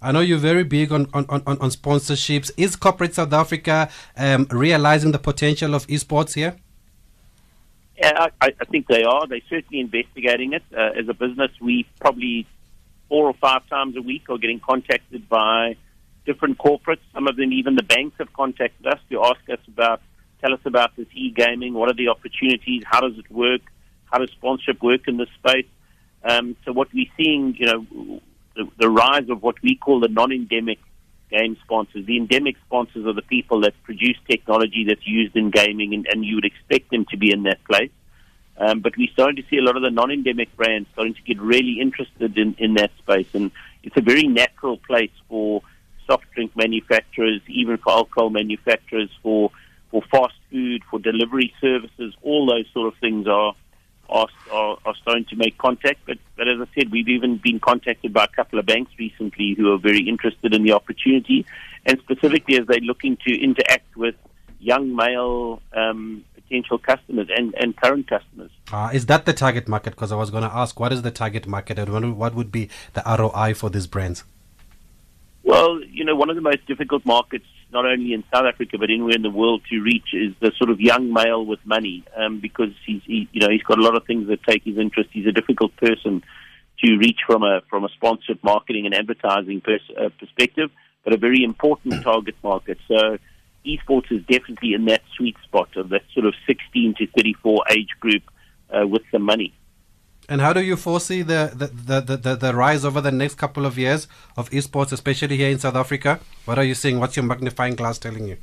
I 0.00 0.12
know 0.12 0.20
you're 0.20 0.38
very 0.38 0.62
big 0.62 0.92
on, 0.92 1.08
on, 1.12 1.26
on, 1.28 1.42
on 1.46 1.70
sponsorships. 1.70 2.50
Is 2.56 2.76
Corporate 2.76 3.14
South 3.14 3.32
Africa 3.32 3.90
um, 4.16 4.46
realizing 4.50 5.10
the 5.10 5.18
potential 5.18 5.74
of 5.74 5.86
esports 5.88 6.34
here? 6.34 6.56
Yeah, 7.98 8.28
I, 8.40 8.52
I 8.60 8.64
think 8.66 8.86
they 8.88 9.04
are. 9.04 9.26
They're 9.26 9.40
certainly 9.48 9.80
investigating 9.80 10.52
it. 10.52 10.62
Uh, 10.72 11.00
as 11.00 11.08
a 11.08 11.14
business, 11.14 11.50
we 11.60 11.86
probably 11.98 12.46
four 13.08 13.26
or 13.26 13.34
five 13.34 13.66
times 13.68 13.96
a 13.96 14.02
week 14.02 14.28
are 14.28 14.38
getting 14.38 14.60
contacted 14.60 15.28
by 15.28 15.76
different 16.26 16.58
corporates. 16.58 17.00
Some 17.14 17.26
of 17.26 17.36
them, 17.36 17.52
even 17.52 17.74
the 17.74 17.82
banks, 17.82 18.16
have 18.18 18.32
contacted 18.34 18.86
us 18.86 19.00
to 19.10 19.24
ask 19.24 19.40
us 19.48 19.60
about, 19.66 20.02
tell 20.46 20.54
us 20.54 20.60
about 20.64 20.94
this 20.96 21.06
e-gaming. 21.14 21.74
What 21.74 21.90
are 21.90 21.94
the 21.94 22.08
opportunities? 22.08 22.82
How 22.86 23.00
does 23.00 23.18
it 23.18 23.30
work? 23.30 23.62
How 24.10 24.18
does 24.18 24.30
sponsorship 24.30 24.82
work 24.82 25.08
in 25.08 25.16
this 25.16 25.28
space? 25.38 25.66
Um, 26.22 26.56
so 26.64 26.72
what 26.72 26.88
we're 26.92 27.10
seeing, 27.16 27.56
you 27.56 27.66
know, 27.66 28.20
the, 28.54 28.68
the 28.78 28.88
rise 28.88 29.28
of 29.28 29.42
what 29.42 29.56
we 29.62 29.76
call 29.76 30.00
the 30.00 30.08
non-endemic 30.08 30.78
game 31.30 31.56
sponsors. 31.64 32.06
The 32.06 32.16
endemic 32.16 32.56
sponsors 32.66 33.04
are 33.06 33.12
the 33.12 33.22
people 33.22 33.60
that 33.62 33.74
produce 33.82 34.16
technology 34.30 34.84
that's 34.88 35.06
used 35.06 35.34
in 35.36 35.50
gaming, 35.50 35.92
and, 35.94 36.06
and 36.06 36.24
you 36.24 36.36
would 36.36 36.44
expect 36.44 36.90
them 36.90 37.04
to 37.10 37.16
be 37.16 37.32
in 37.32 37.42
that 37.44 37.62
place. 37.64 37.90
Um, 38.58 38.80
but 38.80 38.96
we're 38.96 39.10
starting 39.12 39.42
to 39.42 39.48
see 39.50 39.58
a 39.58 39.62
lot 39.62 39.76
of 39.76 39.82
the 39.82 39.90
non-endemic 39.90 40.56
brands 40.56 40.88
starting 40.92 41.14
to 41.14 41.22
get 41.22 41.40
really 41.40 41.80
interested 41.80 42.38
in, 42.38 42.54
in 42.58 42.74
that 42.74 42.90
space, 42.98 43.26
and 43.34 43.50
it's 43.82 43.96
a 43.96 44.00
very 44.00 44.28
natural 44.28 44.78
place 44.78 45.10
for 45.28 45.62
soft 46.06 46.30
drink 46.32 46.56
manufacturers, 46.56 47.40
even 47.48 47.76
for 47.76 47.92
alcohol 47.92 48.30
manufacturers, 48.30 49.10
for 49.22 49.50
for 49.90 50.02
fast 50.10 50.34
food, 50.50 50.82
for 50.90 50.98
delivery 50.98 51.52
services. 51.60 52.14
All 52.22 52.46
those 52.46 52.66
sort 52.72 52.92
of 52.92 52.98
things 53.00 53.26
are 53.26 53.54
are, 54.08 54.28
are, 54.52 54.78
are 54.84 54.94
starting 55.02 55.24
to 55.26 55.36
make 55.36 55.58
contact. 55.58 56.00
But, 56.06 56.18
but 56.36 56.48
as 56.48 56.60
I 56.60 56.66
said, 56.74 56.92
we've 56.92 57.08
even 57.08 57.38
been 57.38 57.58
contacted 57.58 58.12
by 58.12 58.24
a 58.24 58.28
couple 58.28 58.58
of 58.58 58.66
banks 58.66 58.92
recently 58.98 59.54
who 59.56 59.72
are 59.72 59.78
very 59.78 60.08
interested 60.08 60.54
in 60.54 60.62
the 60.62 60.72
opportunity, 60.72 61.44
and 61.84 61.98
specifically 62.00 62.58
as 62.58 62.66
they're 62.66 62.80
looking 62.80 63.16
to 63.26 63.42
interact 63.42 63.96
with 63.96 64.14
young 64.60 64.94
male 64.94 65.60
um, 65.74 66.24
potential 66.34 66.78
customers 66.78 67.28
and, 67.36 67.54
and 67.54 67.76
current 67.76 68.08
customers. 68.08 68.50
Uh, 68.72 68.90
is 68.92 69.06
that 69.06 69.26
the 69.26 69.32
target 69.32 69.68
market? 69.68 69.90
Because 69.90 70.12
I 70.12 70.16
was 70.16 70.30
going 70.30 70.44
to 70.44 70.52
ask, 70.52 70.78
what 70.78 70.92
is 70.92 71.02
the 71.02 71.10
target 71.10 71.46
market 71.46 71.78
and 71.78 71.92
what- 71.92 72.16
what 72.16 72.34
would 72.34 72.52
be 72.52 72.68
the 72.94 73.02
ROI 73.04 73.54
for 73.54 73.70
these 73.70 73.86
brands? 73.86 74.24
Well, 75.42 75.80
you 75.84 76.04
know, 76.04 76.16
one 76.16 76.30
of 76.30 76.36
the 76.36 76.42
most 76.42 76.66
difficult 76.66 77.04
markets, 77.04 77.46
not 77.72 77.84
only 77.84 78.12
in 78.12 78.24
South 78.32 78.44
Africa 78.44 78.78
but 78.78 78.90
anywhere 78.90 79.14
in 79.14 79.22
the 79.22 79.30
world, 79.30 79.62
to 79.70 79.80
reach 79.80 80.08
is 80.12 80.34
the 80.40 80.52
sort 80.56 80.70
of 80.70 80.80
young 80.80 81.12
male 81.12 81.44
with 81.44 81.60
money, 81.64 82.04
um, 82.16 82.40
because 82.40 82.70
he's, 82.86 83.02
he, 83.04 83.28
you 83.32 83.40
know, 83.40 83.50
he's 83.50 83.62
got 83.62 83.78
a 83.78 83.82
lot 83.82 83.96
of 83.96 84.04
things 84.04 84.28
that 84.28 84.42
take 84.44 84.64
his 84.64 84.78
interest. 84.78 85.10
He's 85.12 85.26
a 85.26 85.32
difficult 85.32 85.76
person 85.76 86.22
to 86.84 86.96
reach 86.98 87.20
from 87.26 87.42
a 87.42 87.62
from 87.68 87.84
a 87.84 87.88
sponsored 87.90 88.38
marketing 88.42 88.86
and 88.86 88.94
advertising 88.94 89.60
pers- 89.60 89.90
uh, 89.98 90.10
perspective, 90.18 90.70
but 91.04 91.12
a 91.12 91.16
very 91.16 91.42
important 91.42 92.02
target 92.02 92.36
market. 92.42 92.78
So, 92.86 93.18
esports 93.64 94.12
is 94.12 94.22
definitely 94.26 94.74
in 94.74 94.84
that 94.86 95.02
sweet 95.16 95.36
spot 95.44 95.76
of 95.76 95.88
that 95.90 96.02
sort 96.14 96.26
of 96.26 96.34
16 96.46 96.94
to 96.98 97.06
34 97.08 97.64
age 97.70 97.90
group 98.00 98.22
uh, 98.70 98.86
with 98.86 99.02
some 99.10 99.22
money. 99.22 99.52
And 100.28 100.40
how 100.40 100.52
do 100.52 100.60
you 100.60 100.76
foresee 100.76 101.22
the, 101.22 101.52
the, 101.54 101.66
the, 102.00 102.16
the, 102.16 102.36
the, 102.36 102.54
rise 102.54 102.84
over 102.84 103.00
the 103.00 103.12
next 103.12 103.36
couple 103.36 103.64
of 103.64 103.78
years 103.78 104.08
of 104.36 104.50
esports, 104.50 104.92
especially 104.92 105.36
here 105.36 105.50
in 105.50 105.58
South 105.60 105.76
Africa? 105.76 106.18
What 106.46 106.58
are 106.58 106.64
you 106.64 106.74
seeing? 106.74 106.98
What's 106.98 107.16
your 107.16 107.24
magnifying 107.24 107.76
glass 107.76 107.98
telling 107.98 108.26
you? 108.26 108.36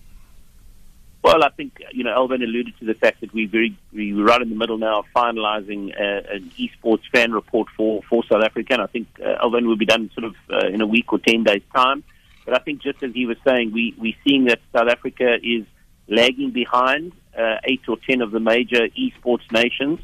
Well, 1.23 1.41
I 1.41 1.49
think 1.49 1.81
you 1.93 2.03
know 2.03 2.11
Alvin 2.11 2.43
alluded 2.43 2.77
to 2.79 2.85
the 2.85 2.95
fact 2.95 3.21
that 3.21 3.33
we 3.33 3.45
very 3.45 3.77
we 3.93 4.13
we're 4.13 4.25
right 4.25 4.41
in 4.41 4.49
the 4.49 4.55
middle 4.55 4.77
now 4.77 4.99
of 4.99 5.05
finalising 5.15 5.93
an 5.97 6.51
esports 6.59 7.03
fan 7.13 7.31
report 7.31 7.69
for 7.77 8.01
for 8.09 8.25
South 8.25 8.43
Africa, 8.43 8.73
and 8.73 8.81
I 8.81 8.87
think 8.87 9.07
uh, 9.25 9.37
Alvin 9.41 9.65
will 9.65 9.77
be 9.77 9.85
done 9.85 10.11
sort 10.13 10.25
of 10.25 10.35
uh, 10.51 10.67
in 10.67 10.81
a 10.81 10.85
week 10.85 11.13
or 11.13 11.19
ten 11.19 11.45
days 11.45 11.61
time. 11.73 12.03
But 12.43 12.59
I 12.59 12.59
think 12.59 12.81
just 12.81 13.01
as 13.03 13.13
he 13.13 13.25
was 13.25 13.37
saying, 13.47 13.71
we 13.71 13.95
we're 13.97 14.17
seeing 14.25 14.45
that 14.45 14.59
South 14.73 14.89
Africa 14.89 15.37
is 15.41 15.63
lagging 16.09 16.51
behind 16.51 17.13
uh, 17.37 17.55
eight 17.63 17.87
or 17.87 17.95
ten 18.05 18.21
of 18.21 18.31
the 18.31 18.41
major 18.41 18.89
esports 18.89 19.49
nations. 19.49 19.99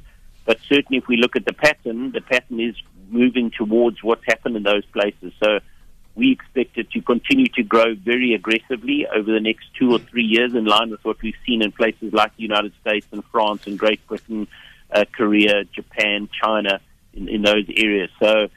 But 0.50 0.58
certainly, 0.68 0.98
if 0.98 1.08
we 1.08 1.18
look 1.18 1.36
at 1.36 1.46
the 1.46 1.54
pattern, 1.54 2.12
the 2.12 2.22
pattern 2.22 2.60
is 2.60 2.76
moving 3.08 3.52
towards 3.52 4.02
what's 4.02 4.26
happened 4.26 4.56
in 4.56 4.64
those 4.64 4.84
places. 4.88 5.32
So 5.40 5.60
we 6.16 6.32
expect 6.32 6.76
it 6.80 6.90
to 6.90 7.04
continue 7.04 7.46
to 7.50 7.62
grow 7.62 7.94
very 7.94 8.34
aggressively 8.34 9.06
over 9.06 9.32
the 9.32 9.42
next 9.42 9.68
two 9.78 9.92
or 9.92 10.00
three 10.00 10.24
years, 10.24 10.56
in 10.56 10.66
line 10.66 10.90
with 10.90 11.06
what 11.06 11.22
we've 11.22 11.36
seen 11.46 11.62
in 11.62 11.72
places 11.72 12.14
like 12.14 12.36
the 12.36 12.42
United 12.42 12.74
States 12.82 13.06
and 13.12 13.24
France 13.26 13.68
and 13.68 13.78
Great 13.78 14.02
Britain, 14.08 14.48
uh, 14.92 15.06
Korea, 15.16 15.66
Japan, 15.66 16.28
China, 16.42 16.82
in, 17.14 17.30
in 17.30 17.44
those 17.44 17.66
areas. 17.78 18.10
So 18.20 18.48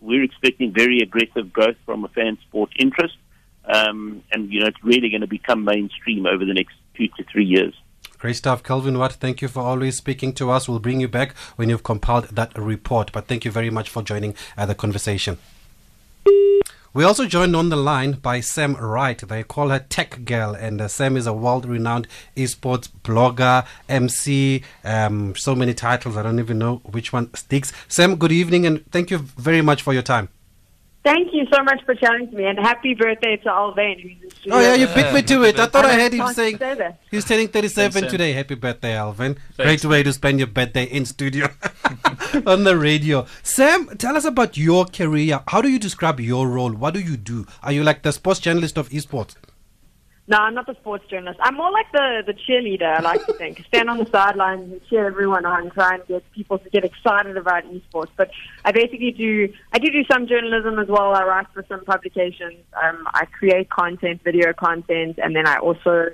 we're 0.00 0.22
expecting 0.22 0.72
very 0.72 1.00
aggressive 1.00 1.52
growth 1.52 1.76
from 1.84 2.06
a 2.06 2.08
fan 2.08 2.38
sport 2.48 2.70
interest, 2.78 3.18
um, 3.66 4.22
and 4.32 4.50
you 4.50 4.60
know 4.60 4.68
it's 4.68 4.82
really 4.82 5.10
going 5.10 5.20
to 5.20 5.26
become 5.26 5.64
mainstream 5.64 6.24
over 6.24 6.46
the 6.46 6.54
next 6.54 6.76
two 6.94 7.08
to 7.08 7.24
three 7.30 7.44
years. 7.44 7.74
Great 8.22 8.36
stuff, 8.36 8.62
Calvin 8.62 9.00
Watt. 9.00 9.14
Thank 9.14 9.42
you 9.42 9.48
for 9.48 9.64
always 9.64 9.96
speaking 9.96 10.32
to 10.34 10.48
us. 10.52 10.68
We'll 10.68 10.78
bring 10.78 11.00
you 11.00 11.08
back 11.08 11.36
when 11.56 11.68
you've 11.68 11.82
compiled 11.82 12.26
that 12.26 12.56
report. 12.56 13.10
But 13.10 13.26
thank 13.26 13.44
you 13.44 13.50
very 13.50 13.68
much 13.68 13.90
for 13.90 14.00
joining 14.00 14.36
uh, 14.56 14.64
the 14.64 14.76
conversation. 14.76 15.38
We 16.94 17.02
also 17.02 17.26
joined 17.26 17.56
on 17.56 17.68
the 17.70 17.74
line 17.74 18.12
by 18.12 18.38
Sam 18.38 18.76
Wright. 18.76 19.18
They 19.18 19.42
call 19.42 19.70
her 19.70 19.80
Tech 19.80 20.24
Girl, 20.24 20.54
and 20.54 20.80
uh, 20.80 20.86
Sam 20.86 21.16
is 21.16 21.26
a 21.26 21.32
world-renowned 21.32 22.06
esports 22.36 22.88
blogger, 23.02 23.66
MC, 23.88 24.62
um, 24.84 25.34
so 25.34 25.56
many 25.56 25.74
titles. 25.74 26.16
I 26.16 26.22
don't 26.22 26.38
even 26.38 26.60
know 26.60 26.76
which 26.84 27.12
one 27.12 27.34
sticks. 27.34 27.72
Sam, 27.88 28.14
good 28.14 28.30
evening, 28.30 28.66
and 28.66 28.88
thank 28.92 29.10
you 29.10 29.18
very 29.18 29.62
much 29.62 29.82
for 29.82 29.92
your 29.92 30.02
time. 30.02 30.28
Thank 31.04 31.34
you 31.34 31.46
so 31.52 31.64
much 31.64 31.84
for 31.84 31.96
chatting 31.96 32.30
to 32.30 32.36
me, 32.36 32.44
and 32.44 32.56
happy 32.58 32.94
birthday 32.94 33.36
to 33.38 33.48
Alvin. 33.48 33.98
who's 33.98 34.22
in 34.22 34.30
studio. 34.30 34.56
Oh 34.56 34.60
yeah, 34.60 34.74
you 34.74 34.86
beat 34.86 35.12
me 35.12 35.22
to 35.22 35.42
it. 35.42 35.58
I 35.58 35.66
thought 35.66 35.84
I 35.84 35.90
I 35.90 35.92
had 35.94 36.12
him 36.12 36.28
saying 36.28 36.60
he's 37.10 37.24
turning 37.24 37.48
37 37.48 37.92
Thanks, 37.92 38.10
today. 38.12 38.32
Happy 38.32 38.54
birthday, 38.54 38.94
Alvin. 38.94 39.34
Thanks. 39.56 39.82
Great 39.82 39.84
way 39.84 40.02
to 40.04 40.12
spend 40.12 40.38
your 40.38 40.46
birthday 40.46 40.84
in 40.84 41.04
studio 41.04 41.48
on 42.46 42.62
the 42.62 42.76
radio. 42.78 43.26
Sam, 43.42 43.88
tell 43.98 44.16
us 44.16 44.24
about 44.24 44.56
your 44.56 44.84
career. 44.84 45.40
How 45.48 45.60
do 45.60 45.68
you 45.68 45.80
describe 45.80 46.20
your 46.20 46.46
role? 46.48 46.72
What 46.72 46.94
do 46.94 47.00
you 47.00 47.16
do? 47.16 47.46
Are 47.64 47.72
you 47.72 47.82
like 47.82 48.02
the 48.02 48.12
sports 48.12 48.38
journalist 48.38 48.78
of 48.78 48.88
esports? 48.90 49.34
No, 50.28 50.38
I'm 50.38 50.54
not 50.54 50.66
the 50.66 50.74
sports 50.74 51.04
journalist. 51.10 51.40
I'm 51.42 51.56
more 51.56 51.72
like 51.72 51.90
the, 51.92 52.22
the 52.24 52.32
cheerleader, 52.32 52.98
I 52.98 53.00
like 53.00 53.26
to 53.26 53.32
think. 53.32 53.64
Stand 53.68 53.90
on 53.90 53.98
the 53.98 54.08
sidelines 54.10 54.70
and 54.70 54.80
cheer 54.88 55.06
everyone 55.06 55.44
on, 55.44 55.70
try 55.70 55.96
and 55.96 56.06
get 56.06 56.30
people 56.32 56.58
to 56.58 56.70
get 56.70 56.84
excited 56.84 57.36
about 57.36 57.64
esports. 57.64 58.10
But 58.16 58.30
I 58.64 58.70
basically 58.70 59.10
do, 59.10 59.52
I 59.72 59.78
do 59.78 59.90
do 59.90 60.04
some 60.10 60.28
journalism 60.28 60.78
as 60.78 60.86
well. 60.86 61.14
I 61.14 61.24
write 61.24 61.46
for 61.52 61.64
some 61.68 61.84
publications. 61.84 62.62
Um, 62.80 63.06
I 63.12 63.24
create 63.26 63.68
content, 63.70 64.20
video 64.22 64.52
content, 64.52 65.18
and 65.20 65.34
then 65.34 65.48
I 65.48 65.56
also, 65.56 66.10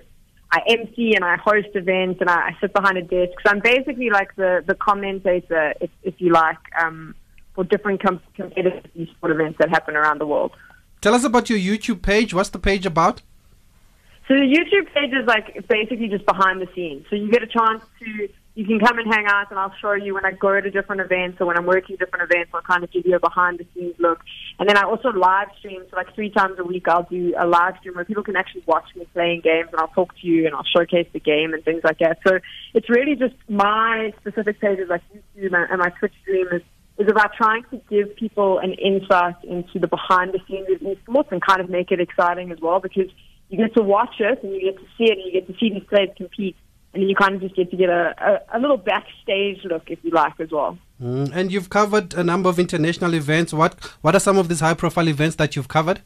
I 0.50 0.62
MC 0.66 1.14
and 1.14 1.22
I 1.22 1.36
host 1.36 1.68
events 1.74 2.22
and 2.22 2.30
I, 2.30 2.48
I 2.48 2.56
sit 2.62 2.72
behind 2.72 2.96
a 2.96 3.02
desk. 3.02 3.38
So 3.44 3.50
I'm 3.50 3.61
basically 3.61 4.09
like 4.09 4.34
the, 4.36 4.64
the 4.66 4.74
commentator, 4.74 5.74
if, 5.82 5.90
if 6.02 6.14
you 6.18 6.32
like, 6.32 6.56
um, 6.82 7.14
for 7.54 7.62
different 7.62 8.02
com- 8.02 8.22
competitive 8.34 8.84
esport 8.96 9.32
events 9.32 9.59
that 9.59 9.68
happen 9.68 9.96
around 9.96 10.18
the 10.18 10.26
world. 10.26 10.52
Tell 11.02 11.14
us 11.14 11.24
about 11.24 11.50
your 11.50 11.59
YouTube 11.59 12.00
page. 12.00 12.32
What's 12.32 12.48
the 12.48 12.59
page 12.59 12.86
about? 12.86 13.20
So 14.29 14.35
the 14.35 14.45
YouTube 14.45 14.93
page 14.93 15.11
is 15.16 15.26
like 15.26 15.66
basically 15.68 16.09
just 16.09 16.26
behind 16.26 16.61
the 16.61 16.68
scenes. 16.74 17.07
So 17.09 17.16
you 17.16 17.31
get 17.31 17.43
a 17.43 17.47
chance 17.47 17.83
to, 18.01 18.29
you 18.57 18.66
can 18.66 18.79
come 18.79 18.99
and 18.99 19.11
hang 19.11 19.24
out 19.26 19.49
and 19.49 19.59
I'll 19.59 19.72
show 19.81 19.95
you 19.95 20.12
when 20.12 20.26
I 20.26 20.33
go 20.33 20.61
to 20.61 20.70
different 20.70 21.01
events 21.01 21.39
or 21.41 21.47
when 21.47 21.57
I'm 21.57 21.64
working 21.64 21.97
different 21.97 22.31
events, 22.31 22.51
I'll 22.53 22.61
kind 22.61 22.85
of 22.85 22.93
give 22.93 23.07
you 23.07 23.16
a 23.16 23.20
behind 23.20 23.59
the 23.59 23.66
scenes 23.72 23.95
look. 23.99 24.20
And 24.59 24.68
then 24.68 24.76
I 24.76 24.83
also 24.83 25.09
live 25.09 25.49
stream, 25.59 25.83
so 25.89 25.97
like 25.97 26.14
three 26.14 26.29
times 26.29 26.59
a 26.59 26.64
week 26.64 26.87
I'll 26.89 27.05
do 27.05 27.33
a 27.39 27.47
live 27.47 27.79
stream 27.81 27.95
where 27.95 28.05
people 28.05 28.22
can 28.22 28.37
actually 28.37 28.64
watch 28.66 28.85
me 28.95 29.07
playing 29.14 29.41
games 29.41 29.70
and 29.72 29.81
I'll 29.81 29.89
talk 29.89 30.14
to 30.20 30.26
you 30.26 30.45
and 30.45 30.55
I'll 30.55 30.68
showcase 30.76 31.09
the 31.14 31.20
game 31.20 31.55
and 31.55 31.64
things 31.64 31.81
like 31.83 32.01
that. 32.01 32.18
So 32.26 32.39
it's 32.74 32.91
really 32.91 33.16
just 33.16 33.35
my 33.49 34.12
specific 34.20 34.61
pages 34.61 34.91
like 34.91 35.01
YouTube 35.14 35.55
and 35.55 35.79
my 35.79 35.89
Twitch 35.99 36.12
stream 36.20 36.49
is 36.53 36.61
is 36.99 37.07
about 37.09 37.33
trying 37.33 37.62
to 37.70 37.81
give 37.89 38.14
people 38.16 38.59
an 38.59 38.72
insight 38.72 39.37
into 39.45 39.79
the 39.79 39.87
behind 39.87 40.35
the 40.35 40.41
scenes 40.49 40.66
of 40.68 40.81
esports 40.81 41.31
and 41.31 41.41
kind 41.41 41.61
of 41.61 41.70
make 41.70 41.93
it 41.93 42.01
exciting 42.01 42.51
as 42.51 42.59
well 42.61 42.81
because 42.81 43.09
you 43.49 43.59
get 43.59 43.74
to 43.74 43.82
watch 43.82 44.14
it 44.20 44.42
and 44.42 44.53
you 44.53 44.61
get 44.72 44.76
to 44.76 44.86
see 44.96 45.05
it 45.05 45.18
and 45.18 45.26
you 45.26 45.32
get 45.32 45.46
to 45.46 45.55
see 45.59 45.70
these 45.70 45.84
players 45.88 46.11
compete 46.16 46.57
and 46.92 47.03
then 47.03 47.09
you 47.09 47.14
kind 47.14 47.34
of 47.34 47.40
just 47.42 47.55
get 47.55 47.70
to 47.70 47.76
get 47.76 47.90
a, 47.90 48.14
a, 48.53 48.59
a 48.59 48.61
little 48.61 48.76
backstage 48.76 49.62
look, 49.64 49.90
if 49.90 49.99
you 50.03 50.11
like, 50.11 50.38
as 50.40 50.51
well. 50.51 50.78
Mm, 51.03 51.30
and 51.34 51.53
you've 51.53 51.70
covered 51.70 52.14
a 52.14 52.24
number 52.24 52.49
of 52.49 52.59
international 52.59 53.14
events. 53.14 53.53
What 53.53 53.74
what 54.01 54.14
are 54.14 54.20
some 54.20 54.38
of 54.38 54.49
these 54.49 54.61
high 54.61 54.74
profile 54.74 55.09
events 55.09 55.36
that 55.36 55.55
you've 55.55 55.68
covered? 55.68 56.01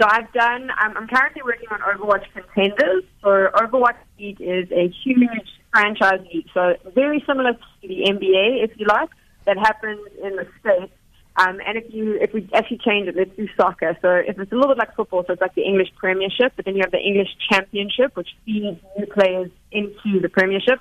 So 0.00 0.08
I've 0.08 0.32
done. 0.32 0.70
I'm, 0.76 0.96
I'm 0.96 1.06
currently 1.06 1.42
working 1.44 1.68
on 1.70 1.80
Overwatch 1.80 2.24
Contenders. 2.32 3.04
So 3.22 3.48
Overwatch 3.54 3.98
League 4.18 4.40
is 4.40 4.70
a 4.72 4.88
huge 5.04 5.48
franchise 5.70 6.20
league. 6.32 6.46
So 6.54 6.74
very 6.94 7.22
similar 7.26 7.52
to 7.52 7.88
the 7.88 8.06
NBA, 8.08 8.64
if 8.64 8.72
you 8.78 8.86
like, 8.86 9.10
that 9.44 9.58
happens 9.58 10.00
in 10.22 10.36
the 10.36 10.46
states. 10.60 10.92
Um, 11.36 11.60
and 11.66 11.78
if 11.78 11.84
you 11.92 12.18
if 12.20 12.32
we 12.34 12.46
actually 12.52 12.78
change 12.78 13.08
it, 13.08 13.16
let's 13.16 13.34
do 13.36 13.48
soccer. 13.56 13.96
So 14.02 14.10
if 14.10 14.38
it's 14.38 14.52
a 14.52 14.54
little 14.54 14.68
bit 14.68 14.78
like 14.78 14.94
football, 14.94 15.24
so 15.26 15.32
it's 15.32 15.40
like 15.40 15.54
the 15.54 15.62
English 15.62 15.88
Premiership, 15.96 16.52
but 16.56 16.66
then 16.66 16.76
you 16.76 16.82
have 16.82 16.90
the 16.90 17.00
English 17.00 17.30
Championship, 17.50 18.14
which 18.16 18.28
feeds 18.44 18.78
new 18.98 19.06
players 19.06 19.50
into 19.70 20.20
the 20.20 20.28
Premiership. 20.28 20.80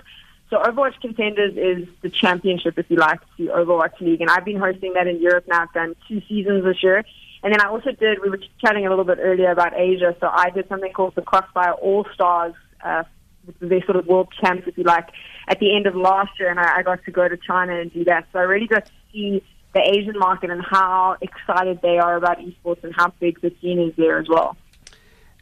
So 0.49 0.57
Overwatch 0.57 0.99
Contenders 0.99 1.55
is 1.55 1.87
the 2.01 2.09
championship, 2.09 2.77
if 2.77 2.85
you 2.89 2.97
like, 2.97 3.21
the 3.37 3.47
Overwatch 3.47 4.01
League, 4.01 4.19
and 4.19 4.29
I've 4.29 4.43
been 4.43 4.59
hosting 4.59 4.93
that 4.93 5.07
in 5.07 5.21
Europe 5.21 5.45
now. 5.47 5.61
I've 5.61 5.73
done 5.73 5.95
two 6.09 6.21
seasons 6.27 6.65
this 6.65 6.83
year, 6.83 7.05
and 7.41 7.53
then 7.53 7.61
I 7.61 7.69
also 7.69 7.91
did. 7.93 8.21
We 8.21 8.29
were 8.29 8.39
chatting 8.59 8.85
a 8.85 8.89
little 8.89 9.05
bit 9.05 9.19
earlier 9.21 9.51
about 9.51 9.73
Asia, 9.73 10.13
so 10.19 10.27
I 10.27 10.49
did 10.49 10.67
something 10.67 10.91
called 10.91 11.15
the 11.15 11.21
Crossfire 11.21 11.71
All 11.71 12.05
Stars, 12.13 12.53
uh, 12.83 13.03
their 13.61 13.81
sort 13.85 13.95
of 13.95 14.05
world 14.07 14.27
champs, 14.43 14.67
if 14.67 14.77
you 14.77 14.83
like, 14.83 15.07
at 15.47 15.61
the 15.61 15.73
end 15.73 15.87
of 15.87 15.95
last 15.95 16.37
year, 16.37 16.49
and 16.49 16.59
I, 16.59 16.79
I 16.79 16.83
got 16.83 17.05
to 17.05 17.11
go 17.11 17.29
to 17.29 17.37
China 17.37 17.79
and 17.79 17.93
do 17.93 18.03
that. 18.03 18.27
So 18.33 18.39
I 18.39 18.41
really 18.41 18.67
got 18.67 18.87
to 18.87 18.91
see 19.13 19.41
the 19.73 19.79
Asian 19.79 20.17
market 20.17 20.49
and 20.49 20.61
how 20.63 21.17
excited 21.21 21.79
they 21.81 21.97
are 21.97 22.17
about 22.17 22.39
esports 22.39 22.83
and 22.83 22.93
how 22.95 23.13
big 23.19 23.39
the 23.41 23.53
scene 23.61 23.79
is 23.79 23.93
there 23.95 24.19
as 24.19 24.27
well. 24.27 24.57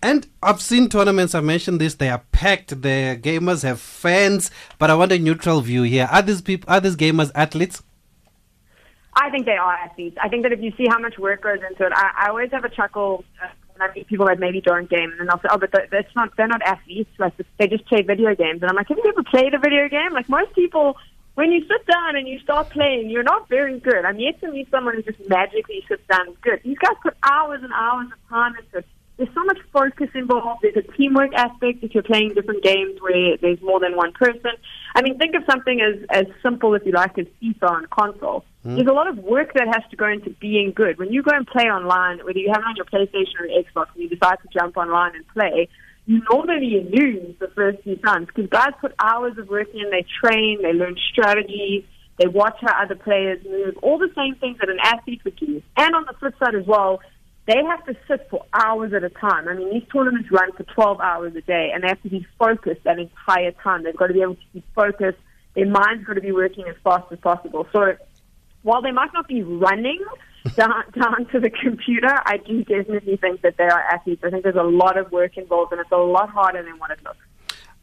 And 0.01 0.27
I've 0.41 0.61
seen 0.61 0.87
tournaments, 0.87 1.35
I 1.35 1.41
mentioned 1.41 1.81
this, 1.81 1.95
they 1.95 2.09
are 2.09 2.23
packed, 2.31 2.69
the 2.81 3.19
gamers 3.21 3.63
have 3.63 3.81
fans, 3.81 4.49
but 4.77 4.89
I 4.89 4.95
want 4.95 5.11
a 5.11 5.19
neutral 5.19 5.59
view 5.59 5.83
here. 5.83 6.07
Are 6.09 6.21
these 6.21 6.41
people 6.41 6.71
are 6.71 6.79
these 6.79 6.95
gamers 6.95 7.31
athletes? 7.35 7.83
I 9.13 9.29
think 9.29 9.45
they 9.45 9.57
are 9.57 9.73
athletes. 9.73 10.17
I 10.21 10.29
think 10.29 10.43
that 10.43 10.53
if 10.53 10.61
you 10.61 10.71
see 10.77 10.85
how 10.87 10.99
much 10.99 11.17
work 11.17 11.41
goes 11.41 11.59
into 11.69 11.85
it, 11.85 11.91
I, 11.93 12.11
I 12.17 12.29
always 12.29 12.51
have 12.51 12.63
a 12.63 12.69
chuckle 12.69 13.25
uh, 13.43 13.47
when 13.73 13.89
I 13.89 13.93
meet 13.93 14.07
people 14.07 14.27
that 14.27 14.39
maybe 14.39 14.61
don't 14.61 14.89
game, 14.89 15.13
and 15.19 15.27
they'll 15.27 15.39
say, 15.39 15.49
"Oh, 15.51 15.57
but 15.57 15.71
that's 15.91 16.15
not 16.15 16.29
they're 16.37 16.47
not 16.47 16.61
athletes. 16.61 17.09
Like 17.17 17.33
they 17.57 17.67
just 17.67 17.85
play 17.87 18.01
video 18.01 18.33
games." 18.35 18.61
And 18.61 18.69
I'm 18.69 18.77
like, 18.77 18.87
"Have 18.87 18.97
you 18.97 19.09
ever 19.09 19.23
played 19.23 19.53
a 19.53 19.59
video 19.59 19.89
game? 19.89 20.13
Like 20.13 20.29
most 20.29 20.55
people 20.55 20.95
when 21.39 21.53
you 21.53 21.61
sit 21.61 21.87
down 21.87 22.17
and 22.17 22.27
you 22.27 22.37
start 22.39 22.69
playing, 22.69 23.09
you're 23.09 23.23
not 23.23 23.47
very 23.47 23.79
good. 23.79 24.03
I'm 24.03 24.19
yet 24.19 24.41
to 24.41 24.51
meet 24.51 24.69
someone 24.69 24.95
who 24.95 25.03
just 25.03 25.21
magically 25.29 25.81
sits 25.87 26.01
down 26.09 26.27
and 26.27 26.31
is 26.31 26.37
good. 26.41 26.59
These 26.65 26.77
guys 26.79 26.97
put 27.01 27.15
hours 27.23 27.61
and 27.63 27.71
hours 27.71 28.07
of 28.11 28.19
time 28.27 28.55
into 28.57 28.79
it. 28.79 28.85
There's 29.15 29.33
so 29.33 29.45
much 29.45 29.59
focus 29.71 30.09
involved. 30.15 30.63
There's 30.63 30.75
a 30.75 30.91
teamwork 30.97 31.33
aspect 31.33 31.81
if 31.81 31.93
you're 31.93 32.03
playing 32.03 32.33
different 32.33 32.61
games 32.61 32.99
where 32.99 33.37
there's 33.37 33.61
more 33.61 33.79
than 33.79 33.95
one 33.95 34.11
person. 34.11 34.51
I 34.95 35.01
mean, 35.01 35.17
think 35.17 35.33
of 35.33 35.43
something 35.49 35.79
as, 35.79 36.05
as 36.09 36.25
simple, 36.43 36.73
if 36.75 36.85
you 36.85 36.91
like, 36.91 37.17
as 37.17 37.27
FIFA 37.41 37.69
on 37.69 37.85
console. 37.87 38.43
Mm. 38.65 38.75
There's 38.75 38.87
a 38.87 38.93
lot 38.93 39.07
of 39.07 39.17
work 39.19 39.53
that 39.53 39.67
has 39.67 39.83
to 39.91 39.95
go 39.95 40.07
into 40.07 40.31
being 40.41 40.73
good. 40.75 40.97
When 40.97 41.09
you 41.09 41.23
go 41.23 41.31
and 41.31 41.47
play 41.47 41.65
online, 41.65 42.17
whether 42.25 42.39
you 42.39 42.49
have 42.53 42.63
it 42.63 42.67
on 42.67 42.75
your 42.75 42.85
PlayStation 42.85 43.39
or 43.39 43.47
Xbox, 43.47 43.87
and 43.93 44.03
you 44.03 44.09
decide 44.09 44.39
to 44.41 44.49
jump 44.57 44.75
online 44.75 45.15
and 45.15 45.25
play, 45.29 45.69
normally 46.09 46.89
lose 46.91 47.35
the 47.39 47.49
first 47.55 47.83
few 47.83 47.95
times 47.97 48.27
because 48.27 48.49
guys 48.49 48.71
put 48.81 48.93
hours 48.99 49.37
of 49.37 49.47
work 49.47 49.67
in, 49.73 49.89
they 49.91 50.05
train, 50.23 50.59
they 50.61 50.73
learn 50.73 50.95
strategies, 51.11 51.83
they 52.17 52.27
watch 52.27 52.57
how 52.61 52.83
other 52.83 52.95
players 52.95 53.43
move, 53.45 53.77
all 53.83 53.97
the 53.97 54.11
same 54.15 54.35
things 54.35 54.57
that 54.59 54.69
an 54.69 54.79
athlete 54.81 55.21
would 55.23 55.35
do. 55.35 55.61
And 55.77 55.95
on 55.95 56.05
the 56.05 56.13
flip 56.19 56.33
side 56.39 56.55
as 56.55 56.65
well, 56.65 56.99
they 57.45 57.63
have 57.63 57.85
to 57.85 57.95
sit 58.07 58.27
for 58.29 58.45
hours 58.53 58.93
at 58.93 59.03
a 59.03 59.09
time. 59.09 59.47
I 59.47 59.53
mean, 59.53 59.71
these 59.71 59.87
tournaments 59.91 60.29
run 60.31 60.51
for 60.53 60.63
12 60.63 60.99
hours 60.99 61.35
a 61.35 61.41
day, 61.41 61.71
and 61.73 61.83
they 61.83 61.87
have 61.87 62.01
to 62.03 62.09
be 62.09 62.25
focused 62.37 62.83
that 62.83 62.99
entire 62.99 63.51
time. 63.63 63.83
They've 63.83 63.95
got 63.95 64.07
to 64.07 64.13
be 64.13 64.21
able 64.21 64.35
to 64.35 64.41
be 64.53 64.63
focused. 64.75 65.17
Their 65.55 65.67
mind's 65.67 66.05
got 66.05 66.13
to 66.13 66.21
be 66.21 66.31
working 66.31 66.65
as 66.67 66.75
fast 66.83 67.11
as 67.11 67.19
possible. 67.19 67.67
So 67.71 67.95
while 68.63 68.81
they 68.81 68.91
might 68.91 69.13
not 69.13 69.27
be 69.27 69.41
running, 69.41 70.03
down, 70.55 70.83
down 70.97 71.25
to 71.31 71.39
the 71.39 71.49
computer, 71.49 72.13
I 72.25 72.37
do 72.37 72.63
definitely 72.63 73.17
think 73.17 73.41
that 73.41 73.57
they 73.57 73.65
are 73.65 73.81
athletes. 73.81 74.23
I 74.23 74.29
think 74.29 74.43
there's 74.43 74.55
a 74.55 74.63
lot 74.63 74.97
of 74.97 75.11
work 75.11 75.37
involved, 75.37 75.71
and 75.71 75.81
it's 75.81 75.91
a 75.91 75.97
lot 75.97 76.29
harder 76.29 76.63
than 76.63 76.79
what 76.79 76.91
it 76.91 76.99
looks. 77.03 77.19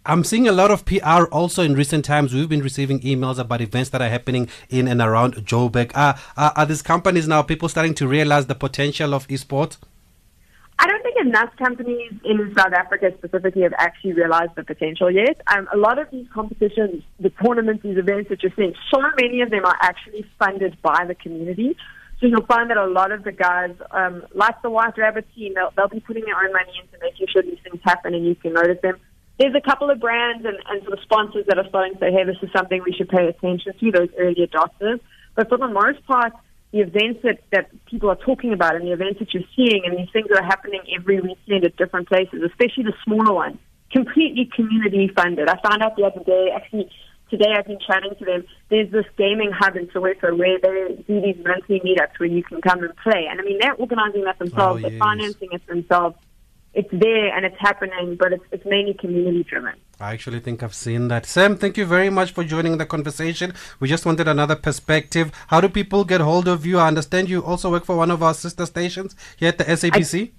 I'm 0.09 0.23
seeing 0.23 0.47
a 0.47 0.53
lot 0.53 0.71
of 0.71 0.85
PR 0.85 1.25
also 1.33 1.63
in 1.63 1.75
recent 1.75 2.05
times. 2.05 2.33
We've 2.33 2.49
been 2.49 2.63
receiving 2.63 3.01
emails 3.01 3.39
about 3.39 3.61
events 3.61 3.91
that 3.91 4.01
are 4.01 4.09
happening 4.09 4.49
in 4.69 4.87
and 4.87 5.01
around 5.01 5.35
Joburg. 5.35 5.91
Uh, 5.97 6.15
are, 6.37 6.53
are 6.55 6.67
these 6.67 6.81
companies 6.81 7.27
now 7.27 7.43
people 7.43 7.69
starting 7.69 7.95
to 7.95 8.07
realize 8.07 8.47
the 8.47 8.55
potential 8.55 9.15
of 9.15 9.27
esports? 9.27 9.79
I 10.79 10.87
don't 10.87 11.03
think 11.03 11.17
enough 11.27 11.51
companies 11.57 12.13
in 12.25 12.55
South 12.57 12.73
Africa 12.73 13.13
specifically 13.19 13.63
have 13.63 13.73
actually 13.79 14.13
realized 14.13 14.53
the 14.55 14.63
potential 14.63 15.11
yet. 15.11 15.41
Um, 15.49 15.67
a 15.73 15.77
lot 15.77 15.99
of 15.99 16.09
these 16.11 16.27
competitions, 16.33 17.03
the 17.19 17.31
tournaments, 17.31 17.83
these 17.83 17.99
events 17.99 18.29
that 18.29 18.43
you're 18.43 18.53
seeing, 18.55 18.75
so 18.95 19.01
many 19.21 19.41
of 19.41 19.51
them 19.51 19.65
are 19.65 19.77
actually 19.81 20.25
funded 20.39 20.81
by 20.83 21.05
the 21.07 21.15
community. 21.15 21.77
So 22.21 22.27
you'll 22.27 22.47
find 22.47 22.71
that 22.71 22.79
a 22.79 22.87
lot 22.87 23.13
of 23.13 23.25
the 23.25 23.33
guys, 23.33 23.75
um, 23.91 24.25
like 24.35 24.63
the 24.63 24.71
White 24.71 24.97
Rabbit 24.97 25.27
team, 25.35 25.53
they'll, 25.55 25.71
they'll 25.77 25.89
be 25.89 26.01
putting 26.01 26.25
their 26.25 26.37
own 26.37 26.53
money 26.53 26.73
into 26.81 26.99
making 27.03 27.27
sure 27.31 27.43
these 27.43 27.59
things 27.63 27.81
happen 27.85 28.15
and 28.15 28.25
you 28.27 28.35
can 28.35 28.55
notice 28.55 28.79
them. 28.83 28.99
There's 29.39 29.55
a 29.55 29.61
couple 29.61 29.91
of 29.91 30.01
brands 30.01 30.47
and, 30.47 30.57
and 30.69 30.83
sort 30.83 30.95
of 30.95 31.01
sponsors 31.03 31.45
that 31.49 31.59
are 31.59 31.69
starting 31.69 31.93
to 31.95 32.01
say, 32.01 32.13
hey, 32.13 32.25
this 32.25 32.39
is 32.43 32.49
something 32.57 32.83
we 32.83 32.93
should 32.93 33.11
pay 33.11 33.27
attention 33.27 33.75
to, 33.79 33.91
those 33.93 34.09
early 34.19 34.49
adopters. 34.49 35.01
But 35.35 35.51
for 35.51 35.59
the 35.59 35.69
most 35.69 36.07
part, 36.07 36.33
the 36.73 36.81
events 36.81 37.21
that, 37.23 37.41
that 37.53 37.69
people 37.85 38.09
are 38.09 38.17
talking 38.17 38.55
about 38.55 38.77
and 38.77 38.87
the 38.87 38.93
events 38.93 39.19
that 39.19 39.35
you're 39.35 39.45
seeing 39.55 39.83
and 39.85 39.99
these 39.99 40.09
things 40.11 40.29
that 40.29 40.39
are 40.39 40.47
happening 40.47 40.81
every 40.97 41.21
weekend 41.21 41.65
at 41.67 41.77
different 41.77 42.09
places, 42.09 42.43
especially 42.43 42.85
the 42.85 42.95
smaller 43.05 43.35
ones, 43.35 43.59
completely 43.93 44.49
community 44.57 45.11
funded. 45.15 45.49
I 45.49 45.61
found 45.61 45.83
out 45.83 45.97
the 45.97 46.05
other 46.05 46.25
day, 46.25 46.51
actually, 46.55 46.91
today 47.31 47.53
I've 47.57 47.67
been 47.67 47.79
chatting 47.87 48.15
to 48.19 48.25
them. 48.25 48.45
There's 48.69 48.91
this 48.91 49.05
gaming 49.17 49.51
hub 49.53 49.77
in 49.77 49.87
Soweto 49.89 50.37
where 50.37 50.59
they 50.59 51.03
do 51.07 51.21
these 51.21 51.37
monthly 51.45 51.81
meetups 51.81 52.19
where 52.19 52.29
you 52.29 52.43
can 52.43 52.61
come 52.61 52.83
and 52.83 52.95
play. 52.97 53.27
And 53.31 53.41
I 53.41 53.45
mean, 53.45 53.59
they're 53.61 53.75
organizing 53.75 54.25
that 54.25 54.39
themselves, 54.39 54.83
oh, 54.85 54.89
yes. 54.89 54.91
they're 54.91 54.99
financing 54.99 55.49
it 55.53 55.67
themselves. 55.67 56.17
It's 56.75 56.91
there 56.93 57.35
and 57.35 57.47
it's 57.47 57.57
happening, 57.59 58.17
but 58.17 58.35
it's, 58.35 58.45
it's 58.53 58.67
mainly 58.67 58.93
community 58.93 59.45
driven. 59.45 59.73
I 59.99 60.13
actually 60.13 60.41
think 60.41 60.63
I've 60.63 60.75
seen 60.75 61.09
that. 61.09 61.25
Sam, 61.25 61.57
thank 61.57 61.79
you 61.79 61.87
very 61.87 62.11
much 62.11 62.33
for 62.33 62.45
joining 62.45 62.77
the 62.77 62.85
conversation. 62.85 63.55
We 63.81 63.89
just 63.89 64.05
wanted 64.05 64.29
another 64.29 64.57
perspective. 64.57 65.33
How 65.47 65.63
do 65.63 65.71
people 65.71 66.05
get 66.05 66.21
hold 66.21 66.49
of 66.49 66.67
you? 66.67 66.79
I 66.79 66.89
understand 66.89 67.31
you 67.31 67.43
also 67.43 67.71
work 67.71 67.87
for 67.87 67.97
one 67.97 68.11
of 68.11 68.23
our 68.23 68.35
sister 68.35 68.67
stations 68.67 69.17
here 69.39 69.49
at 69.49 69.59
the 69.59 69.65
SABC. 69.65 70.29
I- 70.29 70.33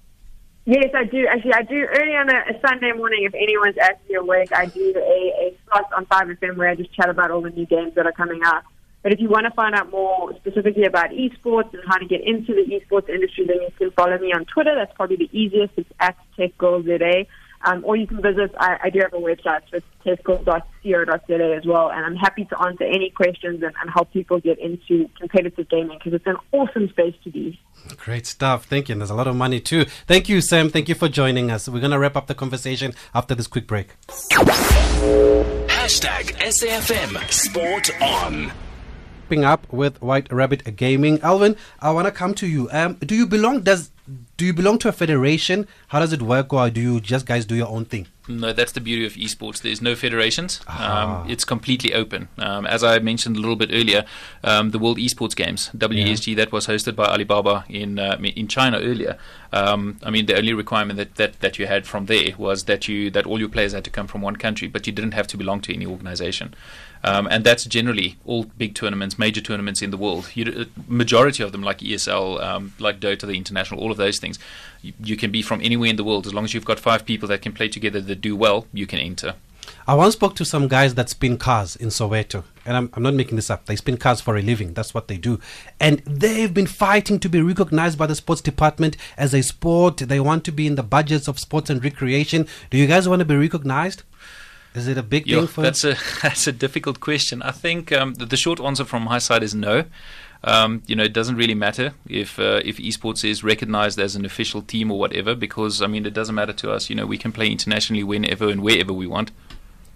Yes, 0.68 0.90
I 0.94 1.04
do. 1.04 1.26
Actually, 1.26 1.54
I 1.54 1.62
do 1.62 1.86
early 1.96 2.14
on 2.14 2.28
a, 2.28 2.54
a 2.54 2.60
Sunday 2.60 2.92
morning. 2.92 3.24
If 3.24 3.32
anyone's 3.32 3.78
actually 3.78 4.16
awake, 4.16 4.52
I 4.52 4.66
do 4.66 4.92
a, 4.98 5.00
a 5.00 5.56
slot 5.64 5.90
on 5.96 6.04
5FM 6.04 6.58
where 6.58 6.68
I 6.68 6.74
just 6.74 6.92
chat 6.92 7.08
about 7.08 7.30
all 7.30 7.40
the 7.40 7.48
new 7.48 7.64
games 7.64 7.94
that 7.94 8.04
are 8.04 8.12
coming 8.12 8.42
out. 8.44 8.64
But 9.02 9.14
if 9.14 9.18
you 9.18 9.30
want 9.30 9.46
to 9.46 9.50
find 9.52 9.74
out 9.74 9.90
more 9.90 10.36
specifically 10.36 10.84
about 10.84 11.08
esports 11.08 11.72
and 11.72 11.82
how 11.86 11.96
to 11.96 12.04
get 12.04 12.20
into 12.20 12.52
the 12.52 12.66
esports 12.68 13.08
industry, 13.08 13.46
then 13.46 13.62
you 13.62 13.70
can 13.78 13.92
follow 13.92 14.18
me 14.18 14.34
on 14.34 14.44
Twitter. 14.44 14.74
That's 14.74 14.92
probably 14.94 15.16
the 15.16 15.30
easiest. 15.32 15.72
It's 15.78 15.88
at 16.00 16.18
TechGirlZA. 16.38 17.26
Um, 17.64 17.84
or 17.84 17.96
you 17.96 18.06
can 18.06 18.22
visit, 18.22 18.54
I, 18.58 18.78
I 18.84 18.90
do 18.90 19.00
have 19.00 19.12
a 19.12 19.16
website, 19.16 19.62
so 19.70 19.78
it's 19.78 19.86
techgirl.co.za 20.04 21.56
as 21.56 21.66
well, 21.66 21.90
and 21.90 22.06
I'm 22.06 22.16
happy 22.16 22.44
to 22.44 22.62
answer 22.62 22.84
any 22.84 23.10
questions 23.10 23.62
and, 23.62 23.74
and 23.80 23.90
help 23.90 24.12
people 24.12 24.38
get 24.40 24.58
into 24.58 25.08
competitive 25.18 25.68
gaming 25.68 25.98
because 25.98 26.14
it's 26.14 26.26
an 26.26 26.36
awesome 26.52 26.88
space 26.90 27.14
to 27.24 27.30
be. 27.30 27.60
Great 27.96 28.26
stuff. 28.26 28.66
Thank 28.66 28.88
you. 28.88 28.92
And 28.94 29.00
there's 29.00 29.10
a 29.10 29.14
lot 29.14 29.26
of 29.26 29.36
money 29.36 29.60
too. 29.60 29.84
Thank 30.06 30.28
you, 30.28 30.40
Sam. 30.40 30.68
Thank 30.70 30.88
you 30.88 30.94
for 30.94 31.08
joining 31.08 31.50
us. 31.50 31.68
We're 31.68 31.80
going 31.80 31.90
to 31.90 31.98
wrap 31.98 32.16
up 32.16 32.26
the 32.26 32.34
conversation 32.34 32.94
after 33.14 33.34
this 33.34 33.46
quick 33.46 33.66
break. 33.66 33.88
Hashtag 35.68 36.36
SAFM 36.40 37.30
Sport 37.32 37.90
On. 38.02 38.67
Up 39.30 39.70
with 39.70 40.00
White 40.00 40.32
Rabbit 40.32 40.76
Gaming. 40.76 41.20
Alvin, 41.20 41.54
I 41.80 41.90
want 41.90 42.06
to 42.06 42.10
come 42.10 42.32
to 42.34 42.46
you. 42.46 42.68
Um, 42.72 42.94
do 42.94 43.14
you 43.14 43.26
belong? 43.26 43.60
Does 43.60 43.90
do 44.38 44.46
you 44.46 44.54
belong 44.54 44.78
to 44.78 44.88
a 44.88 44.92
federation? 44.92 45.68
How 45.88 45.98
does 45.98 46.14
it 46.14 46.22
work, 46.22 46.52
or 46.52 46.70
do 46.70 46.80
you 46.80 47.00
just 47.00 47.26
guys 47.26 47.44
do 47.44 47.54
your 47.54 47.68
own 47.68 47.84
thing? 47.84 48.06
No, 48.26 48.52
that's 48.52 48.72
the 48.72 48.80
beauty 48.80 49.04
of 49.04 49.14
esports. 49.14 49.60
There's 49.60 49.82
no 49.82 49.94
federations. 49.94 50.60
Um, 50.66 51.28
it's 51.28 51.44
completely 51.44 51.92
open. 51.94 52.28
Um, 52.38 52.66
as 52.66 52.82
I 52.84 52.98
mentioned 53.00 53.36
a 53.36 53.40
little 53.40 53.56
bit 53.56 53.70
earlier, 53.72 54.04
um, 54.44 54.70
the 54.70 54.78
World 54.78 54.98
Esports 54.98 55.36
Games 55.36 55.70
(WESG) 55.76 56.28
yeah. 56.28 56.36
that 56.36 56.52
was 56.52 56.66
hosted 56.66 56.96
by 56.96 57.04
Alibaba 57.04 57.64
in 57.68 57.98
uh, 57.98 58.16
in 58.22 58.48
China 58.48 58.78
earlier. 58.78 59.18
Um, 59.52 59.98
I 60.02 60.10
mean, 60.10 60.26
the 60.26 60.36
only 60.36 60.52
requirement 60.52 60.98
that, 60.98 61.14
that, 61.16 61.40
that 61.40 61.58
you 61.58 61.66
had 61.66 61.86
from 61.86 62.06
there 62.06 62.36
was 62.36 62.64
that 62.64 62.86
you 62.86 63.10
that 63.10 63.26
all 63.26 63.38
your 63.38 63.48
players 63.48 63.72
had 63.72 63.84
to 63.84 63.90
come 63.90 64.06
from 64.06 64.20
one 64.20 64.36
country, 64.36 64.68
but 64.68 64.86
you 64.86 64.92
didn't 64.92 65.12
have 65.12 65.26
to 65.28 65.36
belong 65.36 65.60
to 65.62 65.74
any 65.74 65.86
organization. 65.86 66.54
Um, 67.04 67.28
and 67.30 67.44
that's 67.44 67.64
generally 67.64 68.16
all 68.26 68.44
big 68.44 68.74
tournaments, 68.74 69.18
major 69.18 69.40
tournaments 69.40 69.82
in 69.82 69.90
the 69.90 69.96
world. 69.96 70.30
You, 70.34 70.52
uh, 70.52 70.80
majority 70.88 71.42
of 71.42 71.52
them, 71.52 71.62
like 71.62 71.78
ESL, 71.78 72.42
um, 72.42 72.74
like 72.78 73.00
Dota, 73.00 73.26
the 73.26 73.36
international, 73.36 73.80
all 73.80 73.90
of 73.90 73.96
those 73.96 74.18
things, 74.18 74.38
you, 74.82 74.92
you 75.02 75.16
can 75.16 75.30
be 75.30 75.40
from 75.40 75.60
anywhere 75.62 75.90
in 75.90 75.96
the 75.96 76.04
world 76.04 76.26
as 76.26 76.34
long 76.34 76.44
as 76.44 76.54
you've 76.54 76.64
got 76.64 76.80
five 76.80 77.04
people 77.06 77.28
that 77.28 77.40
can 77.40 77.52
play 77.52 77.68
together 77.68 78.00
that 78.00 78.20
do 78.20 78.36
well. 78.36 78.66
You 78.72 78.86
can 78.86 78.98
enter. 78.98 79.34
I 79.86 79.94
once 79.94 80.14
spoke 80.14 80.34
to 80.36 80.44
some 80.44 80.68
guys 80.68 80.94
that 80.94 81.08
spin 81.08 81.38
cars 81.38 81.76
in 81.76 81.88
Soweto, 81.88 82.44
and 82.66 82.76
I'm, 82.76 82.90
I'm 82.94 83.02
not 83.02 83.14
making 83.14 83.36
this 83.36 83.50
up. 83.50 83.66
They 83.66 83.76
spin 83.76 83.96
cars 83.96 84.20
for 84.20 84.36
a 84.36 84.42
living. 84.42 84.74
That's 84.74 84.92
what 84.94 85.08
they 85.08 85.16
do. 85.16 85.40
And 85.80 86.00
they've 86.00 86.52
been 86.52 86.66
fighting 86.66 87.18
to 87.20 87.28
be 87.28 87.40
recognized 87.40 87.98
by 87.98 88.06
the 88.06 88.14
sports 88.14 88.40
department 88.40 88.96
as 89.16 89.34
a 89.34 89.42
sport. 89.42 89.98
They 89.98 90.20
want 90.20 90.44
to 90.44 90.52
be 90.52 90.66
in 90.66 90.74
the 90.74 90.82
budgets 90.82 91.28
of 91.28 91.38
sports 91.38 91.70
and 91.70 91.82
recreation. 91.82 92.46
Do 92.70 92.78
you 92.78 92.86
guys 92.86 93.08
want 93.08 93.20
to 93.20 93.24
be 93.26 93.36
recognized? 93.36 94.02
Is 94.74 94.86
it 94.86 94.98
a 94.98 95.02
big 95.02 95.26
Yeah, 95.26 95.38
thing 95.38 95.46
for 95.46 95.62
that's 95.62 95.82
a 95.84 95.96
that's 96.22 96.46
a 96.46 96.52
difficult 96.52 97.00
question. 97.00 97.42
I 97.42 97.50
think 97.52 97.90
um, 97.92 98.14
the, 98.14 98.26
the 98.26 98.36
short 98.36 98.60
answer 98.60 98.84
from 98.84 99.02
my 99.04 99.18
side 99.18 99.42
is 99.42 99.54
no. 99.54 99.84
Um, 100.44 100.82
you 100.86 100.94
know, 100.94 101.02
it 101.02 101.12
doesn't 101.12 101.34
really 101.34 101.54
matter 101.54 101.94
if 102.08 102.38
uh, 102.38 102.60
if 102.64 102.76
esports 102.76 103.24
is 103.28 103.42
recognized 103.42 103.98
as 103.98 104.14
an 104.14 104.24
official 104.24 104.62
team 104.62 104.92
or 104.92 104.98
whatever, 104.98 105.34
because 105.34 105.82
I 105.82 105.88
mean, 105.88 106.06
it 106.06 106.14
doesn't 106.14 106.34
matter 106.34 106.52
to 106.52 106.70
us. 106.70 106.88
You 106.88 106.94
know, 106.96 107.06
we 107.06 107.18
can 107.18 107.32
play 107.32 107.50
internationally 107.50 108.04
whenever 108.04 108.48
and 108.48 108.62
wherever 108.62 108.92
we 108.92 109.06
want. 109.06 109.32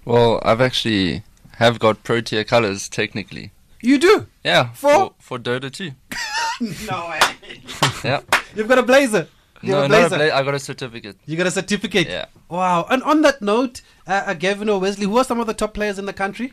Well, 0.05 0.41
I've 0.45 0.61
actually 0.61 1.23
have 1.57 1.79
got 1.79 2.03
pro 2.03 2.21
tier 2.21 2.45
colors 2.45 2.89
technically. 2.89 3.53
You 3.81 3.99
do? 3.99 4.27
Yeah, 4.45 4.73
For? 4.73 4.91
for, 4.93 5.15
for 5.19 5.39
Dota 5.39 5.71
2. 5.71 5.93
No 6.89 7.09
way. 7.11 7.21
Yeah. 8.05 8.21
You've 8.55 8.69
got 8.69 8.79
a 8.79 8.83
blazer. 8.83 9.27
You 9.63 9.73
no, 9.73 9.83
have 9.83 9.91
not 9.91 10.03
a 10.03 10.07
a 10.07 10.09
blazer. 10.09 10.17
bla- 10.31 10.37
I 10.39 10.43
got 10.43 10.55
a 10.55 10.59
certificate. 10.59 11.17
You 11.27 11.37
got 11.37 11.47
a 11.47 11.51
certificate. 11.51 12.09
Yeah. 12.09 12.27
Wow. 12.49 12.87
And 12.91 13.03
on 13.05 13.23
that 13.23 13.41
note, 13.43 13.81
uh, 14.07 14.23
uh, 14.27 14.35
Gavin 14.35 14.69
or 14.69 14.79
Wesley, 14.81 15.07
who 15.07 15.17
are 15.19 15.25
some 15.25 15.41
of 15.41 15.47
the 15.47 15.55
top 15.55 15.75
players 15.75 15.99
in 15.99 16.07
the 16.07 16.13
country 16.13 16.53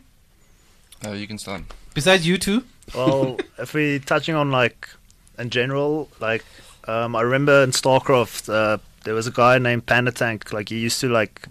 Oh, 1.06 1.14
you 1.14 1.28
can 1.28 1.38
start. 1.38 1.64
besides 1.94 2.28
you 2.28 2.38
two? 2.38 2.64
Well, 2.96 3.38
if 3.58 3.74
we're 3.74 4.00
touching 4.00 4.36
on 4.36 4.52
like 4.52 4.90
in 5.38 5.50
general, 5.50 6.10
like 6.20 6.44
um, 6.88 7.16
I 7.16 7.22
remember 7.22 7.64
in 7.64 7.72
StarCraft, 7.72 8.52
uh, 8.52 8.78
there 9.06 9.14
was 9.14 9.28
a 9.28 9.32
guy 9.32 9.58
named 9.60 9.86
Panda 9.86 10.12
Tank. 10.12 10.52
Like 10.54 10.70
he 10.70 10.80
used 10.80 11.00
to 11.02 11.10
like 11.10 11.48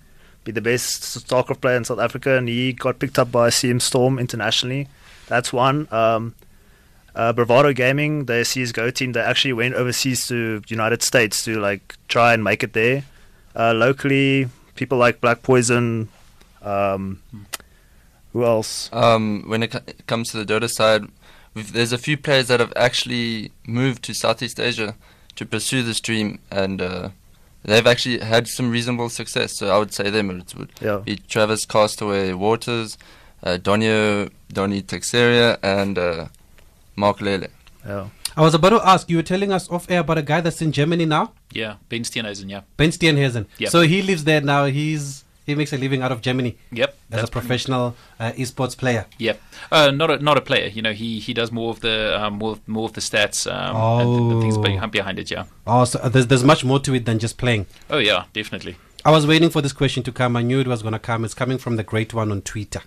be 0.48 0.52
the 0.52 0.62
best 0.62 1.02
StarCraft 1.02 1.60
player 1.60 1.76
in 1.76 1.84
South 1.84 1.98
Africa, 1.98 2.38
and 2.38 2.48
he 2.48 2.72
got 2.72 2.98
picked 2.98 3.18
up 3.18 3.30
by 3.30 3.50
CM 3.50 3.82
Storm 3.82 4.18
internationally. 4.18 4.88
That's 5.26 5.52
one. 5.52 5.86
Um, 5.92 6.34
uh, 7.14 7.34
Bravado 7.34 7.74
Gaming, 7.74 8.24
their 8.24 8.44
CS:GO 8.44 8.90
team, 8.90 9.12
they 9.12 9.20
actually 9.20 9.52
went 9.52 9.74
overseas 9.74 10.26
to 10.28 10.62
United 10.68 11.02
States 11.02 11.44
to 11.44 11.60
like 11.60 11.96
try 12.08 12.32
and 12.32 12.42
make 12.42 12.62
it 12.62 12.72
there. 12.72 13.04
Uh, 13.54 13.74
locally, 13.74 14.48
people 14.74 14.96
like 14.96 15.20
Black 15.20 15.42
Poison. 15.42 16.08
Um, 16.62 17.20
who 18.32 18.44
else? 18.44 18.88
Um, 18.92 19.44
when 19.46 19.62
it 19.62 19.70
co- 19.72 19.92
comes 20.06 20.30
to 20.30 20.42
the 20.42 20.46
Dota 20.50 20.70
side, 20.70 21.08
there's 21.54 21.92
a 21.92 21.98
few 21.98 22.16
players 22.16 22.48
that 22.48 22.60
have 22.60 22.72
actually 22.74 23.52
moved 23.66 24.02
to 24.04 24.14
Southeast 24.14 24.58
Asia 24.58 24.94
to 25.36 25.44
pursue 25.44 25.82
this 25.82 26.00
dream, 26.00 26.38
and 26.50 26.80
uh, 26.80 27.10
they've 27.64 27.86
actually 27.86 28.18
had 28.20 28.48
some 28.48 28.70
reasonable 28.70 29.08
success. 29.08 29.52
So 29.52 29.68
I 29.74 29.78
would 29.78 29.92
say 29.92 30.10
them. 30.10 30.30
It 30.30 30.54
would 30.56 30.70
Yeah. 30.80 30.98
be 30.98 31.16
Travis 31.28 31.64
Castaway 31.66 32.32
Waters, 32.32 32.96
uh, 33.42 33.58
Donio 33.60 34.30
Donny 34.52 34.82
Texeria, 34.82 35.58
and 35.62 35.98
uh, 35.98 36.26
Mark 36.96 37.20
Lele. 37.20 37.48
Yeah. 37.86 38.08
I 38.36 38.42
was 38.42 38.54
about 38.54 38.70
to 38.70 38.80
ask, 38.86 39.08
you 39.10 39.16
were 39.16 39.22
telling 39.24 39.50
us 39.52 39.68
off 39.70 39.90
air 39.90 40.00
about 40.00 40.18
a 40.18 40.22
guy 40.22 40.40
that's 40.40 40.62
in 40.62 40.70
Germany 40.70 41.06
now, 41.06 41.32
Yeah, 41.52 41.74
Ben 41.88 42.02
Steenhuisen, 42.02 42.48
yeah. 42.48 42.60
Ben 42.76 42.90
Steenhuisen. 42.90 43.46
Yep. 43.58 43.70
So 43.70 43.80
he 43.82 44.00
lives 44.02 44.22
there 44.24 44.40
now. 44.40 44.66
He's 44.66 45.24
he 45.48 45.54
makes 45.54 45.72
a 45.72 45.78
living 45.78 46.02
out 46.02 46.12
of 46.12 46.20
Germany 46.20 46.56
Yep. 46.72 46.96
as 47.10 47.24
a 47.24 47.26
professional 47.26 47.96
uh, 48.20 48.32
esports 48.32 48.76
player. 48.76 49.06
Yep. 49.18 49.40
Uh, 49.72 49.90
not 49.90 50.10
a 50.10 50.18
not 50.28 50.36
a 50.36 50.40
player. 50.40 50.68
You 50.68 50.82
know, 50.82 50.92
he, 50.92 51.18
he 51.18 51.32
does 51.34 51.50
more 51.50 51.70
of 51.70 51.80
the 51.80 51.96
um, 52.22 52.34
more 52.34 52.58
more 52.66 52.84
of 52.84 52.92
the 52.92 53.00
stats 53.00 53.46
um, 53.50 53.76
and 54.00 54.30
the, 54.30 54.34
the 54.34 54.40
things 54.42 54.56
Oh. 54.58 54.62
behind, 54.62 54.92
behind 54.92 55.18
it. 55.18 55.30
Yeah. 55.30 55.44
Oh, 55.66 55.84
so 55.84 55.98
there's 56.08 56.26
there's 56.28 56.44
much 56.44 56.64
more 56.64 56.78
to 56.80 56.94
it 56.94 57.04
than 57.06 57.18
just 57.18 57.38
playing. 57.38 57.66
Oh 57.90 57.98
yeah, 57.98 58.24
definitely. 58.32 58.76
I 59.04 59.10
was 59.10 59.26
waiting 59.26 59.50
for 59.50 59.62
this 59.62 59.72
question 59.72 60.02
to 60.04 60.12
come. 60.12 60.36
I 60.36 60.42
knew 60.42 60.60
it 60.60 60.66
was 60.66 60.82
going 60.82 60.92
to 60.92 60.98
come. 60.98 61.24
It's 61.24 61.34
coming 61.42 61.58
from 61.58 61.76
the 61.76 61.82
great 61.92 62.12
one 62.12 62.30
on 62.30 62.42
Twitter. 62.42 62.82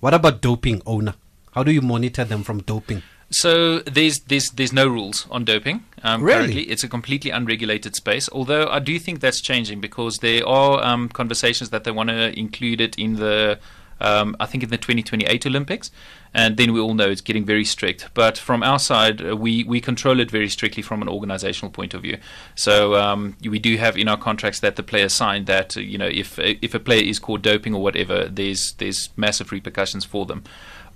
What 0.00 0.14
about 0.14 0.40
doping 0.40 0.82
owner? 0.86 1.14
How 1.54 1.62
do 1.62 1.70
you 1.70 1.80
monitor 1.82 2.24
them 2.24 2.42
from 2.42 2.62
doping? 2.62 3.02
So 3.30 3.78
there's 3.80 4.20
there's 4.20 4.50
there's 4.50 4.72
no 4.72 4.88
rules 4.88 5.26
on 5.30 5.44
doping. 5.44 5.84
Um, 6.02 6.22
Really? 6.22 6.38
Currently, 6.38 6.62
it's 6.62 6.82
a 6.82 6.88
completely 6.88 7.30
unregulated 7.30 7.94
space. 7.94 8.28
Although 8.32 8.68
I 8.68 8.80
do 8.80 8.98
think 8.98 9.20
that's 9.20 9.40
changing 9.40 9.80
because 9.80 10.18
there 10.18 10.46
are 10.46 10.82
um, 10.84 11.08
conversations 11.08 11.70
that 11.70 11.84
they 11.84 11.92
want 11.92 12.08
to 12.10 12.36
include 12.38 12.80
it 12.80 12.98
in 12.98 13.16
the. 13.16 13.58
Um, 14.02 14.34
I 14.40 14.46
think 14.46 14.64
in 14.64 14.70
the 14.70 14.78
2028 14.78 15.44
Olympics, 15.44 15.90
and 16.32 16.56
then 16.56 16.72
we 16.72 16.80
all 16.80 16.94
know 16.94 17.10
it's 17.10 17.20
getting 17.20 17.44
very 17.44 17.66
strict. 17.66 18.08
But 18.14 18.38
from 18.38 18.62
our 18.62 18.78
side, 18.78 19.20
uh, 19.22 19.36
we 19.36 19.62
we 19.64 19.78
control 19.78 20.20
it 20.20 20.30
very 20.30 20.48
strictly 20.48 20.82
from 20.82 21.02
an 21.02 21.08
organizational 21.08 21.70
point 21.70 21.92
of 21.92 22.00
view. 22.00 22.16
So 22.54 22.94
um, 22.94 23.36
we 23.44 23.58
do 23.58 23.76
have 23.76 23.98
in 23.98 24.08
our 24.08 24.16
contracts 24.16 24.60
that 24.60 24.76
the 24.76 24.82
players 24.82 25.12
sign 25.12 25.44
that 25.44 25.76
uh, 25.76 25.80
you 25.80 25.98
know 25.98 26.08
if 26.08 26.38
if 26.38 26.74
a 26.74 26.80
player 26.80 27.04
is 27.04 27.18
caught 27.18 27.42
doping 27.42 27.74
or 27.74 27.82
whatever, 27.82 28.24
there's 28.24 28.72
there's 28.78 29.10
massive 29.18 29.52
repercussions 29.52 30.06
for 30.06 30.24
them. 30.24 30.44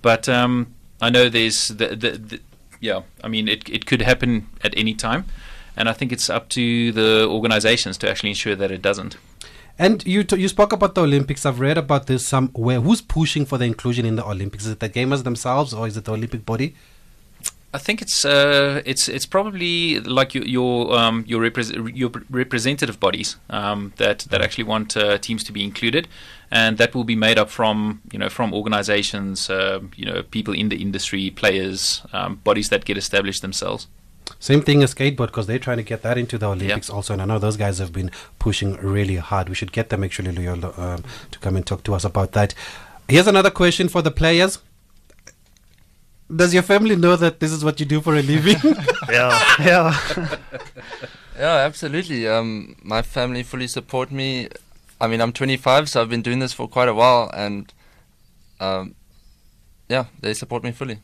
But 0.01 0.27
um, 0.27 0.73
I 1.01 1.09
know 1.09 1.29
there's 1.29 1.69
the, 1.69 1.87
the, 1.89 2.11
the 2.11 2.39
yeah. 2.79 3.01
I 3.23 3.27
mean, 3.27 3.47
it 3.47 3.69
it 3.69 3.85
could 3.85 4.01
happen 4.01 4.47
at 4.63 4.73
any 4.77 4.93
time, 4.93 5.25
and 5.75 5.89
I 5.89 5.93
think 5.93 6.11
it's 6.11 6.29
up 6.29 6.49
to 6.49 6.91
the 6.91 7.27
organizations 7.29 7.97
to 7.99 8.09
actually 8.09 8.29
ensure 8.29 8.55
that 8.55 8.71
it 8.71 8.81
doesn't. 8.81 9.17
And 9.77 10.05
you 10.05 10.23
t- 10.23 10.37
you 10.37 10.47
spoke 10.47 10.71
about 10.71 10.95
the 10.95 11.01
Olympics. 11.03 11.45
I've 11.45 11.59
read 11.59 11.77
about 11.77 12.07
this 12.07 12.25
somewhere. 12.25 12.79
Who's 12.79 13.01
pushing 13.01 13.45
for 13.45 13.57
the 13.57 13.65
inclusion 13.65 14.05
in 14.05 14.15
the 14.15 14.25
Olympics? 14.25 14.65
Is 14.65 14.71
it 14.71 14.79
the 14.79 14.89
gamers 14.89 15.23
themselves 15.23 15.73
or 15.73 15.85
is 15.85 15.97
it 15.97 16.05
the 16.05 16.13
Olympic 16.13 16.45
body? 16.45 16.75
I 17.75 17.77
think 17.77 18.01
it's 18.01 18.23
uh, 18.23 18.81
it's 18.85 19.09
it's 19.09 19.25
probably 19.25 19.99
like 19.99 20.33
your 20.33 20.45
your 20.45 20.97
um, 20.97 21.25
your, 21.27 21.41
repres- 21.41 21.91
your 21.93 22.09
representative 22.29 23.01
bodies 23.01 23.35
um, 23.49 23.91
that 23.97 24.19
that 24.29 24.41
actually 24.41 24.63
want 24.63 24.95
uh, 24.95 25.17
teams 25.17 25.43
to 25.43 25.51
be 25.51 25.61
included, 25.61 26.07
and 26.49 26.77
that 26.77 26.95
will 26.95 27.03
be 27.03 27.17
made 27.17 27.37
up 27.37 27.49
from 27.49 28.01
you 28.13 28.19
know 28.19 28.29
from 28.29 28.53
organizations, 28.53 29.49
uh, 29.49 29.81
you 29.97 30.05
know 30.05 30.23
people 30.23 30.53
in 30.53 30.69
the 30.69 30.81
industry, 30.81 31.29
players, 31.31 32.01
um, 32.13 32.35
bodies 32.45 32.69
that 32.69 32.85
get 32.85 32.97
established 32.97 33.41
themselves. 33.41 33.87
Same 34.39 34.61
thing 34.61 34.81
as 34.81 34.95
skateboard 34.95 35.27
because 35.27 35.45
they're 35.47 35.59
trying 35.59 35.77
to 35.77 35.83
get 35.83 36.01
that 36.03 36.17
into 36.17 36.37
the 36.37 36.47
Olympics 36.47 36.89
also. 36.89 37.13
And 37.13 37.21
I 37.21 37.25
know 37.25 37.39
those 37.39 37.57
guys 37.57 37.79
have 37.79 37.91
been 37.91 38.09
pushing 38.39 38.75
really 38.77 39.17
hard. 39.17 39.49
We 39.49 39.55
should 39.55 39.73
get 39.73 39.89
them 39.89 40.03
actually, 40.03 40.31
Luyolo, 40.31 40.79
um, 40.79 41.03
to 41.31 41.39
come 41.39 41.57
and 41.57 41.65
talk 41.65 41.83
to 41.83 41.93
us 41.93 42.05
about 42.05 42.31
that. 42.31 42.55
Here's 43.09 43.27
another 43.27 43.51
question 43.51 43.89
for 43.89 44.01
the 44.01 44.11
players. 44.11 44.59
Does 46.33 46.53
your 46.53 46.63
family 46.63 46.95
know 46.95 47.15
that 47.15 47.39
this 47.39 47.51
is 47.51 47.63
what 47.63 47.79
you 47.79 47.85
do 47.85 48.01
for 48.01 48.15
a 48.15 48.21
living? 48.21 48.57
Yeah. 49.09 49.55
yeah. 49.59 50.35
Yeah, 51.37 51.55
absolutely. 51.57 52.27
Um, 52.29 52.77
my 52.81 53.01
family 53.01 53.43
fully 53.43 53.67
support 53.67 54.09
me. 54.09 54.47
I 55.01 55.07
mean, 55.07 55.19
I'm 55.19 55.33
25, 55.33 55.89
so 55.89 56.01
I've 56.01 56.09
been 56.09 56.21
doing 56.21 56.39
this 56.39 56.53
for 56.53 56.65
quite 56.65 56.87
a 56.87 56.93
while, 56.93 57.29
and 57.33 57.73
um, 58.61 58.95
yeah, 59.89 60.05
they 60.21 60.33
support 60.33 60.63
me 60.63 60.71
fully. 60.71 60.99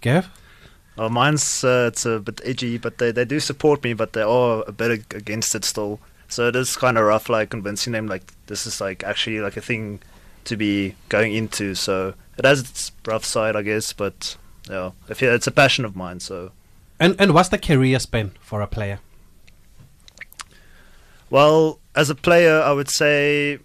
Gav? 0.00 0.28
Well, 0.96 1.10
mine's 1.10 1.62
uh, 1.62 1.90
it's 1.92 2.04
a 2.04 2.18
bit 2.18 2.40
edgy, 2.44 2.76
but 2.76 2.98
they, 2.98 3.12
they 3.12 3.24
do 3.24 3.38
support 3.38 3.84
me, 3.84 3.94
but 3.94 4.14
they 4.14 4.22
are 4.22 4.64
a 4.66 4.72
bit 4.72 5.14
against 5.14 5.54
it 5.54 5.64
still. 5.64 6.00
So 6.26 6.48
it 6.48 6.56
is 6.56 6.76
kind 6.76 6.98
of 6.98 7.04
rough, 7.04 7.28
like 7.28 7.50
convincing 7.50 7.92
them 7.92 8.08
like 8.08 8.32
this 8.46 8.66
is 8.66 8.80
like 8.80 9.04
actually 9.04 9.40
like 9.40 9.56
a 9.56 9.60
thing 9.60 10.00
to 10.44 10.56
be 10.56 10.96
going 11.08 11.34
into. 11.34 11.76
So 11.76 12.14
it 12.36 12.44
has 12.44 12.60
its 12.60 12.90
rough 13.06 13.24
side, 13.24 13.54
I 13.54 13.62
guess, 13.62 13.92
but 13.92 14.36
yeah, 14.68 14.90
if 15.08 15.22
it's 15.22 15.46
a 15.46 15.50
passion 15.50 15.84
of 15.84 15.96
mine. 15.96 16.20
So 16.20 16.52
And 17.00 17.16
and 17.18 17.32
what's 17.34 17.48
the 17.48 17.58
career 17.58 17.98
span 17.98 18.32
for 18.40 18.60
a 18.60 18.66
player? 18.66 19.00
well, 21.30 21.78
as 21.94 22.10
a 22.10 22.14
player, 22.14 22.60
I 22.62 22.72
would 22.72 22.88
say 22.88 23.58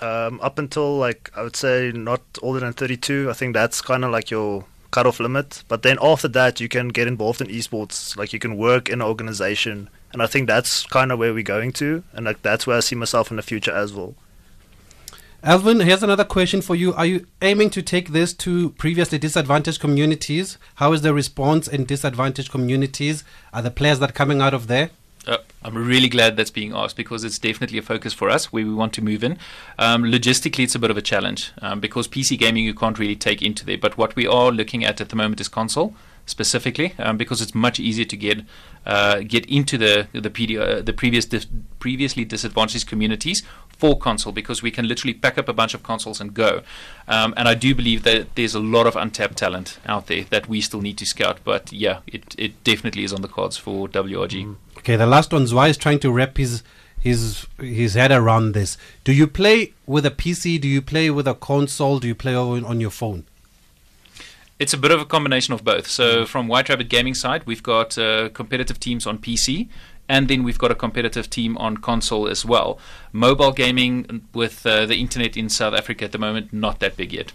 um, 0.00 0.40
up 0.40 0.58
until 0.58 0.96
like 0.96 1.30
I 1.36 1.42
would 1.42 1.56
say 1.56 1.92
not 1.94 2.22
older 2.42 2.60
than 2.60 2.72
32. 2.72 3.28
I 3.30 3.32
think 3.32 3.54
that's 3.54 3.80
kind 3.80 4.04
of 4.04 4.10
like 4.10 4.30
your 4.30 4.64
cutoff 4.90 5.20
limit. 5.20 5.62
But 5.68 5.82
then 5.82 5.98
after 6.00 6.28
that, 6.28 6.60
you 6.60 6.68
can 6.68 6.88
get 6.88 7.06
involved 7.08 7.40
in 7.40 7.48
esports. 7.48 8.16
Like 8.16 8.32
you 8.32 8.38
can 8.38 8.56
work 8.56 8.88
in 8.88 9.00
an 9.00 9.02
organization, 9.02 9.90
and 10.12 10.22
I 10.22 10.26
think 10.26 10.46
that's 10.46 10.84
kind 10.86 11.12
of 11.12 11.18
where 11.18 11.34
we're 11.34 11.42
going 11.42 11.72
to, 11.74 12.02
and 12.12 12.24
like 12.24 12.42
that's 12.42 12.66
where 12.66 12.76
I 12.76 12.80
see 12.80 12.96
myself 12.96 13.30
in 13.30 13.36
the 13.36 13.42
future 13.42 13.72
as 13.72 13.92
well. 13.92 14.14
Alvin, 15.46 15.80
here's 15.80 16.02
another 16.02 16.24
question 16.24 16.62
for 16.62 16.74
you. 16.74 16.94
Are 16.94 17.04
you 17.04 17.26
aiming 17.42 17.68
to 17.70 17.82
take 17.82 18.12
this 18.12 18.32
to 18.32 18.70
previously 18.70 19.18
disadvantaged 19.18 19.78
communities? 19.78 20.56
How 20.76 20.94
is 20.94 21.02
the 21.02 21.12
response 21.12 21.68
in 21.68 21.84
disadvantaged 21.84 22.50
communities? 22.50 23.24
Are 23.52 23.60
the 23.60 23.70
players 23.70 23.98
that 23.98 24.08
are 24.08 24.14
coming 24.14 24.40
out 24.40 24.54
of 24.54 24.68
there? 24.68 24.88
Uh, 25.26 25.36
I'm 25.62 25.76
really 25.76 26.08
glad 26.08 26.38
that's 26.38 26.50
being 26.50 26.74
asked 26.74 26.96
because 26.96 27.24
it's 27.24 27.38
definitely 27.38 27.76
a 27.76 27.82
focus 27.82 28.14
for 28.14 28.30
us 28.30 28.54
where 28.54 28.64
we 28.64 28.72
want 28.72 28.94
to 28.94 29.02
move 29.02 29.22
in. 29.22 29.36
Um, 29.78 30.04
logistically, 30.04 30.64
it's 30.64 30.74
a 30.76 30.78
bit 30.78 30.90
of 30.90 30.96
a 30.96 31.02
challenge 31.02 31.52
um, 31.60 31.78
because 31.78 32.08
PC 32.08 32.38
gaming 32.38 32.64
you 32.64 32.72
can't 32.72 32.98
really 32.98 33.16
take 33.16 33.42
into 33.42 33.66
there. 33.66 33.76
But 33.76 33.98
what 33.98 34.16
we 34.16 34.26
are 34.26 34.50
looking 34.50 34.82
at 34.82 34.98
at 35.02 35.10
the 35.10 35.16
moment 35.16 35.42
is 35.42 35.48
console 35.48 35.94
specifically 36.26 36.94
um, 36.98 37.16
because 37.16 37.42
it's 37.42 37.54
much 37.54 37.78
easier 37.78 38.04
to 38.04 38.16
get 38.16 38.40
uh, 38.86 39.20
get 39.20 39.44
into 39.46 39.76
the 39.76 40.08
the, 40.12 40.30
PD, 40.30 40.58
uh, 40.58 40.80
the 40.82 40.92
previous 40.92 41.26
previously 41.78 42.24
disadvantaged 42.24 42.86
communities 42.86 43.42
for 43.76 43.98
console 43.98 44.32
because 44.32 44.62
we 44.62 44.70
can 44.70 44.86
literally 44.86 45.14
pack 45.14 45.38
up 45.38 45.48
a 45.48 45.52
bunch 45.52 45.74
of 45.74 45.82
consoles 45.82 46.20
and 46.20 46.34
go. 46.34 46.62
Um, 47.08 47.34
and 47.36 47.48
I 47.48 47.54
do 47.54 47.74
believe 47.74 48.02
that 48.04 48.34
there's 48.34 48.54
a 48.54 48.60
lot 48.60 48.86
of 48.86 48.96
untapped 48.96 49.36
talent 49.36 49.78
out 49.86 50.06
there 50.06 50.24
that 50.30 50.48
we 50.48 50.60
still 50.60 50.80
need 50.80 50.98
to 50.98 51.06
scout. 51.06 51.38
But 51.44 51.72
yeah, 51.72 52.00
it, 52.06 52.34
it 52.38 52.64
definitely 52.64 53.04
is 53.04 53.12
on 53.12 53.22
the 53.22 53.28
cards 53.28 53.56
for 53.56 53.88
WRG. 53.88 54.56
Okay, 54.78 54.96
the 54.96 55.06
last 55.06 55.32
one, 55.32 55.44
Zwa 55.44 55.68
is 55.68 55.76
trying 55.76 56.00
to 56.00 56.12
wrap 56.12 56.36
his 56.36 56.62
his 57.00 57.46
his 57.58 57.94
head 57.94 58.10
around 58.10 58.52
this. 58.52 58.78
Do 59.04 59.12
you 59.12 59.26
play 59.26 59.74
with 59.86 60.06
a 60.06 60.10
PC? 60.10 60.60
Do 60.60 60.68
you 60.68 60.80
play 60.80 61.10
with 61.10 61.28
a 61.28 61.34
console? 61.34 61.98
Do 62.00 62.08
you 62.08 62.14
play 62.14 62.34
on, 62.34 62.64
on 62.64 62.80
your 62.80 62.90
phone? 62.90 63.24
It's 64.58 64.72
a 64.72 64.78
bit 64.78 64.92
of 64.92 65.00
a 65.00 65.04
combination 65.04 65.52
of 65.52 65.64
both. 65.64 65.88
So 65.88 66.24
from 66.24 66.46
White 66.46 66.68
Rabbit 66.68 66.88
Gaming 66.88 67.14
side, 67.14 67.44
we've 67.44 67.62
got 67.62 67.98
uh, 67.98 68.28
competitive 68.30 68.78
teams 68.78 69.04
on 69.06 69.18
PC, 69.18 69.68
and 70.08 70.28
then 70.28 70.42
we've 70.42 70.58
got 70.58 70.70
a 70.70 70.74
competitive 70.74 71.30
team 71.30 71.56
on 71.58 71.78
console 71.78 72.28
as 72.28 72.44
well. 72.44 72.78
Mobile 73.12 73.52
gaming 73.52 74.22
with 74.32 74.66
uh, 74.66 74.86
the 74.86 74.96
internet 74.96 75.36
in 75.36 75.48
South 75.48 75.74
Africa 75.74 76.04
at 76.04 76.12
the 76.12 76.18
moment, 76.18 76.52
not 76.52 76.80
that 76.80 76.96
big 76.96 77.12
yet. 77.12 77.32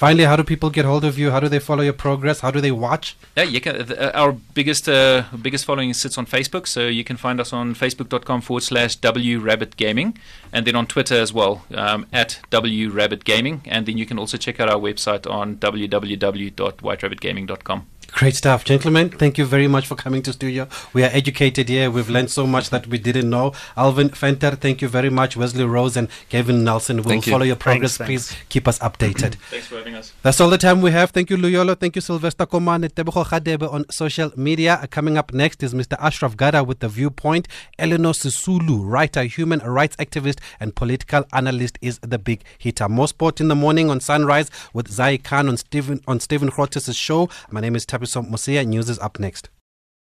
Finally, 0.00 0.24
how 0.24 0.34
do 0.34 0.42
people 0.42 0.70
get 0.70 0.86
hold 0.86 1.04
of 1.04 1.18
you? 1.18 1.30
How 1.30 1.40
do 1.40 1.48
they 1.50 1.58
follow 1.58 1.82
your 1.82 1.92
progress? 1.92 2.40
How 2.40 2.50
do 2.50 2.62
they 2.62 2.70
watch? 2.70 3.18
Yeah, 3.36 3.42
you 3.42 3.60
can, 3.60 3.92
uh, 3.92 4.12
our 4.14 4.32
biggest 4.32 4.88
uh, 4.88 5.24
biggest 5.42 5.66
following 5.66 5.92
sits 5.92 6.16
on 6.16 6.24
Facebook, 6.24 6.66
so 6.66 6.86
you 6.86 7.04
can 7.04 7.18
find 7.18 7.38
us 7.38 7.52
on 7.52 7.74
facebook.com 7.74 8.40
forward 8.40 8.62
slash 8.62 8.96
W 8.96 9.40
Rabbit 9.40 9.76
Gaming, 9.76 10.16
and 10.54 10.66
then 10.66 10.74
on 10.74 10.86
Twitter 10.86 11.16
as 11.16 11.34
well 11.34 11.66
um, 11.74 12.06
at 12.14 12.40
W 12.48 12.88
Rabbit 12.88 13.24
Gaming, 13.24 13.60
and 13.66 13.84
then 13.84 13.98
you 13.98 14.06
can 14.06 14.18
also 14.18 14.38
check 14.38 14.58
out 14.58 14.70
our 14.70 14.80
website 14.80 15.30
on 15.30 15.56
www.whiterabbitgaming.com. 15.56 17.86
Great 18.12 18.34
stuff, 18.34 18.64
gentlemen. 18.64 19.08
Thank 19.08 19.38
you 19.38 19.46
very 19.46 19.66
much 19.68 19.86
for 19.86 19.94
coming 19.94 20.20
to 20.22 20.32
studio. 20.32 20.68
We 20.92 21.02
are 21.04 21.10
educated 21.12 21.68
here. 21.68 21.90
We've 21.90 22.10
learned 22.10 22.30
so 22.30 22.46
much 22.46 22.68
that 22.70 22.86
we 22.86 22.98
didn't 22.98 23.30
know. 23.30 23.52
Alvin 23.76 24.08
Venter, 24.10 24.50
thank 24.56 24.82
you 24.82 24.88
very 24.88 25.08
much. 25.08 25.36
Wesley 25.36 25.64
Rose 25.64 25.96
and 25.96 26.08
Kevin 26.28 26.62
Nelson 26.64 26.98
will 26.98 27.04
Thank 27.04 27.26
you. 27.26 27.32
follow 27.32 27.44
your 27.44 27.56
progress. 27.56 27.96
Thanks, 27.96 28.08
Please 28.32 28.36
keep 28.48 28.68
us 28.68 28.78
updated. 28.80 29.34
Thanks 29.50 29.68
for 29.68 29.76
having 29.76 29.94
us. 29.94 30.12
That's 30.22 30.40
all 30.40 30.50
the 30.50 30.58
time 30.58 30.82
we 30.82 30.90
have. 30.90 31.10
Thank 31.12 31.30
you, 31.30 31.36
Luyolo. 31.36 31.78
Thank 31.78 31.94
you, 31.96 32.02
Sylvester 32.02 32.46
Komane, 32.46 32.88
Tebogo 32.92 33.24
Khadebe 33.24 33.72
on 33.72 33.88
social 33.90 34.32
media. 34.36 34.78
Uh, 34.82 34.86
Coming 34.90 35.16
up 35.16 35.32
next 35.32 35.62
is 35.62 35.72
Mr. 35.72 35.96
Ashraf 36.00 36.36
Garda 36.36 36.62
with 36.64 36.80
The 36.80 36.88
Viewpoint. 36.88 37.48
Elinor 37.78 38.10
Sisulu, 38.12 38.80
writer, 38.84 39.22
human 39.22 39.60
rights 39.60 39.96
activist, 39.96 40.40
and 40.58 40.74
political 40.74 41.24
analyst, 41.32 41.78
is 41.80 41.98
the 42.00 42.18
big 42.18 42.42
hitter. 42.58 42.88
More 42.88 43.08
sport 43.08 43.40
in 43.40 43.48
the 43.48 43.54
morning 43.54 43.88
on 43.88 44.00
Sunrise 44.00 44.50
with 44.74 44.88
Zai 44.88 45.16
Khan 45.16 45.48
on 45.48 45.56
Stephen, 45.56 46.00
on 46.06 46.20
Stephen 46.20 46.50
Grootes' 46.50 46.94
show. 46.94 47.30
My 47.50 47.60
name 47.60 47.76
is 47.76 47.86
Thabiso 48.00 48.22
Mosia. 48.22 48.66
News 48.66 48.88
is 48.88 48.98
up 49.00 49.20
next. 49.20 49.50